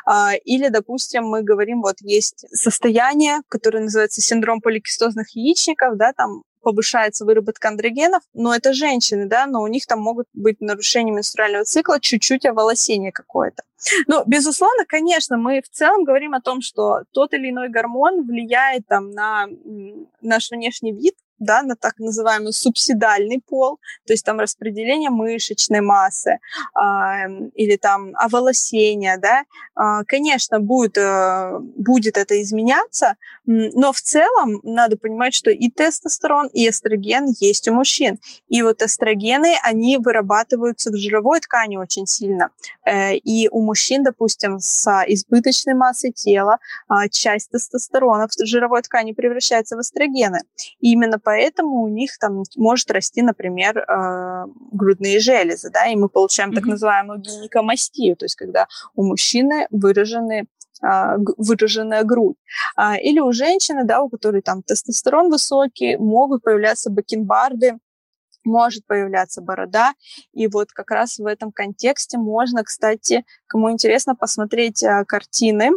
А, 0.05 0.35
или, 0.45 0.69
допустим, 0.69 1.25
мы 1.25 1.43
говорим, 1.43 1.83
вот 1.83 1.97
есть 2.01 2.47
состояние, 2.53 3.41
которое 3.49 3.81
называется 3.85 4.21
синдром 4.21 4.61
поликистозных 4.61 5.31
яичников, 5.31 5.97
да, 5.97 6.13
там 6.13 6.43
повышается 6.67 7.25
выработка 7.25 7.69
андрогенов, 7.69 8.25
но 8.35 8.53
это 8.53 8.73
женщины, 8.73 9.27
да, 9.27 9.47
но 9.47 9.63
у 9.63 9.69
них 9.69 9.87
там 9.87 10.01
могут 10.01 10.27
быть 10.33 10.61
нарушения 10.61 11.13
менструального 11.13 11.65
цикла, 11.65 12.01
чуть-чуть 12.01 12.45
оволосение 12.45 13.13
какое-то. 13.13 13.63
Ну, 14.09 14.25
безусловно, 14.27 14.85
конечно, 14.85 15.37
мы 15.37 15.63
в 15.63 15.69
целом 15.69 16.03
говорим 16.03 16.35
о 16.35 16.41
том, 16.41 16.63
что 16.63 17.03
тот 17.13 17.35
или 17.35 17.51
иной 17.51 17.69
гормон 17.69 18.27
влияет 18.27 18.89
там 18.89 19.13
на 19.13 19.47
наш 20.21 20.51
внешний 20.51 20.93
вид, 20.93 21.15
да, 21.39 21.63
на 21.63 21.77
так 21.77 21.99
называемый 21.99 22.53
субсидальный 22.53 23.41
пол, 23.41 23.79
то 24.07 24.13
есть 24.13 24.25
там 24.25 24.41
распределение 24.41 25.11
мышечной 25.11 25.81
массы 25.81 26.39
э, 26.75 27.29
или 27.55 27.77
там 27.77 28.13
оволосение, 28.15 29.19
да, 29.19 29.45
э, 29.77 30.05
конечно, 30.07 30.61
будет, 30.61 30.97
э, 30.97 31.59
будет 31.77 32.17
это 32.17 32.41
изменяться, 32.43 33.17
но 33.47 33.93
в 33.93 34.01
целом 34.01 34.61
надо 34.63 34.97
понимать, 34.97 35.35
что 35.35 35.51
и 35.51 35.71
тестостерон, 35.71 36.49
и 36.53 36.69
эстроген 36.69 37.27
есть 37.39 37.69
у 37.69 37.75
мужчин. 37.75 38.19
И 38.49 38.63
вот 38.63 38.83
эстрогены, 38.83 39.55
они 39.63 39.99
вырабатываются 39.99 40.91
в 40.91 40.97
жировой 40.97 41.41
ткани 41.41 41.77
очень 41.77 42.07
сильно. 42.07 42.51
Э, 42.85 43.15
и 43.15 43.49
у 43.49 43.63
мужчин, 43.63 44.03
допустим, 44.03 44.59
с 44.59 44.87
избыточной 45.07 45.75
массой 45.75 46.13
тела 46.13 46.59
э, 46.89 47.09
часть 47.11 47.51
тестостерона 47.51 48.29
в 48.29 48.47
жировой 48.47 48.83
ткани 48.83 49.13
превращается 49.13 49.77
в 49.77 49.81
эстрогены. 49.81 50.41
И 50.81 50.93
именно 50.93 51.19
поэтому 51.27 51.83
у 51.83 51.89
них 51.89 52.19
там 52.19 52.45
может 52.57 52.89
расти, 52.93 53.21
например, 53.21 53.79
э, 53.79 54.45
грудные 54.71 55.19
железы, 55.19 55.71
да, 55.71 55.87
и 55.87 55.97
мы 55.97 56.09
получаем 56.09 56.51
mm-hmm. 56.51 56.55
так 56.55 56.65
называемую 56.67 57.19
гинекомастию, 57.19 58.15
то 58.15 58.27
есть 58.27 58.37
когда 58.37 58.69
у 58.95 59.03
мужчины 59.03 59.67
выражены 59.71 60.47
а, 60.83 61.17
выраженная 61.39 62.05
грудь. 62.05 62.37
А, 62.77 62.97
или 62.97 63.19
у 63.19 63.33
женщины, 63.33 63.85
да, 63.85 64.03
у 64.03 64.09
которой 64.09 64.41
там 64.43 64.63
тестостерон 64.63 65.31
высокий, 65.31 65.97
могут 65.97 66.43
появляться 66.43 66.91
бакенбарды, 66.91 67.79
может 68.45 68.87
появляться 68.87 69.41
борода. 69.41 69.95
И 70.33 70.47
вот 70.47 70.71
как 70.73 70.91
раз 70.93 71.19
в 71.19 71.27
этом 71.27 71.51
контексте 71.51 72.19
можно, 72.19 72.63
кстати, 72.63 73.25
кому 73.49 73.73
интересно, 73.73 74.15
посмотреть 74.15 74.85
а, 74.85 75.05
картины. 75.05 75.71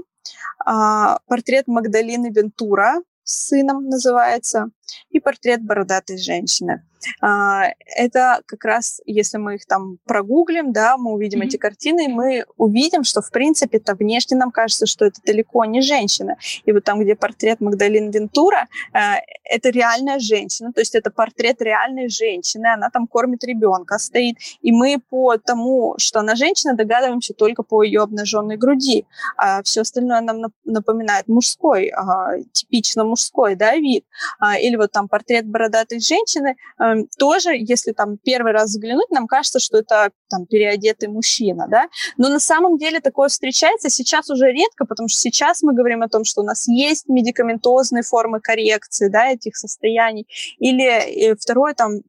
Портрет 1.28 1.68
Магдалины 1.68 2.30
Вентура 2.30 3.02
с 3.24 3.48
сыном 3.48 3.86
называется, 3.86 4.70
и 5.10 5.20
портрет 5.20 5.62
бородатой 5.62 6.18
женщины. 6.18 6.84
А, 7.22 7.68
это 7.96 8.42
как 8.46 8.66
раз, 8.66 9.02
если 9.06 9.38
мы 9.38 9.56
их 9.56 9.66
там 9.66 9.98
прогуглим, 10.06 10.72
да, 10.72 10.98
мы 10.98 11.14
увидим 11.14 11.42
mm-hmm. 11.42 11.46
эти 11.46 11.58
картины, 11.58 12.06
и 12.06 12.08
мы 12.08 12.46
увидим, 12.58 13.04
что, 13.04 13.22
в 13.22 13.32
принципе, 13.32 13.78
это 13.78 13.96
внешне 13.96 14.38
нам 14.38 14.52
кажется, 14.52 14.86
что 14.86 15.06
это 15.06 15.22
далеко 15.26 15.66
не 15.66 15.82
женщина. 15.82 16.38
И 16.66 16.72
вот 16.72 16.84
там, 16.84 17.00
где 17.00 17.16
портрет 17.16 17.62
Магдалин 17.62 18.12
Вентура, 18.12 18.68
а, 18.94 19.18
это 19.44 19.70
реальная 19.70 20.20
женщина, 20.20 20.72
то 20.74 20.82
есть 20.82 20.96
это 20.96 21.12
портрет 21.12 21.62
реальной 21.62 22.10
женщины, 22.10 22.68
она 22.68 22.90
там 22.90 23.08
кормит 23.08 23.44
ребенка, 23.44 23.98
стоит, 23.98 24.38
и 24.62 24.72
мы 24.72 25.00
по 25.10 25.38
тому, 25.38 25.96
что 25.98 26.20
она 26.20 26.36
женщина, 26.36 26.76
догадываемся 26.76 27.34
только 27.34 27.64
по 27.64 27.84
ее 27.84 28.02
обнаженной 28.02 28.58
груди, 28.58 29.06
а 29.38 29.64
все 29.64 29.82
остальное 29.82 30.22
нам 30.22 30.52
напоминает 30.66 31.28
мужской, 31.28 31.92
типично 32.52 33.04
мужской, 33.04 33.56
да, 33.56 33.76
вид. 33.76 34.06
Или 34.62 34.76
вот 34.80 34.92
там 34.92 35.08
портрет 35.08 35.46
бородатой 35.46 36.00
женщины, 36.00 36.56
Эм, 36.80 37.08
тоже, 37.18 37.52
если 37.56 37.92
там 37.92 38.18
первый 38.18 38.54
раз 38.54 38.70
взглянуть, 38.70 39.10
нам 39.12 39.28
кажется, 39.28 39.60
что 39.60 39.80
это 39.80 40.12
там 40.30 40.46
переодетый 40.46 41.10
мужчина, 41.10 41.68
да, 41.70 41.88
но 42.18 42.30
на 42.30 42.40
самом 42.40 42.78
деле 42.78 43.02
такое 43.02 43.28
встречается 43.28 43.90
сейчас 43.90 44.30
уже 44.30 44.52
редко, 44.52 44.86
потому 44.86 45.10
что 45.10 45.20
сейчас 45.20 45.62
мы 45.62 45.74
говорим 45.74 46.02
о 46.02 46.08
том, 46.08 46.24
что 46.24 46.42
у 46.42 46.46
нас 46.46 46.68
есть 46.68 47.10
медикаментозные 47.10 48.04
формы 48.04 48.40
коррекции, 48.40 49.10
да, 49.10 49.28
этих 49.28 49.58
состояний, 49.58 50.26
или 50.60 50.86
э, 50.86 51.36
второе, 51.36 51.74
там, 51.74 52.00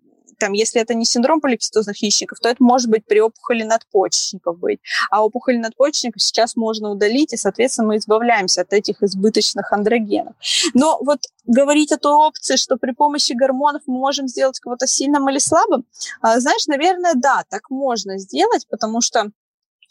там, 0.40 0.52
если 0.52 0.80
это 0.80 0.94
не 0.94 1.04
синдром 1.04 1.40
поликистозных 1.40 2.02
яичников, 2.02 2.40
то 2.40 2.48
это 2.48 2.62
может 2.62 2.88
быть 2.88 3.04
при 3.06 3.20
опухоли 3.20 3.62
надпочечников 3.62 4.58
быть. 4.58 4.80
А 5.10 5.24
опухоли 5.24 5.58
надпочечников 5.58 6.22
сейчас 6.22 6.56
можно 6.56 6.90
удалить, 6.90 7.32
и, 7.32 7.36
соответственно, 7.36 7.88
мы 7.88 7.98
избавляемся 7.98 8.62
от 8.62 8.72
этих 8.72 9.02
избыточных 9.02 9.72
андрогенов. 9.72 10.34
Но 10.74 10.98
вот 11.00 11.20
говорить 11.46 11.92
о 11.92 11.98
той 11.98 12.14
опции, 12.14 12.56
что 12.56 12.76
при 12.76 12.92
помощи 12.92 13.32
гормонов 13.32 13.82
мы 13.86 13.98
можем 13.98 14.26
сделать 14.26 14.58
кого-то 14.58 14.86
сильным 14.86 15.28
или 15.28 15.38
слабым, 15.38 15.84
а, 16.22 16.40
знаешь, 16.40 16.66
наверное, 16.66 17.12
да, 17.14 17.44
так 17.48 17.70
можно 17.70 18.18
сделать, 18.18 18.66
потому 18.68 19.00
что 19.00 19.30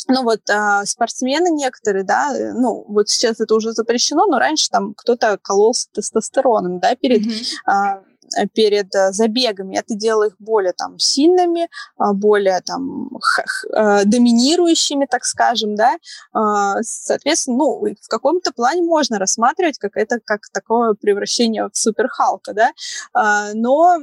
ну 0.07 0.23
вот 0.23 0.49
а, 0.49 0.85
спортсмены 0.85 1.49
некоторые, 1.49 2.03
да, 2.03 2.35
э, 2.35 2.53
ну 2.53 2.85
вот 2.87 3.09
сейчас 3.09 3.39
это 3.39 3.53
уже 3.53 3.73
запрещено, 3.73 4.25
но 4.25 4.39
раньше 4.39 4.69
там 4.69 4.93
кто-то 4.95 5.37
кололся 5.41 5.87
тестостероном, 5.91 6.79
да, 6.79 6.95
перед 6.95 7.21
mm-hmm. 7.21 7.99
Э, 7.99 8.08
перед 8.53 8.93
э, 8.95 9.11
забегами. 9.11 9.77
Это 9.77 9.95
делает 9.95 10.29
их 10.29 10.35
более 10.39 10.73
там 10.73 10.99
сильными, 10.99 11.69
а, 11.97 12.13
более 12.13 12.61
там 12.61 13.09
э, 13.73 14.05
доминирующими, 14.05 15.05
так 15.05 15.25
скажем, 15.25 15.75
да. 15.75 15.97
А, 16.33 16.81
соответственно, 16.81 17.57
ну, 17.57 17.95
в 18.01 18.07
каком-то 18.07 18.51
плане 18.51 18.83
можно 18.83 19.19
рассматривать 19.19 19.77
как 19.77 19.97
это 19.97 20.19
как 20.23 20.41
такое 20.51 20.93
превращение 20.93 21.69
в 21.71 21.77
суперхалка, 21.77 22.53
да. 22.53 22.71
А, 23.13 23.53
но, 23.53 23.97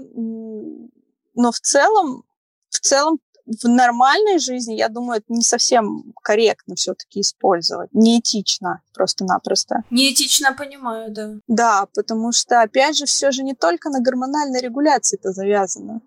но 1.35 1.53
в 1.53 1.61
целом 1.61 2.25
в 2.71 2.81
целом 2.81 3.19
в 3.47 3.69
нормальной 3.69 4.39
жизни, 4.39 4.75
я 4.75 4.89
думаю, 4.89 5.19
это 5.19 5.33
не 5.33 5.43
совсем 5.43 6.13
корректно 6.23 6.75
все-таки 6.75 7.21
использовать. 7.21 7.89
Неэтично 7.93 8.83
просто-напросто. 8.93 9.85
Неэтично, 9.91 10.53
понимаю, 10.53 11.11
да. 11.11 11.35
Да, 11.47 11.87
потому 11.95 12.33
что, 12.33 12.61
опять 12.61 12.97
же, 12.97 13.07
все 13.07 13.31
же 13.31 13.43
не 13.43 13.55
только 13.55 13.89
на 13.91 14.01
гормональной 14.01 14.61
регуляции 14.61 15.19
это 15.19 15.33
завязано. 15.33 16.01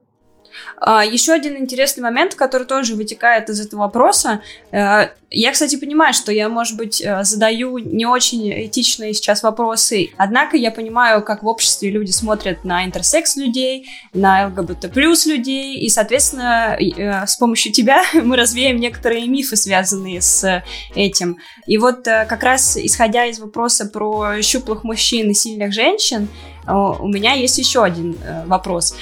А, 0.77 1.03
еще 1.03 1.33
один 1.33 1.57
интересный 1.57 2.01
момент, 2.01 2.35
который 2.35 2.65
тоже 2.65 2.95
вытекает 2.95 3.49
из 3.49 3.59
этого 3.59 3.81
вопроса. 3.81 4.41
Э, 4.71 5.09
я, 5.29 5.51
кстати, 5.51 5.75
понимаю, 5.75 6.13
что 6.13 6.31
я, 6.31 6.49
может 6.49 6.77
быть, 6.77 7.01
э, 7.01 7.23
задаю 7.23 7.77
не 7.77 8.05
очень 8.05 8.67
этичные 8.67 9.13
сейчас 9.13 9.43
вопросы, 9.43 10.09
однако 10.17 10.57
я 10.57 10.71
понимаю, 10.71 11.23
как 11.23 11.43
в 11.43 11.47
обществе 11.47 11.91
люди 11.91 12.11
смотрят 12.11 12.63
на 12.63 12.85
интерсекс 12.85 13.35
людей, 13.35 13.87
на 14.13 14.47
ЛГБТ 14.47 14.91
плюс 14.91 15.25
людей, 15.25 15.77
и, 15.77 15.89
соответственно, 15.89 16.77
э, 16.79 17.27
с 17.27 17.35
помощью 17.35 17.71
тебя 17.73 18.03
мы 18.13 18.37
развеем 18.37 18.77
некоторые 18.77 19.27
мифы, 19.27 19.55
связанные 19.55 20.21
с 20.21 20.63
этим. 20.95 21.37
И 21.67 21.77
вот 21.77 22.05
как 22.05 22.41
раз 22.41 22.77
исходя 22.77 23.25
из 23.25 23.39
вопроса 23.39 23.85
про 23.85 24.41
щуплых 24.41 24.83
мужчин 24.83 25.29
и 25.29 25.33
сильных 25.33 25.73
женщин, 25.73 26.27
у 26.67 27.07
меня 27.07 27.33
есть 27.33 27.57
еще 27.57 27.83
один 27.83 28.15
вопрос. 28.45 28.95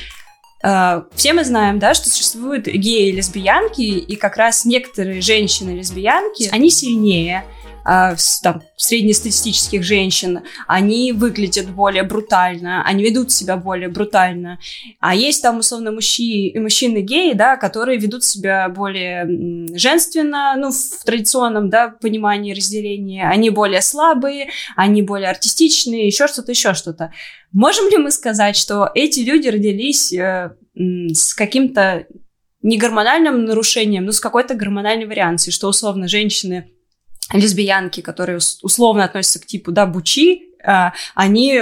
Э, 0.64 1.04
все 1.16 1.34
мы 1.34 1.44
знаем, 1.44 1.80
да, 1.80 1.94
что 1.94 2.10
существуют 2.10 2.68
геи 2.68 3.10
и 3.10 3.12
лесбиянки, 3.12 3.82
и 3.82 4.16
как 4.16 4.38
раз 4.38 4.66
некоторые 4.66 5.22
женщины-лесбиянки, 5.22 6.50
они 6.52 6.70
сильнее 6.70 7.44
там, 8.44 8.64
среднестатистических 8.76 9.82
женщин, 9.82 10.42
они 10.68 11.14
выглядят 11.14 11.70
более 11.70 12.04
брутально, 12.04 12.84
они 12.84 13.04
ведут 13.04 13.32
себя 13.32 13.56
более 13.56 13.88
брутально. 13.88 14.60
А 15.00 15.16
есть 15.16 15.42
там, 15.42 15.60
условно, 15.60 15.92
мужчины, 15.94 16.60
мужчины 16.60 16.98
геи, 17.00 17.32
да, 17.34 17.56
которые 17.56 17.98
ведут 17.98 18.26
себя 18.26 18.68
более 18.68 19.26
женственно, 19.78 20.56
ну, 20.58 20.72
в 20.72 21.06
традиционном, 21.06 21.70
да, 21.70 21.90
понимании 21.90 22.54
разделения. 22.54 23.30
Они 23.30 23.50
более 23.50 23.82
слабые, 23.82 24.50
они 24.76 25.02
более 25.02 25.30
артистичные, 25.30 26.08
еще 26.08 26.28
что-то, 26.28 26.52
еще 26.52 26.74
что-то. 26.74 27.14
Можем 27.54 27.90
ли 27.90 27.98
мы 27.98 28.12
сказать, 28.12 28.58
что 28.58 28.92
эти 28.94 29.22
люди 29.22 29.48
родились 29.48 30.12
э, 30.12 30.52
с 30.76 31.34
каким-то 31.34 32.06
не 32.62 32.78
гормональным 32.78 33.46
нарушением, 33.46 34.04
но 34.04 34.12
с 34.12 34.20
какой-то 34.20 34.56
гормональной 34.56 35.06
вариацией, 35.06 35.54
что 35.54 35.70
условно 35.70 36.10
женщины 36.10 36.70
лесбиянки, 37.34 38.02
которые 38.02 38.40
условно 38.62 39.04
относятся 39.04 39.40
к 39.40 39.46
типу, 39.46 39.72
да, 39.72 39.86
бучи, 39.86 40.44
а, 40.64 40.94
они, 41.16 41.62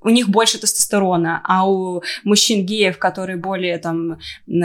у 0.00 0.08
них 0.08 0.28
больше 0.28 0.58
тестостерона, 0.58 1.42
а 1.44 1.68
у 1.68 2.02
мужчин-геев, 2.24 2.98
которые 2.98 3.36
более 3.36 3.78
там 3.78 4.18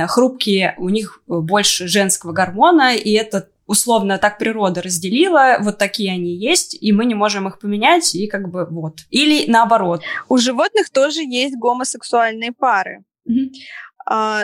хрупкие, 0.08 0.76
у 0.78 0.89
них 0.89 1.22
больше 1.28 1.88
женского 1.88 2.32
гормона, 2.32 2.95
и 2.95 3.12
это 3.12 3.49
условно 3.66 4.18
так 4.18 4.38
природа 4.38 4.82
разделила, 4.82 5.58
вот 5.62 5.78
такие 5.78 6.12
они 6.12 6.36
есть, 6.36 6.78
и 6.80 6.91
мы 6.91 7.06
не 7.06 7.16
можем 7.16 7.47
их 7.47 7.60
поменять, 7.60 8.16
и 8.16 8.28
как 8.28 8.49
бы 8.49 8.66
вот. 8.70 8.99
Или 9.10 9.49
наоборот. 9.49 10.04
У 10.28 10.38
животных 10.38 10.89
тоже 10.89 11.22
есть 11.22 11.56
гомосексуальные 11.58 12.52
пары. 12.52 13.04
Mm-hmm. 13.30 13.52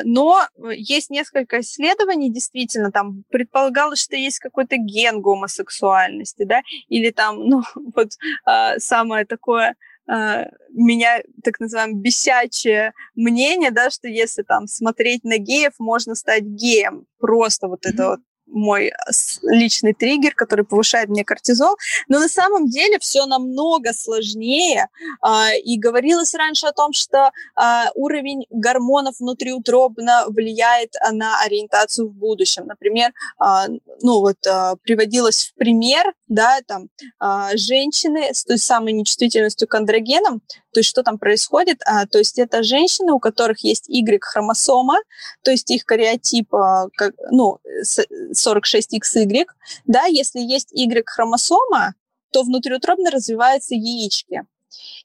Но 0.03 0.47
есть 0.71 1.09
несколько 1.09 1.59
исследований, 1.59 2.31
действительно, 2.31 2.91
там 2.91 3.23
предполагалось, 3.29 4.01
что 4.01 4.15
есть 4.15 4.39
какой-то 4.39 4.77
ген 4.77 5.21
гомосексуальности, 5.21 6.43
да, 6.43 6.61
или 6.87 7.11
там, 7.11 7.43
ну, 7.43 7.63
вот 7.95 8.11
а, 8.45 8.79
самое 8.79 9.25
такое 9.25 9.75
а, 10.09 10.45
меня, 10.69 11.21
так 11.43 11.59
называемое, 11.59 12.01
бесячее 12.01 12.93
мнение, 13.15 13.71
да, 13.71 13.89
что 13.89 14.07
если 14.07 14.43
там 14.43 14.67
смотреть 14.67 15.23
на 15.23 15.37
геев, 15.37 15.73
можно 15.79 16.15
стать 16.15 16.43
геем. 16.43 17.05
Просто 17.19 17.67
вот 17.67 17.85
mm-hmm. 17.85 17.93
это 17.93 18.07
вот 18.09 18.19
мой 18.47 18.91
личный 19.43 19.93
триггер, 19.93 20.33
который 20.33 20.65
повышает 20.65 21.09
мне 21.09 21.23
кортизол. 21.23 21.75
Но 22.07 22.19
на 22.19 22.27
самом 22.27 22.67
деле 22.67 22.99
все 22.99 23.25
намного 23.25 23.93
сложнее. 23.93 24.87
А, 25.21 25.53
и 25.53 25.77
говорилось 25.77 26.33
раньше 26.33 26.67
о 26.67 26.71
том, 26.71 26.93
что 26.93 27.31
а, 27.55 27.89
уровень 27.95 28.45
гормонов 28.49 29.19
внутриутробно 29.19 30.25
влияет 30.27 30.93
на 31.11 31.41
ориентацию 31.41 32.07
в 32.07 32.13
будущем. 32.13 32.65
Например, 32.65 33.11
а, 33.39 33.67
ну 34.01 34.19
вот 34.19 34.37
приводилось 34.83 35.47
в 35.47 35.55
пример, 35.55 36.13
да, 36.27 36.59
там 36.65 36.89
женщины 37.55 38.33
с 38.33 38.43
той 38.43 38.57
самой 38.57 38.93
нечувствительностью 38.93 39.67
к 39.67 39.75
андрогенам, 39.75 40.41
то 40.77 40.81
есть 40.81 40.91
что 40.91 41.01
там 41.01 41.17
происходит? 41.17 41.81
А, 41.85 42.05
то 42.05 42.19
есть 42.19 42.37
это 42.37 42.61
женщины, 42.61 43.11
у 43.11 43.19
которых 43.19 43.63
есть 43.63 43.89
Y-хромосома, 43.89 44.97
то 45.41 45.49
есть 45.49 45.71
их 45.71 45.85
кариотип, 45.85 46.53
а, 46.53 46.85
ну, 47.31 47.57
46XY, 48.37 49.45
да, 49.85 50.05
если 50.05 50.39
есть 50.39 50.71
Y-хромосома, 50.71 51.95
то 52.31 52.43
внутриутробно 52.43 53.11
развиваются 53.11 53.75
яички. 53.75 54.43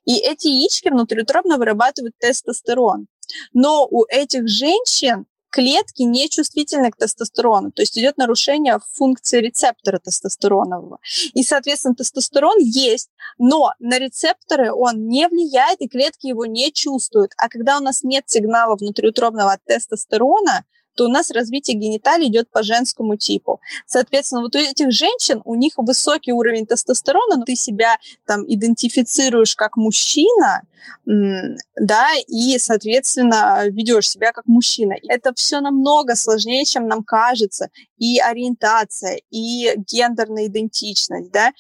И 0.05 0.17
эти 0.17 0.49
яички 0.49 0.89
внутриутробно 0.89 1.59
вырабатывают 1.59 2.17
тестостерон. 2.19 3.07
Но 3.53 3.87
у 3.87 4.05
этих 4.09 4.49
женщин 4.49 5.27
клетки 5.53 6.03
не 6.03 6.29
чувствительны 6.31 6.91
к 6.91 6.97
тестостерону, 6.97 7.71
то 7.73 7.83
есть 7.83 7.97
идет 7.99 8.17
нарушение 8.17 8.79
функции 8.93 9.39
рецептора 9.39 9.99
тестостеронового. 9.99 10.99
И, 11.35 11.43
соответственно, 11.43 11.95
тестостерон 11.95 12.59
есть, 12.59 13.11
но 13.39 13.75
на 13.79 13.99
рецепторы 13.99 14.73
он 14.73 15.07
не 15.09 15.29
влияет, 15.29 15.81
и 15.83 15.89
клетки 15.89 16.27
его 16.27 16.47
не 16.47 16.73
чувствуют. 16.73 17.33
А 17.37 17.49
когда 17.51 17.77
у 17.77 17.81
нас 17.81 18.03
нет 18.03 18.25
сигнала 18.27 18.77
внутриутробного 18.77 19.59
тестостерона, 19.67 20.65
то 20.95 21.05
у 21.05 21.09
нас 21.09 21.31
развитие 21.31 21.77
гениталий 21.77 22.29
идет 22.29 22.51
по 22.51 22.63
женскому 22.63 23.17
типу. 23.17 23.61
Соответственно, 23.87 24.43
вот 24.43 24.55
у 24.55 24.59
этих 24.59 24.93
женщин, 24.93 25.43
у 25.45 25.55
них 25.55 25.75
высокий 25.77 26.33
уровень 26.33 26.67
тестостерона, 26.67 27.37
но 27.37 27.45
ты 27.45 27.57
себя 27.57 27.97
там 28.27 28.45
идентифицируешь 28.47 29.57
как 29.57 29.77
мужчина, 29.77 30.63
да, 31.05 32.09
и, 32.27 32.59
соответственно, 32.59 33.69
ведешь 33.69 34.11
себя 34.11 34.33
как 34.33 34.47
мужчина. 34.47 34.95
Это 35.09 35.33
все 35.35 35.61
намного 35.61 36.17
сложнее, 36.17 36.65
чем 36.65 36.89
нам 36.89 37.05
кажется. 37.05 37.69
И 37.99 38.19
ориентация, 38.19 39.21
и 39.31 39.75
гендерная 39.77 40.47
идентичность, 40.47 41.31
да, 41.31 41.53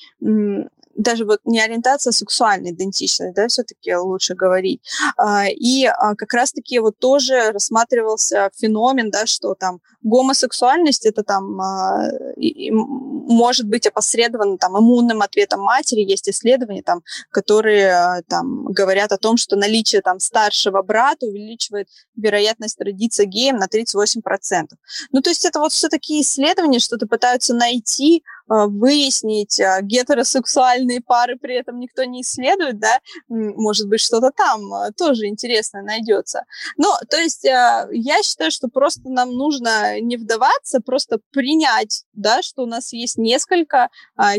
даже 0.97 1.25
вот 1.25 1.41
не 1.45 1.61
ориентация, 1.61 2.11
а 2.11 2.15
сексуальная 2.15 2.73
идентичность, 2.73 3.35
да, 3.35 3.49
все-таки 3.49 3.95
лучше 3.95 4.35
говорить. 4.35 4.83
А, 5.17 5.47
и 5.49 5.87
а, 5.87 6.15
как 6.15 6.33
раз-таки 6.33 6.79
вот 6.79 6.99
тоже 6.99 7.51
рассматривался 7.53 8.51
феномен, 8.57 9.11
да, 9.11 9.27
что 9.27 9.55
там 9.55 9.81
гомосексуальность 10.03 11.07
это 11.07 11.23
там 11.23 11.61
а, 11.61 12.11
может 12.37 13.67
быть 13.67 13.87
опосредовано 13.87 14.59
там 14.59 14.79
иммунным 14.79 15.23
ответом 15.23 15.61
матери. 15.61 16.01
Есть 16.01 16.29
исследования 16.29 16.83
там, 16.83 17.03
которые 17.31 18.23
там 18.29 18.65
говорят 18.65 19.13
о 19.13 19.19
том, 19.19 19.37
что 19.37 19.57
наличие 19.57 20.03
там 20.03 20.19
старшего 20.19 20.83
брата 20.83 21.27
увеличивает 21.27 21.89
вероятность 22.17 22.81
родиться 22.81 23.25
геем 23.25 23.57
на 23.57 23.67
38%. 23.67 24.69
Ну, 25.13 25.21
то 25.21 25.31
есть 25.31 25.45
это 25.45 25.59
вот 25.59 25.73
все 25.73 25.89
такие 25.89 26.23
исследования, 26.23 26.79
что-то 26.79 27.07
пытаются 27.07 27.55
найти 27.55 28.25
выяснить 28.67 29.61
а, 29.61 29.81
гетеросексуальные 29.81 31.01
пары, 31.01 31.37
при 31.37 31.55
этом 31.57 31.79
никто 31.79 32.05
не 32.05 32.23
исследует, 32.23 32.79
да, 32.79 32.99
может 33.29 33.89
быть, 33.89 34.01
что-то 34.01 34.31
там 34.31 34.73
а, 34.73 34.93
тоже 34.93 35.27
интересное 35.27 35.83
найдется. 35.83 36.45
Ну, 36.77 36.89
то 37.09 37.17
есть 37.17 37.45
я 37.45 38.23
считаю, 38.23 38.51
что 38.51 38.69
просто 38.69 39.09
нам 39.09 39.33
нужно 39.33 40.01
не 40.01 40.17
вдаваться, 40.17 40.81
просто 40.81 41.19
принять, 41.31 42.05
да, 42.13 42.43
что 42.43 42.63
у 42.63 42.67
нас 42.67 42.93
есть 42.93 43.19
несколько 43.19 43.89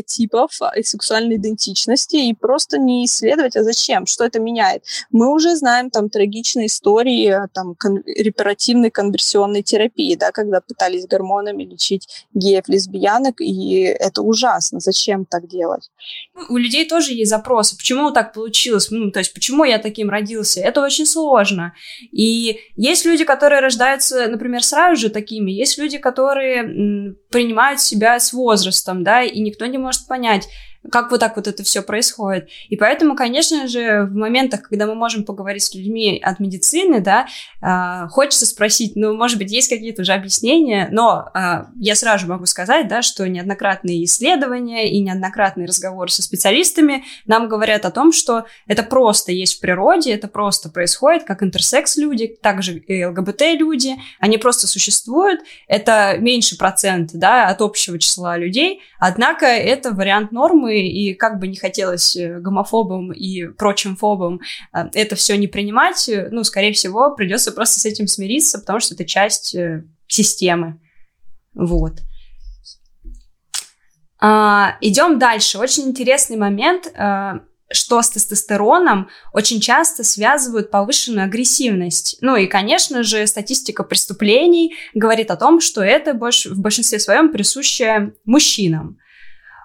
типов 0.06 0.58
сексуальной 0.82 1.36
идентичности 1.36 2.16
и 2.16 2.34
просто 2.34 2.78
не 2.78 3.04
исследовать, 3.04 3.56
а 3.56 3.62
зачем, 3.62 4.06
что 4.06 4.24
это 4.24 4.40
меняет. 4.40 4.84
Мы 5.10 5.32
уже 5.32 5.56
знаем 5.56 5.90
там 5.90 6.08
трагичные 6.08 6.66
истории 6.66 7.34
там 7.52 7.74
кон- 7.74 8.02
репаративной 8.06 8.90
конверсионной 8.90 9.62
терапии, 9.62 10.14
да, 10.16 10.30
когда 10.32 10.60
пытались 10.60 11.06
гормонами 11.06 11.64
лечить 11.64 12.26
геев, 12.32 12.68
лесбиянок, 12.68 13.40
и 13.40 13.96
это 14.04 14.22
ужасно. 14.22 14.80
Зачем 14.80 15.24
так 15.24 15.48
делать? 15.48 15.90
Ну, 16.34 16.42
у 16.50 16.56
людей 16.56 16.88
тоже 16.88 17.12
есть 17.12 17.30
запросы. 17.30 17.76
Почему 17.76 18.10
так 18.10 18.32
получилось? 18.32 18.90
Ну, 18.90 19.10
то 19.10 19.20
есть, 19.20 19.32
почему 19.34 19.64
я 19.64 19.78
таким 19.78 20.10
родился? 20.10 20.60
Это 20.60 20.82
очень 20.82 21.06
сложно. 21.06 21.74
И 22.12 22.60
есть 22.76 23.04
люди, 23.04 23.24
которые 23.24 23.60
рождаются, 23.60 24.28
например, 24.28 24.62
сразу 24.62 25.00
же 25.00 25.10
такими. 25.10 25.50
Есть 25.50 25.78
люди, 25.78 25.98
которые 25.98 27.14
принимают 27.30 27.80
себя 27.80 28.20
с 28.20 28.32
возрастом, 28.32 29.02
да, 29.04 29.22
и 29.22 29.40
никто 29.40 29.66
не 29.66 29.78
может 29.78 30.06
понять, 30.06 30.48
как 30.90 31.10
вот 31.10 31.20
так 31.20 31.36
вот 31.36 31.46
это 31.46 31.62
все 31.62 31.82
происходит. 31.82 32.48
И 32.68 32.76
поэтому, 32.76 33.16
конечно 33.16 33.66
же, 33.68 34.04
в 34.04 34.14
моментах, 34.14 34.62
когда 34.62 34.86
мы 34.86 34.94
можем 34.94 35.24
поговорить 35.24 35.62
с 35.62 35.74
людьми 35.74 36.20
от 36.22 36.40
медицины, 36.40 37.00
да, 37.00 37.26
э, 37.62 38.08
хочется 38.08 38.46
спросить, 38.46 38.96
ну, 38.96 39.14
может 39.14 39.38
быть, 39.38 39.50
есть 39.50 39.68
какие-то 39.68 40.02
уже 40.02 40.12
объяснения, 40.12 40.88
но 40.90 41.30
э, 41.34 41.64
я 41.76 41.94
сразу 41.94 42.26
могу 42.26 42.46
сказать, 42.46 42.88
да, 42.88 43.02
что 43.02 43.28
неоднократные 43.28 44.04
исследования 44.04 44.90
и 44.90 45.00
неоднократные 45.00 45.66
разговоры 45.66 46.10
со 46.10 46.22
специалистами 46.22 47.04
нам 47.26 47.48
говорят 47.48 47.84
о 47.84 47.90
том, 47.90 48.12
что 48.12 48.44
это 48.66 48.82
просто 48.82 49.32
есть 49.32 49.56
в 49.56 49.60
природе, 49.60 50.12
это 50.12 50.28
просто 50.28 50.68
происходит, 50.68 51.24
как 51.24 51.42
интерсекс-люди, 51.42 52.36
также 52.40 52.78
и 52.78 53.04
ЛГБТ-люди, 53.04 53.96
они 54.20 54.38
просто 54.38 54.66
существуют, 54.66 55.40
это 55.66 56.16
меньше 56.18 56.58
процент, 56.58 57.10
да, 57.14 57.48
от 57.48 57.62
общего 57.62 57.98
числа 57.98 58.36
людей, 58.36 58.82
однако 58.98 59.46
это 59.46 59.92
вариант 59.92 60.32
нормы, 60.32 60.73
и 60.76 61.14
как 61.14 61.38
бы 61.38 61.48
не 61.48 61.56
хотелось 61.56 62.16
э, 62.16 62.38
гомофобам 62.40 63.12
и 63.12 63.46
прочим 63.48 63.96
фобам 63.96 64.40
э, 64.72 64.84
это 64.94 65.16
все 65.16 65.36
не 65.36 65.46
принимать, 65.46 66.08
э, 66.08 66.28
ну, 66.30 66.44
скорее 66.44 66.72
всего, 66.72 67.14
придется 67.14 67.52
просто 67.52 67.80
с 67.80 67.84
этим 67.84 68.06
смириться, 68.06 68.58
потому 68.58 68.80
что 68.80 68.94
это 68.94 69.04
часть 69.04 69.56
системы. 70.06 70.80
Вот. 71.54 72.00
А, 74.20 74.76
идем 74.80 75.18
дальше. 75.18 75.58
Очень 75.58 75.88
интересный 75.88 76.36
момент, 76.36 76.92
что 77.72 78.02
с 78.02 78.10
тестостероном 78.10 79.08
очень 79.32 79.60
часто 79.60 80.04
связывают 80.04 80.70
повышенную 80.70 81.24
агрессивность. 81.24 82.16
Ну 82.20 82.36
и, 82.36 82.46
конечно 82.46 83.02
же, 83.02 83.26
статистика 83.26 83.82
преступлений 83.84 84.74
говорит 84.94 85.30
о 85.30 85.36
том, 85.36 85.60
что 85.60 85.82
это 85.82 86.14
больше, 86.14 86.50
в 86.50 86.60
большинстве 86.60 86.98
своем 86.98 87.32
присуще 87.32 88.14
мужчинам. 88.24 88.98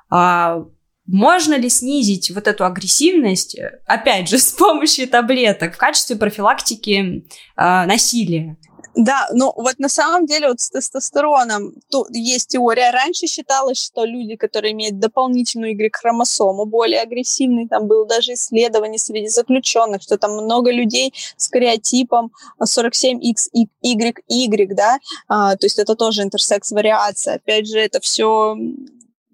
А, 0.10 0.66
можно 1.12 1.56
ли 1.56 1.70
снизить 1.70 2.32
вот 2.32 2.48
эту 2.48 2.66
агрессивность, 2.66 3.58
опять 3.86 4.30
же, 4.30 4.38
с 4.50 4.52
помощью 4.52 5.08
таблеток 5.08 5.76
в 5.76 5.78
качестве 5.78 6.16
профилактики 6.16 7.26
э, 7.58 7.86
насилия? 7.86 8.58
Да, 8.96 9.30
ну 9.32 9.54
вот 9.56 9.76
на 9.78 9.88
самом 9.88 10.26
деле 10.26 10.50
вот 10.50 10.60
с 10.60 10.72
тестостероном 10.72 11.74
тут 11.90 12.08
есть 12.12 12.50
теория. 12.50 12.92
Раньше 12.92 13.28
считалось, 13.28 13.78
что 13.78 14.04
люди, 14.04 14.36
которые 14.36 14.74
имеют 14.74 15.00
дополнительную 15.00 15.74
Y-хромосому, 15.74 16.66
более 16.66 17.02
агрессивные, 17.02 17.68
там 17.68 17.88
было 17.88 18.06
даже 18.06 18.34
исследование 18.34 19.00
среди 19.00 19.30
заключенных, 19.30 20.02
что 20.02 20.18
там 20.18 20.34
много 20.34 20.72
людей 20.72 21.14
с 21.38 21.48
кариотипом 21.48 22.32
47XYY, 22.62 24.74
да, 24.74 24.98
а, 25.28 25.56
то 25.56 25.66
есть 25.66 25.80
это 25.80 25.96
тоже 25.96 26.24
интерсекс-вариация. 26.24 27.36
Опять 27.36 27.68
же, 27.68 27.80
это 27.80 28.02
все 28.02 28.58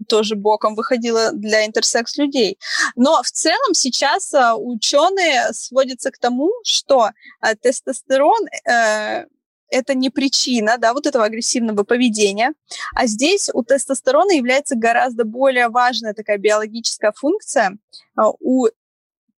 тоже 0.07 0.35
боком 0.35 0.75
выходила 0.75 1.31
для 1.31 1.65
интерсекс 1.65 2.17
людей. 2.17 2.57
Но 2.95 3.21
в 3.23 3.31
целом 3.31 3.73
сейчас 3.73 4.33
а, 4.33 4.55
ученые 4.55 5.53
сводятся 5.53 6.11
к 6.11 6.17
тому, 6.17 6.51
что 6.63 7.09
а, 7.39 7.55
тестостерон 7.55 8.47
э, 8.67 9.25
это 9.69 9.93
не 9.93 10.09
причина, 10.09 10.77
да, 10.77 10.93
вот 10.93 11.05
этого 11.05 11.25
агрессивного 11.25 11.83
поведения. 11.83 12.53
А 12.93 13.07
здесь 13.07 13.49
у 13.53 13.63
тестостерона 13.63 14.31
является 14.31 14.75
гораздо 14.75 15.25
более 15.25 15.69
важная 15.69 16.13
такая 16.13 16.37
биологическая 16.37 17.11
функция. 17.15 17.77
А, 18.15 18.29
у 18.39 18.67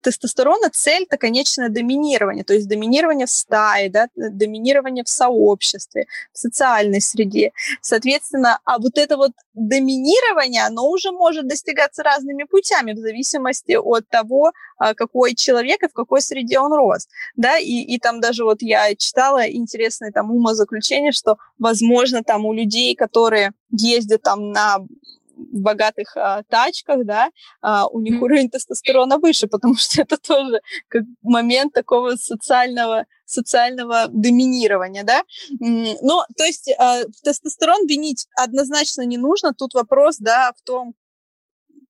тестостерона 0.05 0.69
цель-то 0.69 1.17
конечное 1.17 1.69
доминирование, 1.69 2.43
то 2.43 2.53
есть 2.53 2.67
доминирование 2.67 3.25
в 3.25 3.31
стае, 3.31 3.89
да, 3.89 4.07
доминирование 4.15 5.03
в 5.03 5.09
сообществе, 5.09 6.05
в 6.31 6.37
социальной 6.37 7.01
среде. 7.01 7.51
Соответственно, 7.81 8.59
а 8.65 8.77
вот 8.77 8.97
это 8.97 9.17
вот 9.17 9.31
доминирование, 9.55 10.63
оно 10.63 10.87
уже 10.89 11.11
может 11.11 11.47
достигаться 11.47 12.03
разными 12.03 12.43
путями 12.43 12.93
в 12.93 12.97
зависимости 12.97 13.75
от 13.75 14.07
того, 14.07 14.51
а, 14.77 14.93
какой 14.93 15.33
человек 15.33 15.81
и 15.83 15.87
в 15.87 15.93
какой 15.93 16.21
среде 16.21 16.59
он 16.59 16.71
рос. 16.73 17.07
Да, 17.35 17.57
и, 17.57 17.95
и 17.95 17.97
там 17.97 18.21
даже 18.21 18.43
вот 18.43 18.61
я 18.61 18.93
читала 18.95 19.49
интересное 19.49 20.11
там 20.11 20.31
умозаключение, 20.31 21.11
что, 21.11 21.37
возможно, 21.57 22.23
там 22.23 22.45
у 22.45 22.53
людей, 22.53 22.95
которые 22.95 23.53
ездят 23.71 24.21
там 24.21 24.51
на 24.51 24.77
богатых 25.35 26.15
а, 26.17 26.43
тачках, 26.43 27.05
да, 27.05 27.29
а, 27.61 27.87
у 27.87 27.99
них 27.99 28.21
уровень 28.21 28.49
тестостерона 28.49 29.17
выше, 29.17 29.47
потому 29.51 29.75
что 29.75 30.01
это 30.01 30.17
тоже 30.17 30.61
как 30.87 31.03
момент 31.21 31.73
такого 31.73 32.15
социального 32.15 33.05
социального 33.25 34.07
доминирования, 34.09 35.03
да. 35.03 35.23
Но, 35.59 36.25
то 36.37 36.43
есть, 36.43 36.71
а, 36.77 37.03
тестостерон 37.23 37.87
винить 37.87 38.27
однозначно 38.35 39.01
не 39.01 39.17
нужно. 39.17 39.53
Тут 39.53 39.73
вопрос, 39.73 40.17
да, 40.19 40.53
в 40.55 40.61
том, 40.61 40.93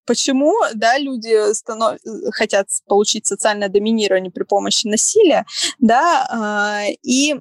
почему, 0.06 0.54
да, 0.74 0.98
люди 0.98 1.54
станов... 1.54 2.00
хотят 2.32 2.70
получить 2.88 3.26
социальное 3.26 3.70
доминирование 3.70 4.32
при 4.32 4.44
помощи 4.44 4.88
насилия, 4.88 5.46
да, 5.80 6.28
а, 6.30 6.84
и 7.04 7.36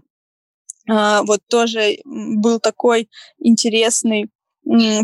а, 0.89 1.23
вот 1.23 1.41
тоже 1.49 1.99
был 2.05 2.61
такой 2.61 3.09
интересный 3.39 4.31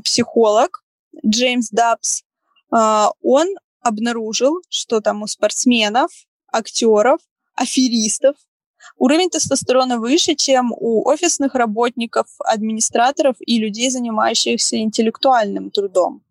психолог, 0.05 0.83
Джеймс 1.27 1.71
Дабс, 1.71 2.23
а, 2.71 3.11
он 3.23 3.47
обнаружил, 3.81 4.63
что 4.69 5.01
там 5.01 5.23
у 5.23 5.27
спортсменов, 5.27 6.11
актеров, 6.53 7.21
аферистов 7.55 8.37
уровень 8.97 9.31
тестостерона 9.31 9.99
выше, 9.99 10.35
чем 10.35 10.73
у 10.73 11.09
офисных 11.09 11.55
работников, 11.55 12.27
администраторов 12.39 13.37
и 13.41 13.59
людей, 13.59 13.91
занимающихся 13.91 14.79
интеллектуальным 14.79 15.71
трудом. 15.71 16.23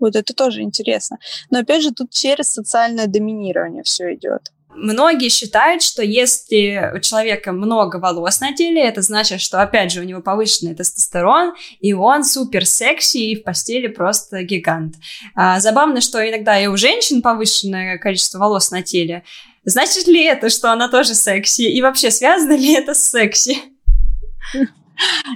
Вот 0.00 0.16
это 0.16 0.34
тоже 0.34 0.62
интересно. 0.62 1.18
Но 1.50 1.60
опять 1.60 1.82
же, 1.82 1.92
тут 1.92 2.10
через 2.10 2.48
социальное 2.48 3.06
доминирование 3.06 3.82
все 3.84 4.14
идет. 4.14 4.52
Многие 4.76 5.28
считают, 5.28 5.82
что 5.82 6.02
если 6.02 6.92
у 6.94 7.00
человека 7.00 7.52
много 7.52 7.96
волос 7.96 8.40
на 8.40 8.54
теле, 8.54 8.82
это 8.82 9.02
значит, 9.02 9.40
что, 9.40 9.62
опять 9.62 9.92
же, 9.92 10.00
у 10.00 10.04
него 10.04 10.20
повышенный 10.20 10.74
тестостерон, 10.74 11.54
и 11.80 11.92
он 11.92 12.24
супер 12.24 12.66
секси, 12.66 13.18
и 13.18 13.36
в 13.36 13.44
постели 13.44 13.86
просто 13.86 14.42
гигант. 14.42 14.96
А, 15.34 15.60
забавно, 15.60 16.00
что 16.00 16.18
иногда 16.28 16.58
и 16.60 16.66
у 16.66 16.76
женщин 16.76 17.22
повышенное 17.22 17.98
количество 17.98 18.38
волос 18.38 18.70
на 18.70 18.82
теле. 18.82 19.24
Значит 19.64 20.06
ли 20.06 20.22
это, 20.24 20.50
что 20.50 20.72
она 20.72 20.88
тоже 20.88 21.14
секси? 21.14 21.62
И 21.62 21.80
вообще, 21.80 22.10
связано 22.10 22.56
ли 22.56 22.74
это 22.74 22.94
с 22.94 23.10
секси? 23.10 23.58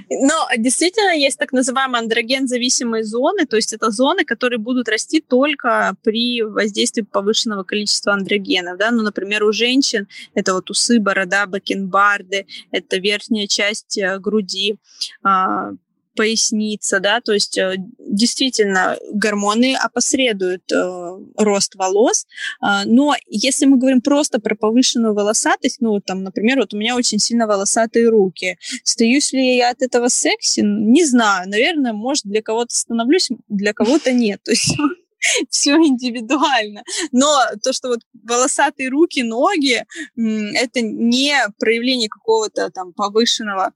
Но 0.09 0.47
действительно 0.57 1.11
есть 1.11 1.37
так 1.37 1.51
называемые 1.51 1.99
андроген-зависимые 2.01 3.03
зоны, 3.03 3.45
то 3.45 3.55
есть 3.55 3.73
это 3.73 3.91
зоны, 3.91 4.25
которые 4.25 4.59
будут 4.59 4.89
расти 4.89 5.21
только 5.21 5.95
при 6.03 6.41
воздействии 6.43 7.01
повышенного 7.01 7.63
количества 7.63 8.13
андрогенов. 8.13 8.77
Да? 8.77 8.91
Ну, 8.91 9.03
например, 9.03 9.43
у 9.43 9.51
женщин 9.51 10.07
это 10.33 10.53
вот 10.53 10.69
усы, 10.69 10.99
борода, 10.99 11.45
бакенбарды, 11.45 12.45
это 12.71 12.97
верхняя 12.97 13.47
часть 13.47 13.97
э, 13.97 14.19
груди, 14.19 14.77
а, 15.23 15.71
поясница, 16.15 16.99
да, 16.99 17.21
то 17.21 17.33
есть 17.33 17.57
э, 17.57 17.75
действительно 17.99 18.97
гормоны 19.13 19.75
опосредуют 19.75 20.71
э, 20.71 21.17
рост 21.37 21.75
волос, 21.75 22.27
э, 22.61 22.85
но 22.85 23.15
если 23.27 23.65
мы 23.65 23.77
говорим 23.77 24.01
просто 24.01 24.39
про 24.39 24.55
повышенную 24.55 25.13
волосатость, 25.13 25.81
ну, 25.81 25.99
там, 26.01 26.23
например, 26.23 26.59
вот 26.59 26.73
у 26.73 26.77
меня 26.77 26.95
очень 26.95 27.19
сильно 27.19 27.47
волосатые 27.47 28.09
руки, 28.09 28.57
стаюсь 28.83 29.31
ли 29.33 29.57
я 29.57 29.69
от 29.71 29.81
этого 29.81 30.09
секси, 30.09 30.61
не 30.61 31.05
знаю, 31.05 31.49
наверное, 31.49 31.93
может, 31.93 32.25
для 32.25 32.41
кого-то 32.41 32.75
становлюсь, 32.75 33.29
для 33.47 33.73
кого-то 33.73 34.11
нет, 34.11 34.41
то 34.43 34.51
есть 34.51 34.75
все 35.49 35.75
индивидуально. 35.75 36.83
Но 37.11 37.27
то, 37.63 37.73
что 37.73 37.89
вот 37.89 37.99
волосатые 38.23 38.89
руки, 38.89 39.23
ноги, 39.23 39.85
это 40.15 40.81
не 40.81 41.35
проявление 41.59 42.09
какого-то 42.09 42.69
там 42.71 42.93
повышенного 42.93 43.73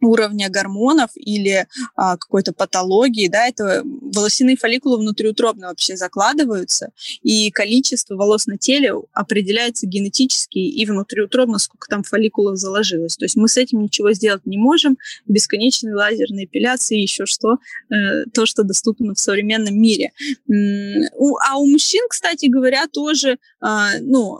уровня 0.00 0.48
гормонов 0.48 1.10
или 1.14 1.66
а, 1.96 2.16
какой-то 2.16 2.52
патологии, 2.52 3.28
да, 3.28 3.46
это 3.46 3.82
волосяные 3.84 4.56
фолликулы 4.56 4.98
внутриутробно 4.98 5.68
вообще 5.68 5.96
закладываются, 5.96 6.90
и 7.22 7.50
количество 7.50 8.14
волос 8.14 8.46
на 8.46 8.58
теле 8.58 8.92
определяется 9.12 9.86
генетически 9.86 10.58
и 10.58 10.86
внутриутробно, 10.86 11.58
сколько 11.58 11.88
там 11.88 12.02
фолликулов 12.02 12.56
заложилось. 12.56 13.16
То 13.16 13.24
есть 13.24 13.36
мы 13.36 13.48
с 13.48 13.56
этим 13.56 13.82
ничего 13.82 14.12
сделать 14.12 14.46
не 14.46 14.58
можем, 14.58 14.98
бесконечные 15.26 15.94
лазерные 15.94 16.44
эпиляции, 16.44 16.98
еще 16.98 17.26
что, 17.26 17.58
э, 17.90 18.24
то, 18.32 18.46
что 18.46 18.62
доступно 18.62 19.14
в 19.14 19.18
современном 19.18 19.80
мире. 19.80 20.12
А 20.48 21.58
у 21.58 21.66
мужчин, 21.66 22.04
кстати 22.08 22.46
говоря, 22.46 22.86
тоже, 22.86 23.38
а, 23.60 23.90
ну, 24.00 24.38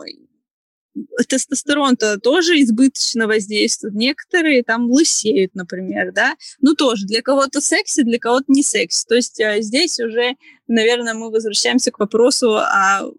тестостерон-то 1.27 2.19
тоже 2.19 2.61
избыточно 2.61 3.27
воздействует. 3.27 3.93
Некоторые 3.93 4.63
там 4.63 4.89
лысеют, 4.89 5.55
например, 5.55 6.11
да. 6.13 6.35
Ну, 6.61 6.75
тоже 6.75 7.05
для 7.05 7.21
кого-то 7.21 7.61
секси, 7.61 8.03
для 8.03 8.19
кого-то 8.19 8.45
не 8.47 8.63
секси. 8.63 9.05
То 9.07 9.15
есть 9.15 9.39
а, 9.41 9.61
здесь 9.61 9.99
уже, 9.99 10.35
наверное, 10.67 11.13
мы 11.13 11.29
возвращаемся 11.29 11.91
к 11.91 11.99
вопросу 11.99 12.57
о 12.57 13.11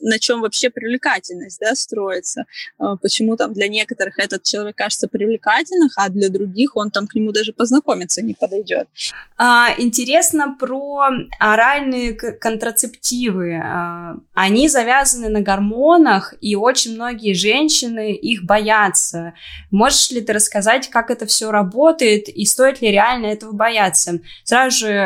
на 0.00 0.18
чем 0.18 0.40
вообще 0.40 0.70
привлекательность 0.70 1.58
да, 1.60 1.74
строится. 1.74 2.44
А, 2.78 2.96
почему 2.96 3.36
там 3.36 3.52
для 3.52 3.68
некоторых 3.68 4.18
этот 4.18 4.42
человек 4.42 4.76
кажется 4.76 5.08
привлекательным, 5.08 5.88
а 5.96 6.08
для 6.08 6.28
других 6.28 6.76
он 6.76 6.90
там 6.90 7.06
к 7.06 7.14
нему 7.14 7.32
даже 7.32 7.52
познакомиться 7.52 8.22
не 8.22 8.34
подойдет. 8.34 8.88
А, 9.36 9.68
интересно 9.78 10.56
про 10.58 11.08
оральные 11.38 12.14
контрацептивы. 12.14 13.60
А, 13.62 14.16
они 14.34 14.68
завязаны 14.68 15.28
на 15.28 15.40
гормонах, 15.40 16.34
и 16.40 16.56
очень 16.56 16.94
многие 16.94 17.32
женщины 17.32 18.14
их 18.14 18.44
боятся. 18.44 19.34
Можешь 19.70 20.10
ли 20.10 20.20
ты 20.20 20.32
рассказать, 20.32 20.88
как 20.88 21.10
это 21.10 21.26
все 21.26 21.50
работает, 21.50 22.28
и 22.28 22.44
стоит 22.44 22.80
ли 22.80 22.90
реально 22.90 23.26
этого 23.26 23.52
бояться? 23.52 24.20
Сразу 24.44 24.78
же 24.78 24.96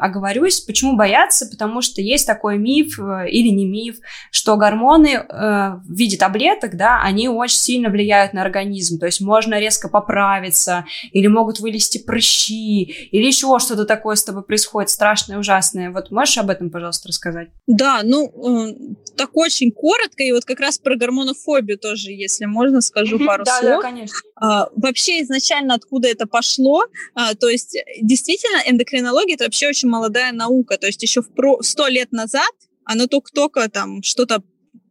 оговорюсь, 0.00 0.60
почему 0.60 0.96
бояться, 0.96 1.46
потому 1.46 1.82
что 1.82 2.00
есть 2.00 2.26
такой 2.26 2.58
миф 2.58 2.98
э, 2.98 3.28
или 3.30 3.48
не 3.48 3.66
миф, 3.66 3.99
что 4.30 4.56
гормоны 4.56 5.08
э, 5.08 5.24
в 5.28 5.94
виде 5.94 6.16
таблеток, 6.16 6.76
да, 6.76 7.00
они 7.02 7.28
очень 7.28 7.58
сильно 7.58 7.88
влияют 7.88 8.32
на 8.32 8.42
организм, 8.42 8.98
то 8.98 9.06
есть 9.06 9.20
можно 9.20 9.58
резко 9.58 9.88
поправиться, 9.88 10.84
или 11.12 11.26
могут 11.26 11.60
вылезти 11.60 11.98
прыщи, 11.98 12.82
или 12.82 13.26
еще 13.26 13.58
что-то 13.58 13.84
такое 13.84 14.16
с 14.16 14.24
тобой 14.24 14.42
происходит 14.42 14.90
страшное, 14.90 15.38
ужасное. 15.38 15.90
Вот 15.90 16.10
можешь 16.10 16.38
об 16.38 16.50
этом, 16.50 16.70
пожалуйста, 16.70 17.08
рассказать? 17.08 17.48
Да, 17.66 18.00
ну, 18.02 18.28
э, 18.28 18.94
так 19.16 19.36
очень 19.36 19.72
коротко, 19.72 20.22
и 20.22 20.32
вот 20.32 20.44
как 20.44 20.60
раз 20.60 20.78
про 20.78 20.96
гормонофобию 20.96 21.78
тоже, 21.78 22.10
если 22.10 22.46
можно, 22.46 22.80
скажу 22.80 23.18
пару 23.18 23.44
да, 23.44 23.58
слов. 23.58 23.76
Да, 23.76 23.82
конечно. 23.82 24.16
А, 24.36 24.68
вообще 24.76 25.22
изначально 25.22 25.74
откуда 25.74 26.08
это 26.08 26.26
пошло, 26.26 26.84
а, 27.14 27.34
то 27.34 27.48
есть 27.48 27.76
действительно 28.00 28.62
эндокринология 28.66 29.34
это 29.34 29.44
вообще 29.44 29.68
очень 29.68 29.88
молодая 29.88 30.32
наука, 30.32 30.78
то 30.78 30.86
есть 30.86 31.02
еще 31.02 31.22
в 31.22 31.62
сто 31.62 31.88
лет 31.88 32.12
назад 32.12 32.50
оно 32.90 33.06
только-только 33.06 33.68
там 33.68 34.02
что-то 34.02 34.42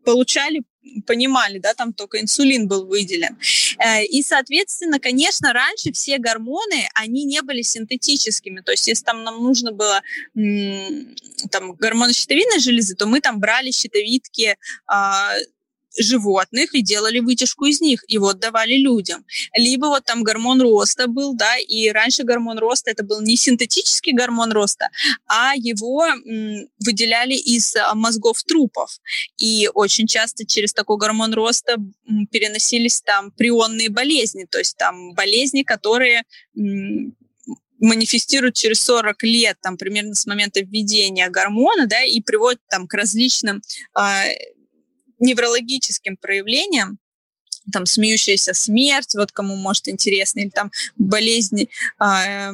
получали, 0.06 0.64
понимали, 1.06 1.60
да, 1.60 1.74
там 1.74 1.91
только 1.91 2.22
инсулин 2.22 2.66
был 2.66 2.88
выделен. 2.88 3.38
Э, 3.78 4.06
и, 4.06 4.24
соответственно, 4.24 5.02
конечно, 5.02 5.52
раньше 5.52 5.91
все 5.91 6.18
гормоны, 6.18 6.88
они 6.93 7.26
не 7.26 7.41
были 7.41 7.62
синтетическими. 7.62 8.62
То 8.62 8.72
есть, 8.72 8.88
если 8.88 9.04
там 9.04 9.24
нам 9.24 9.43
нужно 9.43 9.74
было 9.74 10.02
там 11.52 11.74
гормоны 11.74 12.14
щитовидной 12.14 12.60
железы, 12.60 12.95
то 12.95 13.06
мы 13.06 13.20
там 13.20 13.41
брали 13.41 13.72
щитовидки 13.72 14.56
а, 14.88 15.34
животных 15.97 16.73
и 16.75 16.81
делали 16.81 17.19
вытяжку 17.19 17.65
из 17.65 17.81
них, 17.81 18.03
и 18.07 18.17
вот 18.17 18.39
давали 18.39 18.75
людям. 18.75 19.25
Либо 19.55 19.87
вот 19.87 20.05
там 20.05 20.23
гормон 20.23 20.61
роста 20.61 21.07
был, 21.07 21.33
да, 21.33 21.57
и 21.57 21.89
раньше 21.89 22.23
гормон 22.23 22.59
роста 22.59 22.91
это 22.91 23.03
был 23.03 23.21
не 23.21 23.35
синтетический 23.35 24.13
гормон 24.13 24.51
роста, 24.51 24.89
а 25.27 25.53
его 25.55 26.05
выделяли 26.85 27.33
из 27.33 27.75
а, 27.75 27.95
мозгов 27.95 28.43
трупов. 28.43 28.99
И 29.37 29.69
очень 29.73 30.07
часто 30.07 30.45
через 30.45 30.73
такой 30.73 30.97
гормон 30.97 31.33
роста 31.33 31.77
переносились 32.31 33.01
там 33.01 33.31
прионные 33.31 33.89
болезни, 33.89 34.45
то 34.49 34.57
есть 34.59 34.77
там 34.77 35.13
болезни, 35.13 35.63
которые 35.63 36.23
манифестируют 37.79 38.55
через 38.55 38.81
40 38.81 39.23
лет, 39.23 39.57
там, 39.61 39.77
примерно 39.77 40.13
с 40.13 40.25
момента 40.25 40.59
введения 40.59 41.29
гормона, 41.29 41.87
да, 41.87 42.03
и 42.03 42.21
приводят 42.21 42.61
там 42.69 42.87
к 42.87 42.93
различным 42.93 43.61
э, 43.97 44.01
неврологическим 45.20 46.17
проявлениям, 46.17 46.99
там 47.72 47.86
смеющаяся 47.86 48.53
смерть, 48.53 49.15
вот 49.15 49.32
кому 49.32 49.55
может 49.55 49.88
интересно, 49.88 50.39
или 50.39 50.49
там 50.49 50.72
болезни 50.97 51.70
э, 51.99 52.51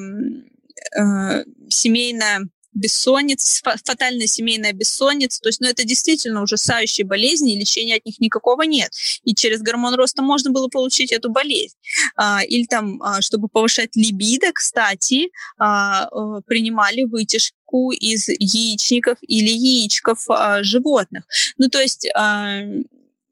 э, 1.00 1.44
семейная 1.70 2.50
бессонница, 2.76 3.62
фатальная 3.84 4.28
семейная 4.28 4.74
бессонница. 4.74 5.40
То 5.42 5.50
есть, 5.50 5.62
ну, 5.62 5.68
это 5.68 5.86
действительно 5.86 6.44
ужасающие 6.44 7.06
болезни, 7.06 7.54
и 7.54 7.60
лечения 7.60 7.96
от 7.96 8.06
них 8.06 8.20
никакого 8.20 8.64
нет. 8.64 8.92
И 9.24 9.34
через 9.34 9.62
гормон 9.62 9.96
роста 9.96 10.22
можно 10.22 10.52
было 10.52 10.68
получить 10.68 11.12
эту 11.12 11.32
болезнь. 11.32 11.78
А, 12.18 12.44
или 12.44 12.66
там, 12.66 13.02
а, 13.02 13.22
чтобы 13.22 13.48
повышать 13.48 13.96
либидо, 13.96 14.52
кстати, 14.54 15.32
а, 15.58 16.10
э, 16.12 16.42
вытяжку 17.76 17.92
из 17.92 18.30
яичников 18.30 19.18
или 19.22 19.50
яичков 19.50 20.26
а, 20.30 20.64
животных. 20.64 21.26
Ну, 21.58 21.70
то 21.70 21.80
есть 21.80 22.08
а, 22.16 22.62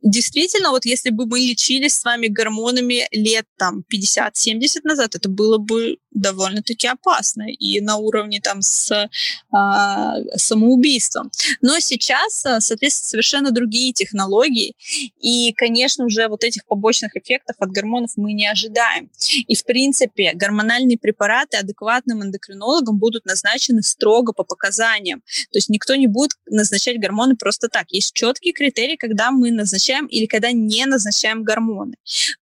действительно, 0.02 0.72
вот 0.72 0.86
если 0.86 1.10
бы 1.10 1.26
мы 1.26 1.40
лечились 1.40 1.94
с 1.96 2.04
вами 2.04 2.28
гормонами 2.28 3.08
лет 3.12 3.46
там 3.58 3.84
50-70 3.94 4.82
назад, 4.84 5.16
это 5.16 5.30
было 5.30 5.58
бы 5.58 5.98
довольно-таки 6.14 6.88
опасно 6.88 7.44
и 7.50 7.82
на 7.82 7.98
уровне 7.98 8.40
там 8.42 8.62
с 8.62 9.10
а, 9.52 10.16
самоубийством. 10.36 11.32
Но 11.62 11.80
сейчас, 11.80 12.46
а, 12.46 12.62
соответственно, 12.62 13.10
совершенно 13.10 13.52
другие 13.52 13.94
технологии, 13.94 14.76
и, 15.20 15.54
конечно, 15.54 16.06
уже 16.06 16.28
вот 16.28 16.44
этих 16.44 16.66
побочных 16.66 17.16
эффектов 17.16 17.56
от 17.60 17.70
гормонов 17.70 18.12
мы 18.16 18.34
не 18.34 18.48
ожидаем. 18.48 19.10
И, 19.48 19.56
в 19.56 19.66
принципе, 19.66 20.34
гормональные 20.34 20.98
препараты 20.98 21.58
адекватным 21.58 22.24
эндокринологам 22.24 22.98
будут 22.98 23.26
назначены 23.26 23.82
строго 23.84 24.34
по 24.34 24.44
показаниям. 24.44 25.22
То 25.52 25.58
есть 25.58 25.70
никто 25.70 25.96
не 25.96 26.08
будет 26.08 26.32
назначать 26.46 27.00
гормоны 27.00 27.36
просто 27.36 27.70
так. 27.70 27.92
Есть 27.92 28.14
четкие 28.14 28.54
критерии, 28.54 28.96
когда 28.96 29.32
мы 29.32 29.52
назначаем 29.52 30.06
или 30.06 30.26
когда 30.26 30.52
не 30.52 30.86
назначаем 30.86 31.44
гормоны. 31.44 31.96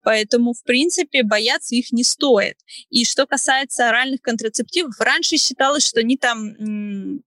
Поэтому, 0.04 0.54
в 0.54 0.64
принципе, 0.64 1.24
бояться 1.24 1.76
их 1.76 1.92
не 1.92 2.04
стоит. 2.04 2.58
И 2.90 3.06
что 3.06 3.26
касается 3.26 3.61
касается 3.62 3.90
оральных 3.90 4.22
контрацептивов, 4.22 5.00
раньше 5.00 5.38
считалось, 5.38 5.86
что 5.86 6.00
они 6.00 6.18
там 6.18 7.22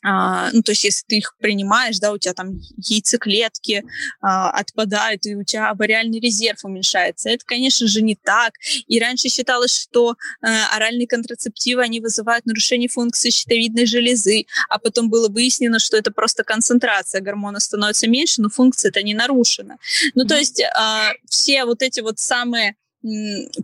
а, 0.00 0.50
ну, 0.52 0.62
то 0.62 0.70
есть, 0.70 0.84
если 0.84 1.04
ты 1.08 1.16
их 1.16 1.34
принимаешь, 1.40 1.98
да, 1.98 2.12
у 2.12 2.18
тебя 2.18 2.32
там 2.32 2.52
яйцеклетки 2.76 3.82
а, 4.20 4.48
отпадают, 4.50 5.26
и 5.26 5.34
у 5.34 5.42
тебя 5.42 5.70
авариальный 5.70 6.20
резерв 6.20 6.64
уменьшается. 6.64 7.30
Это, 7.30 7.44
конечно 7.44 7.88
же, 7.88 8.00
не 8.00 8.14
так. 8.14 8.52
И 8.86 9.00
раньше 9.00 9.28
считалось, 9.28 9.76
что 9.76 10.14
а, 10.40 10.76
оральные 10.76 11.08
контрацептивы, 11.08 11.82
они 11.82 11.98
вызывают 11.98 12.46
нарушение 12.46 12.88
функции 12.88 13.30
щитовидной 13.30 13.86
железы, 13.86 14.46
а 14.68 14.78
потом 14.78 15.10
было 15.10 15.28
выяснено, 15.28 15.80
что 15.80 15.96
это 15.96 16.12
просто 16.12 16.44
концентрация 16.44 17.20
гормона 17.20 17.58
становится 17.58 18.08
меньше, 18.08 18.40
но 18.40 18.50
функция 18.50 18.90
это 18.90 19.02
не 19.02 19.14
нарушена. 19.14 19.78
Ну, 20.14 20.24
то 20.24 20.36
есть, 20.36 20.62
а, 20.76 21.10
все 21.28 21.64
вот 21.64 21.82
эти 21.82 21.98
вот 21.98 22.20
самые 22.20 22.76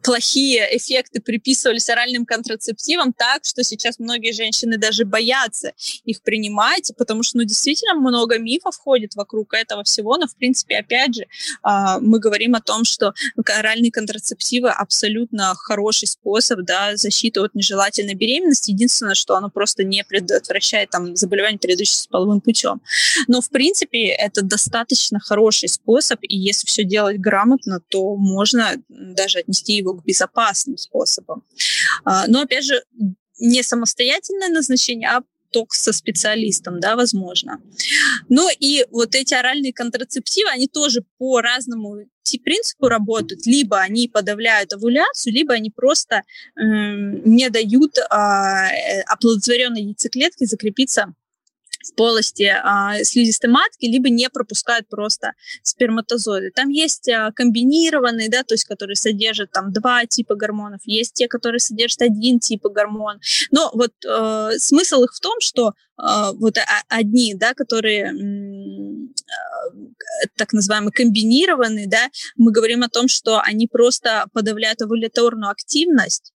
плохие 0.02 0.76
эффекты 0.76 1.20
приписывались 1.20 1.90
оральным 1.90 2.24
контрацептивам 2.24 3.12
так, 3.12 3.44
что 3.44 3.64
сейчас 3.64 3.98
многие 3.98 4.32
женщины 4.32 4.78
даже 4.78 5.04
боятся 5.04 5.72
их 6.04 6.22
принимать, 6.22 6.92
потому 6.96 7.22
что, 7.22 7.38
ну, 7.38 7.44
действительно 7.44 7.94
много 7.94 8.38
мифов 8.38 8.76
ходит 8.76 9.14
вокруг 9.16 9.54
этого 9.54 9.82
всего, 9.84 10.16
но, 10.16 10.26
в 10.26 10.36
принципе, 10.36 10.78
опять 10.78 11.16
же, 11.16 11.26
а, 11.62 11.98
мы 12.00 12.20
говорим 12.20 12.54
о 12.54 12.60
том, 12.60 12.84
что 12.84 13.12
оральные 13.44 13.90
контрацептивы 13.90 14.70
абсолютно 14.70 15.54
хороший 15.56 16.06
способ, 16.06 16.60
да, 16.60 16.96
защиты 16.96 17.40
от 17.40 17.54
нежелательной 17.54 18.14
беременности. 18.14 18.70
Единственное, 18.70 19.14
что 19.14 19.36
оно 19.36 19.50
просто 19.50 19.84
не 19.84 20.04
предотвращает 20.04 20.90
там 20.90 21.16
заболевания, 21.16 21.58
передающиеся 21.58 22.08
половым 22.08 22.40
путем. 22.40 22.80
Но, 23.26 23.40
в 23.40 23.50
принципе, 23.50 24.08
это 24.08 24.42
достаточно 24.42 25.18
хороший 25.18 25.68
способ, 25.68 26.20
и 26.22 26.36
если 26.36 26.66
все 26.66 26.84
делать 26.84 27.18
грамотно, 27.18 27.80
то 27.88 28.16
можно 28.16 28.76
даже 29.24 29.38
отнести 29.38 29.72
его 29.74 29.94
к 29.94 30.04
безопасным 30.04 30.76
способам. 30.76 31.42
А, 32.04 32.26
но, 32.28 32.42
опять 32.42 32.64
же, 32.64 32.84
не 33.40 33.62
самостоятельное 33.62 34.48
назначение, 34.48 35.08
а 35.08 35.22
только 35.50 35.76
со 35.76 35.92
специалистом, 35.92 36.80
да, 36.80 36.96
возможно. 36.96 37.60
Ну 38.28 38.48
и 38.58 38.84
вот 38.90 39.14
эти 39.14 39.34
оральные 39.34 39.72
контрацептивы, 39.72 40.50
они 40.50 40.66
тоже 40.66 41.04
по 41.18 41.40
разному 41.40 41.98
принципу 42.42 42.88
работают. 42.88 43.46
Либо 43.46 43.78
они 43.78 44.08
подавляют 44.08 44.72
овуляцию, 44.72 45.34
либо 45.34 45.54
они 45.54 45.70
просто 45.70 46.16
э, 46.16 46.20
не 46.60 47.48
дают 47.50 47.96
а, 48.10 48.66
э, 48.72 49.02
оплодотворенной 49.02 49.82
яйцеклетке 49.82 50.46
закрепиться 50.46 51.14
в 51.84 51.94
полости 51.94 52.52
а, 52.62 53.02
слизистой 53.04 53.50
матки, 53.50 53.86
либо 53.86 54.08
не 54.08 54.28
пропускают 54.28 54.88
просто 54.88 55.32
сперматозоиды. 55.62 56.50
Там 56.50 56.68
есть 56.68 57.08
а, 57.08 57.30
комбинированные, 57.32 58.28
да, 58.28 58.42
то 58.42 58.54
есть 58.54 58.64
которые 58.64 58.96
содержат 58.96 59.50
там 59.52 59.72
два 59.72 60.06
типа 60.06 60.34
гормонов, 60.34 60.80
есть 60.84 61.14
те, 61.14 61.28
которые 61.28 61.60
содержат 61.60 62.02
один 62.02 62.40
тип 62.40 62.64
гормон. 62.64 63.20
Но 63.50 63.70
вот 63.74 63.92
э, 64.06 64.58
смысл 64.58 65.04
их 65.04 65.14
в 65.14 65.20
том, 65.20 65.40
что 65.40 65.68
э, 65.68 66.32
вот 66.34 66.58
а, 66.58 66.62
одни, 66.88 67.34
да, 67.34 67.54
которые 67.54 68.12
э, 68.12 69.04
так 70.36 70.52
называемые 70.52 70.92
комбинированные, 70.92 71.86
да, 71.86 72.08
мы 72.36 72.52
говорим 72.52 72.82
о 72.82 72.88
том, 72.88 73.08
что 73.08 73.40
они 73.40 73.66
просто 73.66 74.26
подавляют 74.32 74.82
овуляторную 74.82 75.50
активность, 75.50 76.33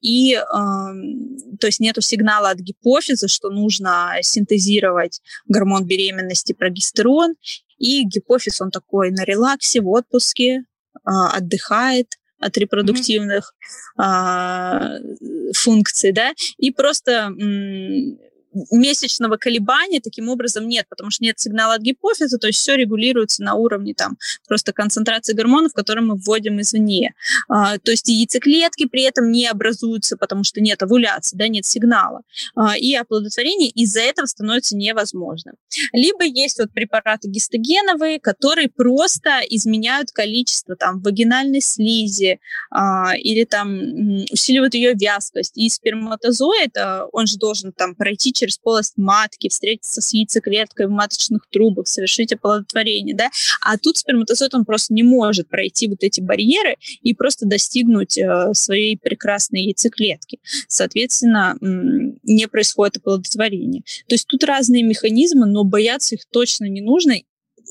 и 0.00 0.34
то 0.34 1.66
есть 1.66 1.80
нету 1.80 2.00
сигнала 2.00 2.50
от 2.50 2.58
гипофиза, 2.58 3.26
что 3.28 3.50
нужно 3.50 4.16
синтезировать 4.22 5.20
гормон 5.46 5.84
беременности 5.84 6.52
прогестерон, 6.52 7.34
и 7.78 8.04
гипофиз, 8.04 8.60
он 8.60 8.70
такой 8.70 9.10
на 9.10 9.24
релаксе, 9.24 9.80
в 9.80 9.88
отпуске, 9.88 10.64
а, 11.04 11.36
отдыхает 11.36 12.08
от 12.40 12.56
репродуктивных 12.56 13.52
mm-hmm. 13.98 15.52
функций, 15.56 16.12
да, 16.12 16.32
и 16.56 16.70
просто 16.70 17.32
месячного 18.70 19.36
колебания 19.36 20.00
таким 20.00 20.28
образом 20.28 20.68
нет, 20.68 20.86
потому 20.88 21.10
что 21.10 21.24
нет 21.24 21.38
сигнала 21.38 21.74
от 21.74 21.82
гипофиза, 21.82 22.38
то 22.38 22.46
есть 22.46 22.58
все 22.58 22.76
регулируется 22.76 23.42
на 23.42 23.54
уровне 23.54 23.94
там 23.94 24.16
просто 24.46 24.72
концентрации 24.72 25.34
гормонов, 25.34 25.72
которые 25.72 26.04
мы 26.04 26.16
вводим 26.16 26.60
извне. 26.60 27.14
А, 27.48 27.78
то 27.78 27.90
есть 27.90 28.08
яйцеклетки 28.08 28.86
при 28.86 29.02
этом 29.02 29.30
не 29.30 29.46
образуются, 29.46 30.16
потому 30.16 30.44
что 30.44 30.60
нет 30.60 30.82
овуляции, 30.82 31.36
да, 31.36 31.48
нет 31.48 31.64
сигнала. 31.64 32.22
А, 32.54 32.76
и 32.76 32.94
оплодотворение 32.94 33.70
из-за 33.70 34.00
этого 34.00 34.26
становится 34.26 34.76
невозможным. 34.76 35.54
Либо 35.92 36.24
есть 36.24 36.58
вот 36.58 36.72
препараты 36.72 37.28
гистогеновые, 37.28 38.20
которые 38.20 38.68
просто 38.68 39.40
изменяют 39.50 40.10
количество 40.10 40.76
там 40.76 41.00
вагинальной 41.00 41.60
слизи 41.60 42.40
а, 42.70 43.16
или 43.16 43.44
там 43.44 44.24
усиливают 44.30 44.74
ее 44.74 44.94
вязкость. 44.94 45.56
И 45.56 45.68
сперматозоид, 45.68 46.76
а, 46.76 47.06
он 47.12 47.26
же 47.26 47.36
должен 47.36 47.72
там 47.72 47.94
пройти 47.94 48.32
через 48.38 48.58
полость 48.58 48.94
матки, 48.96 49.48
встретиться 49.48 50.00
с 50.00 50.12
яйцеклеткой 50.12 50.86
в 50.86 50.90
маточных 50.90 51.48
трубах, 51.50 51.88
совершить 51.88 52.32
оплодотворение, 52.32 53.14
да, 53.14 53.30
а 53.60 53.78
тут 53.78 53.96
сперматозоид, 53.96 54.54
он 54.54 54.64
просто 54.64 54.94
не 54.94 55.02
может 55.02 55.48
пройти 55.48 55.88
вот 55.88 55.98
эти 56.02 56.20
барьеры 56.20 56.76
и 57.02 57.14
просто 57.14 57.46
достигнуть 57.46 58.16
э, 58.18 58.54
своей 58.54 58.96
прекрасной 58.96 59.62
яйцеклетки. 59.62 60.40
Соответственно, 60.68 61.56
не 61.60 62.48
происходит 62.48 62.98
оплодотворение. 62.98 63.82
То 64.08 64.14
есть 64.14 64.26
тут 64.26 64.44
разные 64.44 64.82
механизмы, 64.82 65.46
но 65.46 65.64
бояться 65.64 66.14
их 66.14 66.22
точно 66.30 66.66
не 66.66 66.80
нужно, 66.80 67.14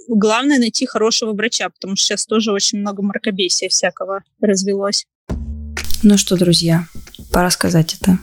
главное 0.07 0.59
найти 0.59 0.86
хорошего 0.86 1.34
врача, 1.34 1.70
потому 1.70 1.95
что 1.95 2.05
сейчас 2.05 2.26
тоже 2.26 2.51
очень 2.51 2.80
много 2.80 3.01
мракобесия 3.03 3.70
всякого 3.70 4.24
развелось. 4.41 5.05
Ну 6.03 6.18
что, 6.18 6.38
друзья, 6.38 6.88
пора 7.32 7.49
сказать 7.49 7.97
это 7.99 8.20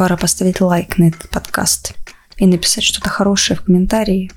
пора 0.00 0.16
поставить 0.16 0.62
лайк 0.62 0.96
на 0.96 1.08
этот 1.08 1.28
подкаст 1.28 1.92
и 2.38 2.46
написать 2.46 2.84
что-то 2.84 3.10
хорошее 3.10 3.58
в 3.58 3.64
комментарии, 3.64 4.32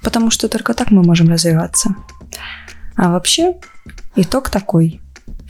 потому 0.00 0.30
что 0.30 0.48
только 0.48 0.72
так 0.72 0.90
мы 0.90 1.02
можем 1.02 1.28
развиваться. 1.28 1.94
А 2.96 3.10
вообще, 3.10 3.56
итог 4.14 4.48
такой. 4.48 5.02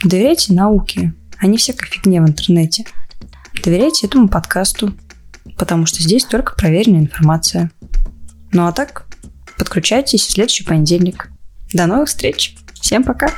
Доверяйте 0.03 0.51
науке, 0.51 1.13
а 1.37 1.47
не 1.47 1.57
всякой 1.57 1.87
фигне 1.87 2.21
в 2.21 2.27
интернете. 2.27 2.83
Доверяйте 3.63 4.07
этому 4.07 4.27
подкасту, 4.27 4.93
потому 5.57 5.85
что 5.85 6.03
здесь 6.03 6.25
только 6.25 6.53
проверенная 6.53 6.99
информация. 6.99 7.71
Ну 8.51 8.67
а 8.67 8.73
так, 8.73 9.05
подключайтесь 9.57 10.23
в 10.23 10.31
следующий 10.31 10.65
понедельник. 10.65 11.29
До 11.71 11.85
новых 11.85 12.09
встреч. 12.09 12.57
Всем 12.81 13.01
пока. 13.05 13.31